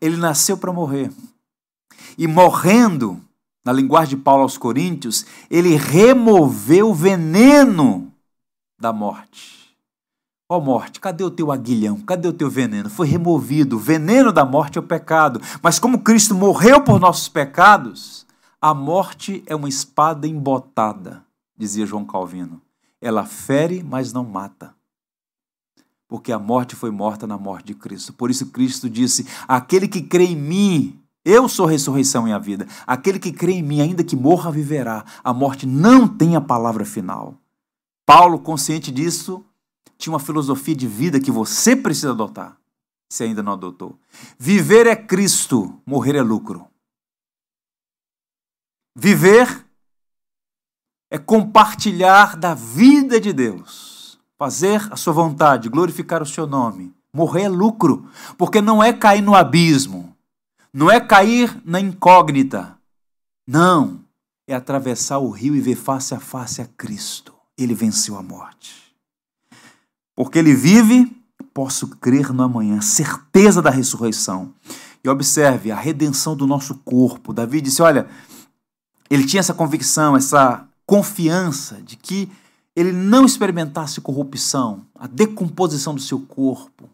Ele 0.00 0.16
nasceu 0.16 0.56
para 0.56 0.72
morrer. 0.72 1.12
E 2.16 2.26
morrendo, 2.26 3.20
na 3.64 3.72
linguagem 3.72 4.16
de 4.16 4.22
Paulo 4.22 4.42
aos 4.42 4.58
Coríntios, 4.58 5.24
ele 5.50 5.76
removeu 5.76 6.90
o 6.90 6.94
veneno 6.94 8.12
da 8.78 8.92
morte. 8.92 9.58
Ó 10.50 10.56
oh, 10.56 10.60
morte, 10.60 10.98
cadê 10.98 11.22
o 11.22 11.30
teu 11.30 11.52
aguilhão? 11.52 12.00
Cadê 12.00 12.26
o 12.26 12.32
teu 12.32 12.48
veneno? 12.48 12.88
Foi 12.88 13.06
removido. 13.06 13.76
O 13.76 13.78
veneno 13.78 14.32
da 14.32 14.46
morte 14.46 14.78
é 14.78 14.80
o 14.80 14.84
pecado. 14.84 15.40
Mas 15.62 15.78
como 15.78 16.00
Cristo 16.00 16.34
morreu 16.34 16.82
por 16.82 16.98
nossos 16.98 17.28
pecados, 17.28 18.26
a 18.60 18.72
morte 18.72 19.42
é 19.46 19.54
uma 19.54 19.68
espada 19.68 20.26
embotada, 20.26 21.22
dizia 21.56 21.84
João 21.84 22.04
Calvino. 22.04 22.62
Ela 23.00 23.24
fere, 23.24 23.82
mas 23.82 24.12
não 24.12 24.24
mata. 24.24 24.74
Porque 26.08 26.32
a 26.32 26.38
morte 26.38 26.74
foi 26.74 26.90
morta 26.90 27.26
na 27.26 27.36
morte 27.36 27.66
de 27.66 27.74
Cristo. 27.74 28.12
Por 28.12 28.30
isso 28.30 28.46
Cristo 28.46 28.88
disse: 28.88 29.26
Aquele 29.46 29.86
que 29.86 30.02
crê 30.02 30.24
em 30.24 30.36
mim, 30.36 31.02
eu 31.24 31.48
sou 31.48 31.66
ressurreição 31.66 32.26
e 32.26 32.32
a 32.32 32.38
vida. 32.38 32.66
Aquele 32.86 33.18
que 33.18 33.30
crê 33.30 33.52
em 33.52 33.62
mim, 33.62 33.80
ainda 33.82 34.02
que 34.02 34.16
morra, 34.16 34.50
viverá. 34.50 35.04
A 35.22 35.34
morte 35.34 35.66
não 35.66 36.08
tem 36.08 36.34
a 36.34 36.40
palavra 36.40 36.84
final. 36.84 37.36
Paulo, 38.06 38.38
consciente 38.38 38.90
disso, 38.90 39.44
tinha 39.98 40.12
uma 40.12 40.18
filosofia 40.18 40.74
de 40.74 40.86
vida 40.86 41.20
que 41.20 41.30
você 41.30 41.76
precisa 41.76 42.12
adotar, 42.12 42.56
se 43.12 43.24
ainda 43.24 43.42
não 43.42 43.52
adotou. 43.52 43.98
Viver 44.38 44.86
é 44.86 44.96
Cristo, 44.96 45.78
morrer 45.84 46.14
é 46.14 46.22
lucro. 46.22 46.66
Viver 48.96 49.67
é 51.10 51.18
compartilhar 51.18 52.36
da 52.36 52.54
vida 52.54 53.20
de 53.20 53.32
Deus, 53.32 54.18
fazer 54.38 54.86
a 54.92 54.96
sua 54.96 55.12
vontade, 55.12 55.68
glorificar 55.68 56.22
o 56.22 56.26
seu 56.26 56.46
nome. 56.46 56.94
Morrer 57.12 57.44
é 57.44 57.48
lucro, 57.48 58.08
porque 58.36 58.60
não 58.60 58.82
é 58.82 58.92
cair 58.92 59.22
no 59.22 59.34
abismo, 59.34 60.14
não 60.72 60.90
é 60.90 61.00
cair 61.00 61.60
na 61.64 61.80
incógnita. 61.80 62.76
Não, 63.46 64.00
é 64.46 64.54
atravessar 64.54 65.18
o 65.18 65.30
rio 65.30 65.56
e 65.56 65.60
ver 65.60 65.76
face 65.76 66.14
a 66.14 66.20
face 66.20 66.60
a 66.60 66.66
Cristo. 66.66 67.34
Ele 67.56 67.74
venceu 67.74 68.16
a 68.16 68.22
morte. 68.22 68.94
Porque 70.14 70.38
ele 70.38 70.54
vive, 70.54 71.10
posso 71.54 71.88
crer 71.88 72.32
no 72.32 72.42
amanhã, 72.42 72.80
certeza 72.82 73.62
da 73.62 73.70
ressurreição. 73.70 74.52
E 75.02 75.08
observe 75.08 75.70
a 75.70 75.76
redenção 75.76 76.36
do 76.36 76.46
nosso 76.46 76.74
corpo. 76.84 77.32
Davi 77.32 77.62
disse: 77.62 77.80
Olha, 77.80 78.06
ele 79.08 79.24
tinha 79.24 79.40
essa 79.40 79.54
convicção, 79.54 80.14
essa 80.14 80.67
confiança 80.88 81.82
de 81.82 81.98
que 81.98 82.32
ele 82.74 82.92
não 82.92 83.26
experimentasse 83.26 84.00
corrupção, 84.00 84.86
a 84.94 85.06
decomposição 85.06 85.94
do 85.94 86.00
seu 86.00 86.18
corpo. 86.18 86.88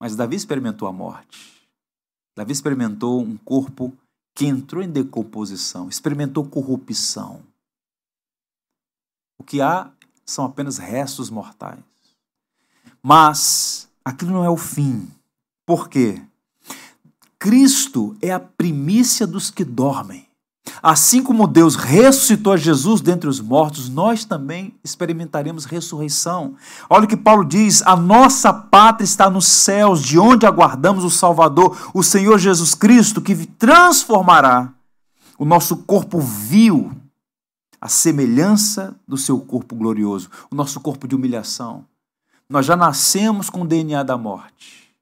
Mas 0.00 0.16
Davi 0.16 0.36
experimentou 0.36 0.88
a 0.88 0.92
morte. 0.92 1.68
Davi 2.34 2.52
experimentou 2.52 3.20
um 3.20 3.36
corpo 3.36 3.92
que 4.34 4.46
entrou 4.46 4.82
em 4.82 4.90
decomposição, 4.90 5.90
experimentou 5.90 6.42
corrupção. 6.42 7.42
que 9.44 9.60
há 9.60 9.90
são 10.24 10.44
apenas 10.44 10.78
restos 10.78 11.28
mortais. 11.28 11.80
Mas 13.02 13.90
aquilo 14.02 14.30
não 14.30 14.44
é 14.44 14.48
o 14.48 14.56
fim. 14.56 15.10
Por 15.66 15.90
quê? 15.90 16.24
Cristo 17.38 18.16
é 18.22 18.30
a 18.30 18.40
primícia 18.40 19.26
dos 19.26 19.50
que 19.50 19.64
dormem. 19.64 20.29
Assim 20.82 21.22
como 21.22 21.46
Deus 21.46 21.76
ressuscitou 21.76 22.56
Jesus 22.56 23.00
dentre 23.00 23.28
os 23.28 23.40
mortos, 23.40 23.88
nós 23.88 24.24
também 24.24 24.74
experimentaremos 24.82 25.66
ressurreição. 25.66 26.54
Olha 26.88 27.04
o 27.04 27.08
que 27.08 27.16
Paulo 27.16 27.44
diz: 27.44 27.82
a 27.82 27.94
nossa 27.94 28.52
pátria 28.52 29.04
está 29.04 29.28
nos 29.28 29.46
céus, 29.46 30.02
de 30.02 30.18
onde 30.18 30.46
aguardamos 30.46 31.04
o 31.04 31.10
Salvador, 31.10 31.90
o 31.92 32.02
Senhor 32.02 32.38
Jesus 32.38 32.74
Cristo, 32.74 33.20
que 33.20 33.34
transformará 33.46 34.72
o 35.38 35.44
nosso 35.44 35.78
corpo 35.78 36.18
vil, 36.18 36.92
a 37.80 37.88
semelhança 37.88 38.94
do 39.06 39.16
seu 39.16 39.40
corpo 39.40 39.74
glorioso, 39.74 40.30
o 40.50 40.54
nosso 40.54 40.80
corpo 40.80 41.06
de 41.06 41.14
humilhação. 41.14 41.84
Nós 42.48 42.66
já 42.66 42.76
nascemos 42.76 43.48
com 43.48 43.62
o 43.62 43.66
DNA 43.66 44.02
da 44.02 44.18
morte. 44.18 44.94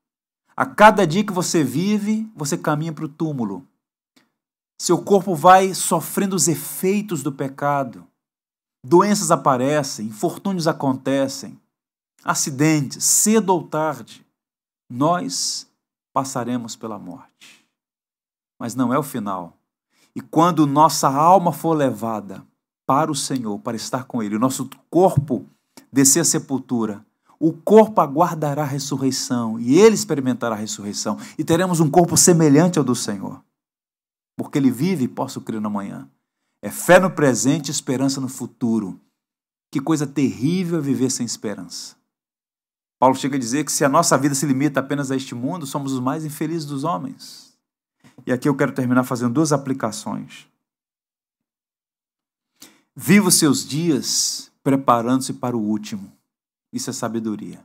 A 0.57 0.67
cada 0.67 1.07
dia 1.07 1.23
que 1.23 1.33
você 1.33 1.63
vive, 1.63 2.29
você 2.35 2.59
caminha 2.59 2.93
para 2.93 3.05
o 3.05 3.09
túmulo. 3.09 3.65
Seu 4.81 5.03
corpo 5.03 5.35
vai 5.35 5.75
sofrendo 5.75 6.37
os 6.37 6.47
efeitos 6.47 7.23
do 7.23 7.33
pecado. 7.33 8.07
Doenças 8.85 9.31
aparecem, 9.31 10.07
infortúnios 10.07 10.69
acontecem, 10.69 11.59
acidentes, 12.23 13.05
cedo 13.05 13.51
ou 13.51 13.65
tarde. 13.65 14.25
Nós 14.89 15.67
passaremos 16.13 16.77
pela 16.77 16.99
morte. 16.99 17.67
Mas 18.59 18.75
não 18.75 18.95
é 18.95 18.99
o 18.99 19.03
final. 19.03 19.53
E 20.15 20.21
quando 20.21 20.67
nossa 20.67 21.09
alma 21.09 21.53
for 21.53 21.77
levada 21.77 22.45
para 22.87 23.11
o 23.11 23.15
Senhor, 23.15 23.59
para 23.59 23.77
estar 23.77 24.05
com 24.05 24.23
Ele, 24.23 24.37
o 24.37 24.41
nosso 24.41 24.71
corpo 24.89 25.45
descer 25.93 26.21
a 26.21 26.25
sepultura, 26.25 27.05
o 27.39 27.53
corpo 27.53 28.01
aguardará 28.01 28.63
a 28.63 28.67
ressurreição 28.67 29.61
e 29.61 29.79
ele 29.79 29.95
experimentará 29.95 30.57
a 30.57 30.59
ressurreição 30.59 31.17
e 31.39 31.45
teremos 31.45 31.79
um 31.79 31.89
corpo 31.89 32.17
semelhante 32.17 32.79
ao 32.79 32.85
do 32.85 32.95
Senhor. 32.95 33.41
Porque 34.39 34.57
ele 34.57 34.71
vive 34.71 35.09
posso 35.09 35.41
crer 35.41 35.61
no 35.61 35.67
amanhã. 35.67 36.09
É 36.63 36.71
fé 36.71 37.01
no 37.01 37.11
presente 37.11 37.69
e 37.69 37.71
esperança 37.73 38.21
no 38.21 38.29
futuro. 38.29 39.01
Que 39.69 39.81
coisa 39.81 40.07
terrível 40.07 40.79
é 40.79 40.81
viver 40.81 41.11
sem 41.11 41.27
esperança. 41.27 41.97
Paulo 43.01 43.17
chega 43.17 43.37
a 43.37 43.41
dizer 43.41 43.65
que 43.65 43.73
se 43.73 43.85
a 43.85 43.89
nossa 43.89 44.17
vida 44.17 44.37
se 44.37 44.47
limita 44.47 44.79
apenas 44.79 45.11
a 45.11 45.17
este 45.17 45.35
mundo, 45.35 45.67
somos 45.67 45.93
os 45.93 45.99
mais 45.99 46.25
infelizes 46.25 46.65
dos 46.65 46.85
homens. 46.85 47.59
E 48.25 48.33
aqui 48.33 48.49
eu 48.49 48.55
quero 48.55 48.73
terminar 48.73 49.03
fazendo 49.03 49.35
duas 49.35 49.53
aplicações. 49.53 50.47
Viva 52.95 53.29
os 53.29 53.35
seus 53.35 53.67
dias 53.67 54.53
preparando-se 54.63 55.33
para 55.33 55.57
o 55.57 55.61
último. 55.61 56.13
Isso 56.73 56.91
é 56.91 56.93
sabedoria. 56.93 57.65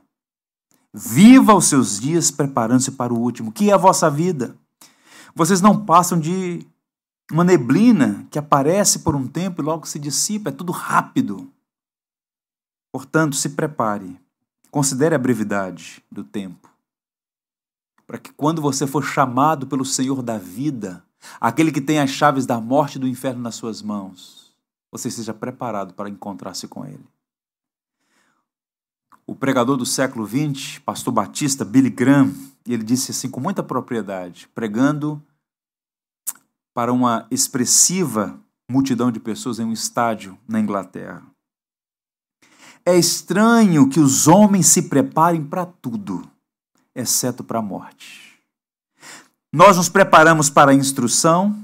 Viva 0.92 1.54
os 1.54 1.66
seus 1.66 2.00
dias 2.00 2.32
preparando-se 2.32 2.90
para 2.92 3.14
o 3.14 3.18
último, 3.18 3.52
que 3.52 3.70
é 3.70 3.72
a 3.72 3.78
vossa 3.78 4.10
vida. 4.10 4.56
Vocês 5.34 5.60
não 5.60 5.84
passam 5.84 6.18
de 6.18 6.66
uma 7.30 7.44
neblina 7.44 8.26
que 8.30 8.38
aparece 8.38 9.00
por 9.00 9.16
um 9.16 9.26
tempo 9.26 9.60
e 9.60 9.64
logo 9.64 9.86
se 9.86 9.98
dissipa, 9.98 10.50
é 10.50 10.52
tudo 10.52 10.72
rápido. 10.72 11.50
Portanto, 12.92 13.34
se 13.34 13.50
prepare, 13.50 14.20
considere 14.70 15.14
a 15.14 15.18
brevidade 15.18 16.02
do 16.10 16.22
tempo 16.22 16.74
para 18.06 18.18
que 18.18 18.32
quando 18.32 18.60
você 18.60 18.86
for 18.86 19.02
chamado 19.02 19.66
pelo 19.66 19.84
Senhor 19.84 20.22
da 20.22 20.38
vida, 20.38 21.04
aquele 21.40 21.72
que 21.72 21.80
tem 21.80 21.98
as 21.98 22.10
chaves 22.10 22.46
da 22.46 22.60
morte 22.60 22.96
e 22.96 22.98
do 22.98 23.08
inferno 23.08 23.42
nas 23.42 23.54
suas 23.54 23.82
mãos, 23.82 24.54
você 24.90 25.08
esteja 25.08 25.34
preparado 25.34 25.94
para 25.94 26.08
encontrar-se 26.08 26.68
com 26.68 26.84
Ele. 26.84 27.04
O 29.26 29.34
pregador 29.34 29.76
do 29.76 29.86
século 29.86 30.26
XX, 30.26 30.78
pastor 30.80 31.12
batista 31.12 31.64
Billy 31.64 31.88
Graham, 31.88 32.34
ele 32.72 32.82
disse 32.82 33.10
assim 33.10 33.30
com 33.30 33.40
muita 33.40 33.62
propriedade, 33.62 34.48
pregando 34.54 35.22
para 36.72 36.92
uma 36.92 37.26
expressiva 37.30 38.40
multidão 38.70 39.12
de 39.12 39.20
pessoas 39.20 39.58
em 39.58 39.64
um 39.64 39.72
estádio 39.72 40.38
na 40.48 40.58
Inglaterra. 40.58 41.22
É 42.86 42.96
estranho 42.96 43.88
que 43.88 44.00
os 44.00 44.26
homens 44.26 44.66
se 44.66 44.82
preparem 44.82 45.44
para 45.44 45.66
tudo 45.66 46.28
exceto 46.94 47.42
para 47.42 47.58
a 47.58 47.62
morte. 47.62 48.38
Nós 49.52 49.76
nos 49.76 49.88
preparamos 49.88 50.48
para 50.48 50.70
a 50.70 50.74
instrução, 50.74 51.56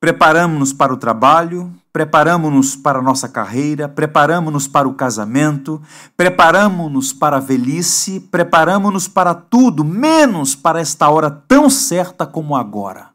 preparamos-nos 0.00 0.72
para 0.72 0.92
o 0.92 0.96
trabalho, 0.96 1.72
preparamos-nos 1.92 2.74
para 2.74 3.00
a 3.00 3.02
nossa 3.02 3.28
carreira, 3.28 3.88
preparamos-nos 3.88 4.66
para 4.66 4.88
o 4.88 4.94
casamento, 4.94 5.80
preparamos-nos 6.16 7.12
para 7.12 7.36
a 7.36 7.40
velhice, 7.40 8.18
preparamos-nos 8.18 9.06
para 9.06 9.34
tudo, 9.34 9.84
menos 9.84 10.56
para 10.56 10.80
esta 10.80 11.10
hora 11.10 11.30
tão 11.30 11.68
certa 11.68 12.26
como 12.26 12.56
agora. 12.56 13.12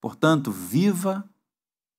Portanto, 0.00 0.50
viva 0.50 1.24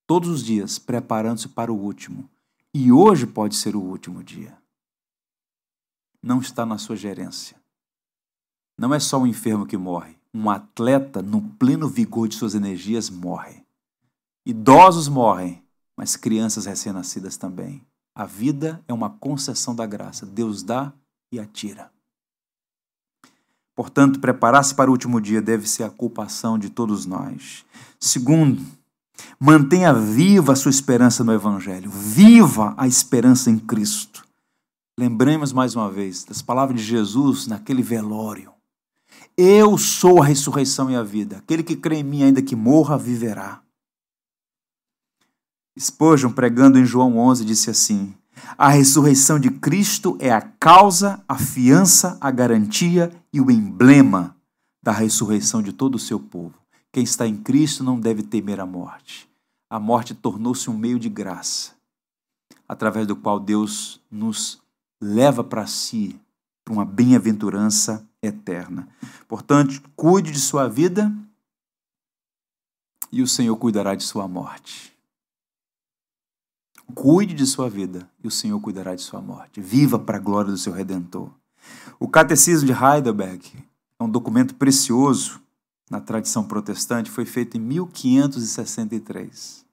todos 0.06 0.28
os 0.28 0.44
dias 0.44 0.78
preparando-se 0.78 1.48
para 1.48 1.72
o 1.72 1.76
último. 1.76 2.28
E 2.74 2.92
hoje 2.92 3.26
pode 3.26 3.56
ser 3.56 3.74
o 3.74 3.80
último 3.80 4.22
dia. 4.22 4.56
Não 6.22 6.40
está 6.40 6.66
na 6.66 6.78
sua 6.78 6.96
gerência. 6.96 7.56
Não 8.78 8.94
é 8.94 9.00
só 9.00 9.18
um 9.18 9.26
enfermo 9.26 9.66
que 9.66 9.76
morre. 9.76 10.16
Um 10.32 10.50
atleta, 10.50 11.22
no 11.22 11.40
pleno 11.40 11.88
vigor 11.88 12.28
de 12.28 12.36
suas 12.36 12.54
energias, 12.54 13.08
morre. 13.08 13.64
Idosos 14.48 15.08
morrem, 15.08 15.62
mas 15.94 16.16
crianças 16.16 16.64
recém-nascidas 16.64 17.36
também. 17.36 17.86
A 18.14 18.24
vida 18.24 18.82
é 18.88 18.94
uma 18.94 19.10
concessão 19.10 19.74
da 19.74 19.84
graça. 19.84 20.24
Deus 20.24 20.62
dá 20.62 20.90
e 21.30 21.38
atira. 21.38 21.90
Portanto, 23.76 24.18
preparar-se 24.18 24.74
para 24.74 24.88
o 24.88 24.92
último 24.94 25.20
dia 25.20 25.42
deve 25.42 25.68
ser 25.68 25.82
a 25.82 25.90
culpação 25.90 26.58
de 26.58 26.70
todos 26.70 27.04
nós. 27.04 27.62
Segundo, 28.00 28.64
mantenha 29.38 29.92
viva 29.92 30.54
a 30.54 30.56
sua 30.56 30.70
esperança 30.70 31.22
no 31.22 31.34
Evangelho. 31.34 31.90
Viva 31.90 32.72
a 32.78 32.88
esperança 32.88 33.50
em 33.50 33.58
Cristo. 33.58 34.26
Lembremos 34.98 35.52
mais 35.52 35.76
uma 35.76 35.90
vez 35.90 36.24
das 36.24 36.40
palavras 36.40 36.80
de 36.80 36.86
Jesus 36.86 37.46
naquele 37.46 37.82
velório. 37.82 38.50
Eu 39.36 39.76
sou 39.76 40.22
a 40.22 40.24
ressurreição 40.24 40.90
e 40.90 40.96
a 40.96 41.02
vida. 41.02 41.36
Aquele 41.36 41.62
que 41.62 41.76
crê 41.76 41.96
em 41.96 42.02
mim, 42.02 42.22
ainda 42.22 42.40
que 42.40 42.56
morra, 42.56 42.96
viverá. 42.96 43.60
Spurgeon, 45.78 46.32
pregando 46.32 46.78
em 46.78 46.84
João 46.84 47.18
11, 47.18 47.44
disse 47.44 47.70
assim: 47.70 48.14
A 48.56 48.68
ressurreição 48.68 49.38
de 49.38 49.50
Cristo 49.50 50.16
é 50.20 50.30
a 50.30 50.40
causa, 50.40 51.22
a 51.28 51.38
fiança, 51.38 52.18
a 52.20 52.30
garantia 52.30 53.12
e 53.32 53.40
o 53.40 53.50
emblema 53.50 54.36
da 54.82 54.92
ressurreição 54.92 55.62
de 55.62 55.72
todo 55.72 55.94
o 55.94 55.98
seu 55.98 56.18
povo. 56.18 56.54
Quem 56.92 57.04
está 57.04 57.26
em 57.26 57.36
Cristo 57.36 57.84
não 57.84 58.00
deve 58.00 58.22
temer 58.22 58.60
a 58.60 58.66
morte. 58.66 59.28
A 59.70 59.78
morte 59.78 60.14
tornou-se 60.14 60.68
um 60.70 60.76
meio 60.76 60.98
de 60.98 61.08
graça, 61.08 61.72
através 62.66 63.06
do 63.06 63.14
qual 63.14 63.38
Deus 63.38 64.00
nos 64.10 64.60
leva 65.00 65.44
para 65.44 65.66
si, 65.66 66.18
para 66.64 66.72
uma 66.72 66.84
bem-aventurança 66.84 68.06
eterna. 68.22 68.88
Portanto, 69.28 69.82
cuide 69.94 70.32
de 70.32 70.40
sua 70.40 70.66
vida 70.68 71.12
e 73.12 73.22
o 73.22 73.28
Senhor 73.28 73.56
cuidará 73.56 73.94
de 73.94 74.02
sua 74.02 74.26
morte. 74.26 74.97
Cuide 76.94 77.34
de 77.34 77.46
sua 77.46 77.68
vida 77.68 78.08
e 78.22 78.28
o 78.28 78.30
Senhor 78.30 78.60
cuidará 78.60 78.94
de 78.94 79.02
sua 79.02 79.20
morte. 79.20 79.60
Viva 79.60 79.98
para 79.98 80.16
a 80.16 80.20
glória 80.20 80.50
do 80.50 80.58
seu 80.58 80.72
Redentor. 80.72 81.30
O 81.98 82.08
Catecismo 82.08 82.66
de 82.66 82.72
Heidelberg 82.72 83.52
é 83.98 84.04
um 84.04 84.10
documento 84.10 84.54
precioso 84.54 85.40
na 85.90 86.00
tradição 86.00 86.44
protestante, 86.44 87.10
foi 87.10 87.24
feito 87.24 87.56
em 87.56 87.60
1563. 87.60 89.64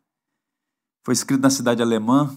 Foi 1.03 1.13
escrito 1.13 1.41
na 1.41 1.49
cidade 1.49 1.81
alemã 1.81 2.35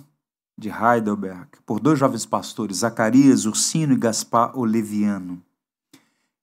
de 0.58 0.68
Heidelberg 0.68 1.48
por 1.64 1.80
dois 1.80 1.98
jovens 1.98 2.26
pastores, 2.26 2.78
Zacarias 2.78 3.46
Ursino 3.46 3.92
e 3.92 3.96
Gaspar 3.96 4.58
Oleviano 4.58 5.40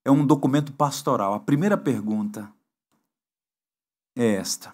é 0.05 0.11
um 0.11 0.25
documento 0.25 0.71
pastoral. 0.71 1.33
A 1.33 1.39
primeira 1.39 1.75
pergunta 1.75 2.49
é 4.15 4.35
esta: 4.35 4.73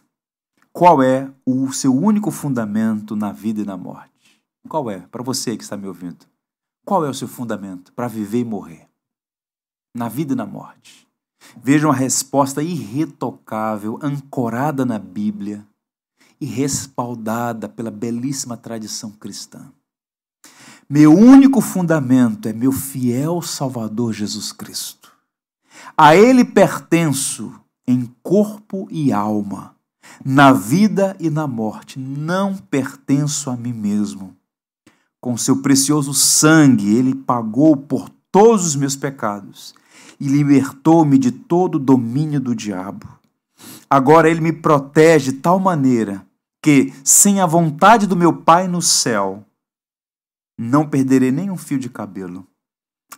Qual 0.74 1.04
é 1.04 1.30
o 1.46 1.72
seu 1.74 1.94
único 1.94 2.32
fundamento 2.32 3.16
na 3.16 3.32
vida 3.32 3.62
e 3.62 3.66
na 3.66 3.76
morte? 3.76 4.42
Qual 4.70 4.90
é, 4.90 5.00
para 5.00 5.22
você 5.22 5.58
que 5.58 5.64
está 5.64 5.76
me 5.76 5.88
ouvindo? 5.88 6.26
Qual 6.86 7.06
é 7.06 7.10
o 7.10 7.14
seu 7.14 7.28
fundamento 7.28 7.92
para 7.94 8.08
viver 8.08 8.40
e 8.40 8.46
morrer? 8.46 8.88
Na 9.96 10.08
vida 10.08 10.34
e 10.34 10.36
na 10.36 10.46
morte. 10.46 11.08
Vejam 11.62 11.92
a 11.92 11.96
resposta 11.96 12.64
irretocável, 12.64 14.00
ancorada 14.02 14.86
na 14.86 14.98
Bíblia 14.98 15.68
e 16.40 16.46
respaldada 16.46 17.68
pela 17.68 17.92
belíssima 17.92 18.56
tradição 18.56 19.12
cristã. 19.12 19.72
Meu 20.90 21.14
único 21.14 21.60
fundamento 21.62 22.48
é 22.48 22.54
meu 22.54 22.72
fiel 22.72 23.42
Salvador 23.42 24.14
Jesus 24.14 24.52
Cristo. 24.52 25.12
A 25.98 26.16
Ele 26.16 26.46
pertenço 26.46 27.60
em 27.88 28.06
corpo 28.24 28.88
e 28.90 29.12
alma, 29.12 29.76
na 30.24 30.52
vida 30.52 31.16
e 31.20 31.30
na 31.30 31.48
morte. 31.48 32.00
Não 32.00 32.56
pertenço 32.56 33.50
a 33.50 33.56
mim 33.56 33.74
mesmo. 33.74 34.36
com 35.22 35.38
seu 35.38 35.62
precioso 35.62 36.16
sangue, 36.16 36.96
ele 36.96 37.14
pagou 37.14 37.78
por 37.78 38.10
todos 38.32 38.66
os 38.66 38.76
meus 38.76 38.96
pecados 38.96 39.76
e 40.20 40.28
libertou-me 40.28 41.18
de 41.18 41.32
todo 41.32 41.76
o 41.76 41.80
domínio 41.80 42.40
do 42.40 42.56
diabo. 42.56 43.08
Agora 43.88 44.30
ele 44.30 44.42
me 44.42 44.52
protege 44.52 45.32
de 45.32 45.38
tal 45.38 45.60
maneira 45.60 46.26
que, 46.64 46.92
sem 47.04 47.40
a 47.40 47.46
vontade 47.46 48.08
do 48.08 48.16
meu 48.16 48.34
Pai 48.34 48.68
no 48.68 48.82
céu, 48.82 49.46
não 50.58 50.90
perderei 50.90 51.32
nem 51.32 51.52
um 51.52 51.58
fio 51.58 51.78
de 51.78 51.90
cabelo. 51.90 52.48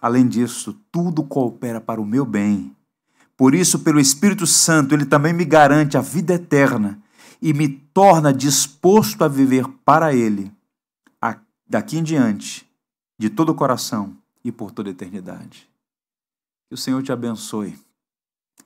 Além 0.01 0.27
disso, 0.27 0.77
tudo 0.91 1.23
coopera 1.23 1.79
para 1.79 2.01
o 2.01 2.05
meu 2.05 2.25
bem. 2.25 2.75
Por 3.35 3.55
isso, 3.55 3.79
pelo 3.79 3.99
Espírito 3.99 4.45
Santo, 4.45 4.93
ele 4.93 5.05
também 5.05 5.33
me 5.33 5.45
garante 5.45 5.97
a 5.97 6.01
vida 6.01 6.35
eterna 6.35 7.01
e 7.41 7.53
me 7.53 7.67
torna 7.67 8.33
disposto 8.33 9.23
a 9.23 9.27
viver 9.27 9.67
para 9.83 10.13
ele, 10.13 10.51
daqui 11.67 11.97
em 11.97 12.03
diante, 12.03 12.69
de 13.19 13.29
todo 13.29 13.49
o 13.49 13.55
coração 13.55 14.15
e 14.43 14.51
por 14.51 14.71
toda 14.71 14.89
a 14.89 14.91
eternidade. 14.91 15.67
Que 16.69 16.75
o 16.75 16.77
Senhor 16.77 17.01
te 17.01 17.11
abençoe. 17.11 17.77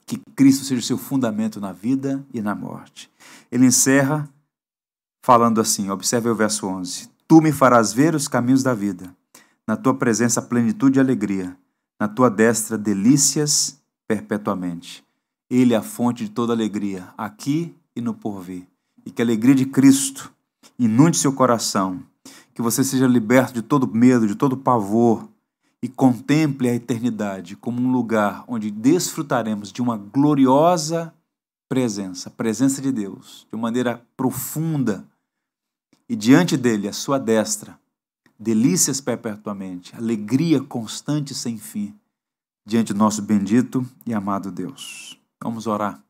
Que 0.06 0.18
Cristo 0.36 0.64
seja 0.64 0.82
o 0.82 0.84
seu 0.84 0.98
fundamento 0.98 1.60
na 1.60 1.72
vida 1.72 2.26
e 2.34 2.42
na 2.42 2.56
morte. 2.56 3.10
Ele 3.52 3.66
encerra 3.66 4.30
falando 5.24 5.60
assim, 5.60 5.90
observe 5.90 6.30
o 6.30 6.36
verso 6.36 6.68
11. 6.68 7.10
Tu 7.28 7.42
me 7.42 7.52
farás 7.52 7.92
ver 7.92 8.16
os 8.16 8.28
caminhos 8.28 8.64
da 8.64 8.74
vida. 8.74 9.14
Na 9.68 9.76
tua 9.76 9.94
presença, 9.94 10.42
plenitude 10.42 11.00
e 11.00 11.02
alegria. 11.02 11.58
Na 12.00 12.08
tua 12.08 12.30
destra, 12.30 12.78
delícias 12.78 13.82
perpetuamente. 14.08 15.04
Ele 15.50 15.74
é 15.74 15.78
a 15.78 15.82
fonte 15.82 16.26
de 16.26 16.32
toda 16.32 16.54
alegria, 16.54 17.10
aqui 17.18 17.76
e 17.96 18.02
no 18.02 18.14
porvir. 18.14 18.68
E 19.06 19.12
que 19.12 19.22
a 19.22 19.26
alegria 19.26 19.56
de 19.56 19.66
Cristo 19.66 20.34
inunde 20.78 21.18
seu 21.18 21.34
coração. 21.34 22.02
Que 22.54 22.62
você 22.62 22.84
seja 22.84 23.08
liberto 23.08 23.54
de 23.54 23.62
todo 23.62 23.88
medo, 23.88 24.28
de 24.28 24.36
todo 24.36 24.58
pavor. 24.58 25.28
E 25.82 25.88
contemple 25.88 26.70
a 26.70 26.74
eternidade 26.74 27.56
como 27.56 27.82
um 27.82 27.92
lugar 27.92 28.44
onde 28.48 28.72
desfrutaremos 28.72 29.72
de 29.72 29.82
uma 29.82 29.96
gloriosa 29.96 31.14
presença, 31.70 32.30
presença 32.30 32.82
de 32.82 32.92
Deus, 32.92 33.46
de 33.52 33.58
maneira 33.58 34.02
profunda 34.16 35.06
e 36.10 36.16
diante 36.16 36.56
dele, 36.56 36.88
a 36.88 36.94
sua 36.94 37.20
destra, 37.20 37.78
delícias 38.40 39.02
perpetuamente, 39.02 39.94
alegria 39.96 40.62
constante 40.62 41.36
sem 41.36 41.58
fim, 41.58 41.94
diante 42.68 42.92
do 42.92 43.00
nosso 43.00 43.22
bendito 43.22 43.88
e 44.06 44.14
amado 44.14 44.52
Deus. 44.52 45.18
Vamos 45.42 45.68
orar, 45.68 46.04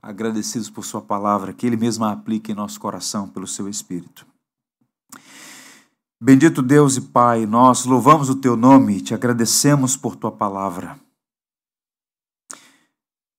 agradecidos 0.00 0.70
por 0.70 0.84
Sua 0.84 1.02
palavra, 1.02 1.52
que 1.52 1.66
Ele 1.66 1.76
mesmo 1.76 2.04
a 2.04 2.12
aplique 2.12 2.52
em 2.52 2.54
nosso 2.54 2.78
coração 2.78 3.28
pelo 3.28 3.44
Seu 3.44 3.68
Espírito. 3.68 4.24
Bendito 6.22 6.62
Deus 6.62 6.96
e 6.96 7.00
Pai, 7.00 7.44
nós 7.44 7.86
louvamos 7.86 8.30
o 8.30 8.36
Teu 8.36 8.56
nome 8.56 8.98
e 8.98 9.00
te 9.00 9.14
agradecemos 9.14 9.96
por 9.96 10.14
Tua 10.14 10.30
palavra. 10.30 10.96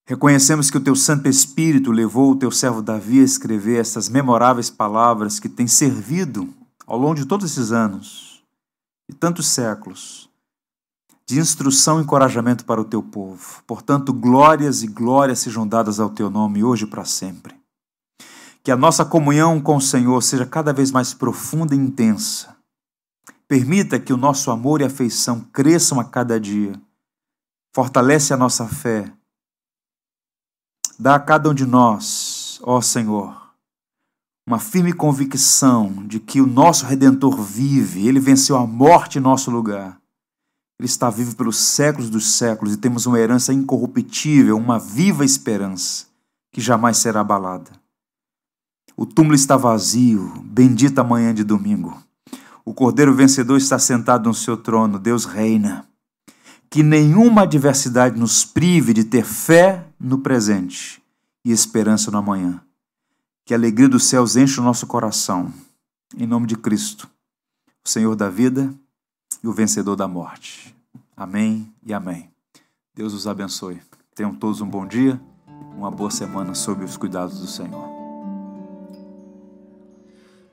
Reconhecemos 0.05 0.69
que 0.69 0.77
o 0.77 0.83
teu 0.83 0.93
Santo 0.93 1.29
Espírito 1.29 1.89
levou 1.89 2.31
o 2.31 2.35
teu 2.35 2.51
servo 2.51 2.81
Davi 2.81 3.21
a 3.21 3.23
escrever 3.23 3.79
essas 3.79 4.09
memoráveis 4.09 4.69
palavras 4.69 5.39
que 5.39 5.47
têm 5.47 5.67
servido 5.67 6.53
ao 6.85 6.97
longo 6.97 7.15
de 7.15 7.25
todos 7.25 7.49
esses 7.49 7.71
anos 7.71 8.43
e 9.07 9.13
tantos 9.13 9.47
séculos 9.47 10.30
de 11.31 11.39
instrução 11.39 11.99
e 11.99 12.03
encorajamento 12.03 12.65
para 12.65 12.79
o 12.79 12.85
teu 12.85 13.01
povo. 13.01 13.63
Portanto, 13.65 14.13
glórias 14.13 14.83
e 14.83 14.87
glórias 14.87 15.39
sejam 15.39 15.67
dadas 15.67 15.99
ao 15.99 16.09
teu 16.09 16.29
nome 16.29 16.63
hoje 16.63 16.85
e 16.85 16.87
para 16.87 17.05
sempre. 17.05 17.55
Que 18.63 18.71
a 18.71 18.77
nossa 18.77 19.03
comunhão 19.03 19.59
com 19.59 19.77
o 19.77 19.81
Senhor 19.81 20.21
seja 20.21 20.45
cada 20.45 20.71
vez 20.71 20.91
mais 20.91 21.13
profunda 21.13 21.73
e 21.73 21.77
intensa. 21.77 22.55
Permita 23.47 23.99
que 23.99 24.13
o 24.13 24.17
nosso 24.17 24.51
amor 24.51 24.81
e 24.81 24.83
afeição 24.83 25.41
cresçam 25.51 25.99
a 25.99 26.03
cada 26.03 26.39
dia. 26.39 26.73
Fortalece 27.73 28.33
a 28.33 28.37
nossa 28.37 28.67
fé 28.67 29.11
Dá 31.01 31.15
a 31.15 31.19
cada 31.19 31.49
um 31.49 31.53
de 31.55 31.65
nós, 31.65 32.59
ó 32.61 32.79
Senhor, 32.79 33.35
uma 34.45 34.59
firme 34.59 34.93
convicção 34.93 36.05
de 36.05 36.19
que 36.19 36.39
o 36.39 36.45
nosso 36.45 36.85
Redentor 36.85 37.41
vive, 37.41 38.07
ele 38.07 38.19
venceu 38.19 38.57
a 38.57 38.67
morte 38.67 39.17
em 39.17 39.21
nosso 39.21 39.49
lugar. 39.49 40.00
Ele 40.81 40.87
está 40.87 41.11
vivo 41.11 41.35
pelos 41.35 41.57
séculos 41.57 42.09
dos 42.09 42.31
séculos 42.31 42.73
e 42.73 42.77
temos 42.77 43.05
uma 43.05 43.19
herança 43.19 43.53
incorruptível, 43.53 44.57
uma 44.57 44.79
viva 44.79 45.23
esperança 45.23 46.07
que 46.51 46.59
jamais 46.59 46.97
será 46.97 47.19
abalada. 47.21 47.69
O 48.97 49.05
túmulo 49.05 49.35
está 49.35 49.55
vazio, 49.55 50.33
bendita 50.43 51.03
manhã 51.03 51.35
de 51.35 51.43
domingo. 51.43 52.01
O 52.65 52.73
Cordeiro 52.73 53.13
vencedor 53.13 53.57
está 53.57 53.77
sentado 53.77 54.27
no 54.27 54.33
seu 54.33 54.57
trono, 54.57 54.97
Deus 54.97 55.23
reina 55.23 55.87
que 56.67 56.81
nenhuma 56.81 57.43
adversidade 57.43 58.19
nos 58.19 58.43
prive 58.43 58.91
de 58.91 59.03
ter 59.03 59.23
fé 59.23 59.85
no 59.99 60.17
presente 60.17 60.99
e 61.45 61.51
esperança 61.51 62.09
no 62.09 62.17
amanhã. 62.17 62.59
Que 63.45 63.53
a 63.53 63.57
alegria 63.57 63.87
dos 63.87 64.05
céus 64.05 64.35
enche 64.35 64.59
o 64.59 64.63
nosso 64.63 64.87
coração. 64.87 65.53
Em 66.17 66.25
nome 66.25 66.47
de 66.47 66.55
Cristo, 66.55 67.07
o 67.85 67.87
Senhor 67.87 68.15
da 68.15 68.29
vida 68.29 68.73
e 69.43 69.47
o 69.47 69.53
vencedor 69.53 69.95
da 69.95 70.07
morte. 70.07 70.75
Amém 71.15 71.73
e 71.85 71.93
amém. 71.93 72.29
Deus 72.95 73.13
os 73.13 73.27
abençoe. 73.27 73.81
Tenham 74.15 74.33
todos 74.35 74.61
um 74.61 74.67
bom 74.67 74.85
dia, 74.85 75.19
uma 75.75 75.89
boa 75.89 76.11
semana 76.11 76.53
sob 76.53 76.83
os 76.83 76.97
cuidados 76.97 77.39
do 77.39 77.47
Senhor. 77.47 77.89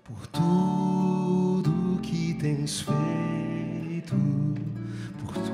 Por 0.05 0.27
tudo 0.29 2.01
que 2.03 2.35
tens 2.35 2.81
feito 2.81 3.09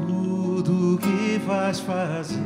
tudo 0.06 0.98
que 0.98 1.38
vais 1.46 1.80
fazer, 1.80 2.40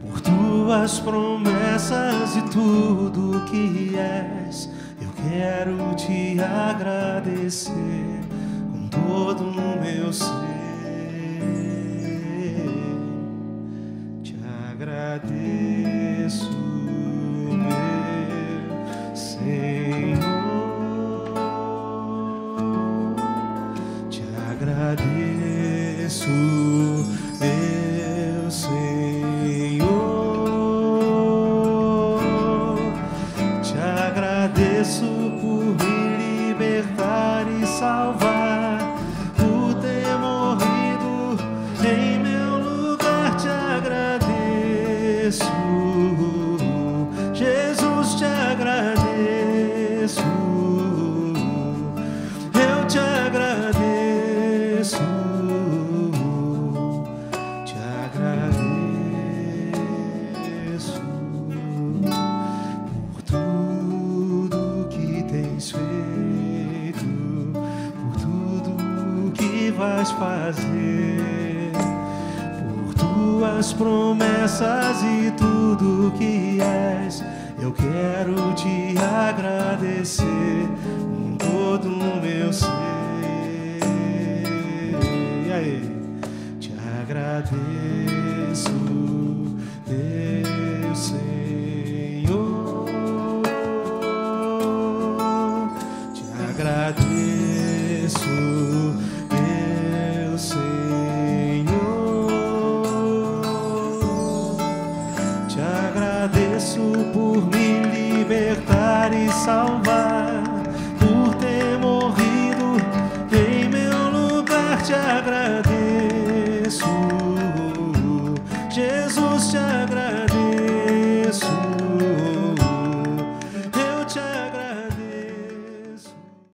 por 0.00 0.20
tuas 0.20 0.98
promessas 1.00 2.36
e 2.36 2.42
tudo 2.50 3.44
que 3.46 3.96
és. 3.96 4.68
Eu 5.00 5.10
quero 5.28 5.94
te 5.96 6.40
agradecer 6.40 8.29
todo 8.90 9.44
o 9.44 9.52
meu 9.80 10.12
ser. 10.12 10.30
Te 14.22 14.36
agradeço, 14.70 16.50
meu 17.52 17.86
Senhor. 19.14 20.20
Te 24.10 24.22
agradeço 24.50 25.19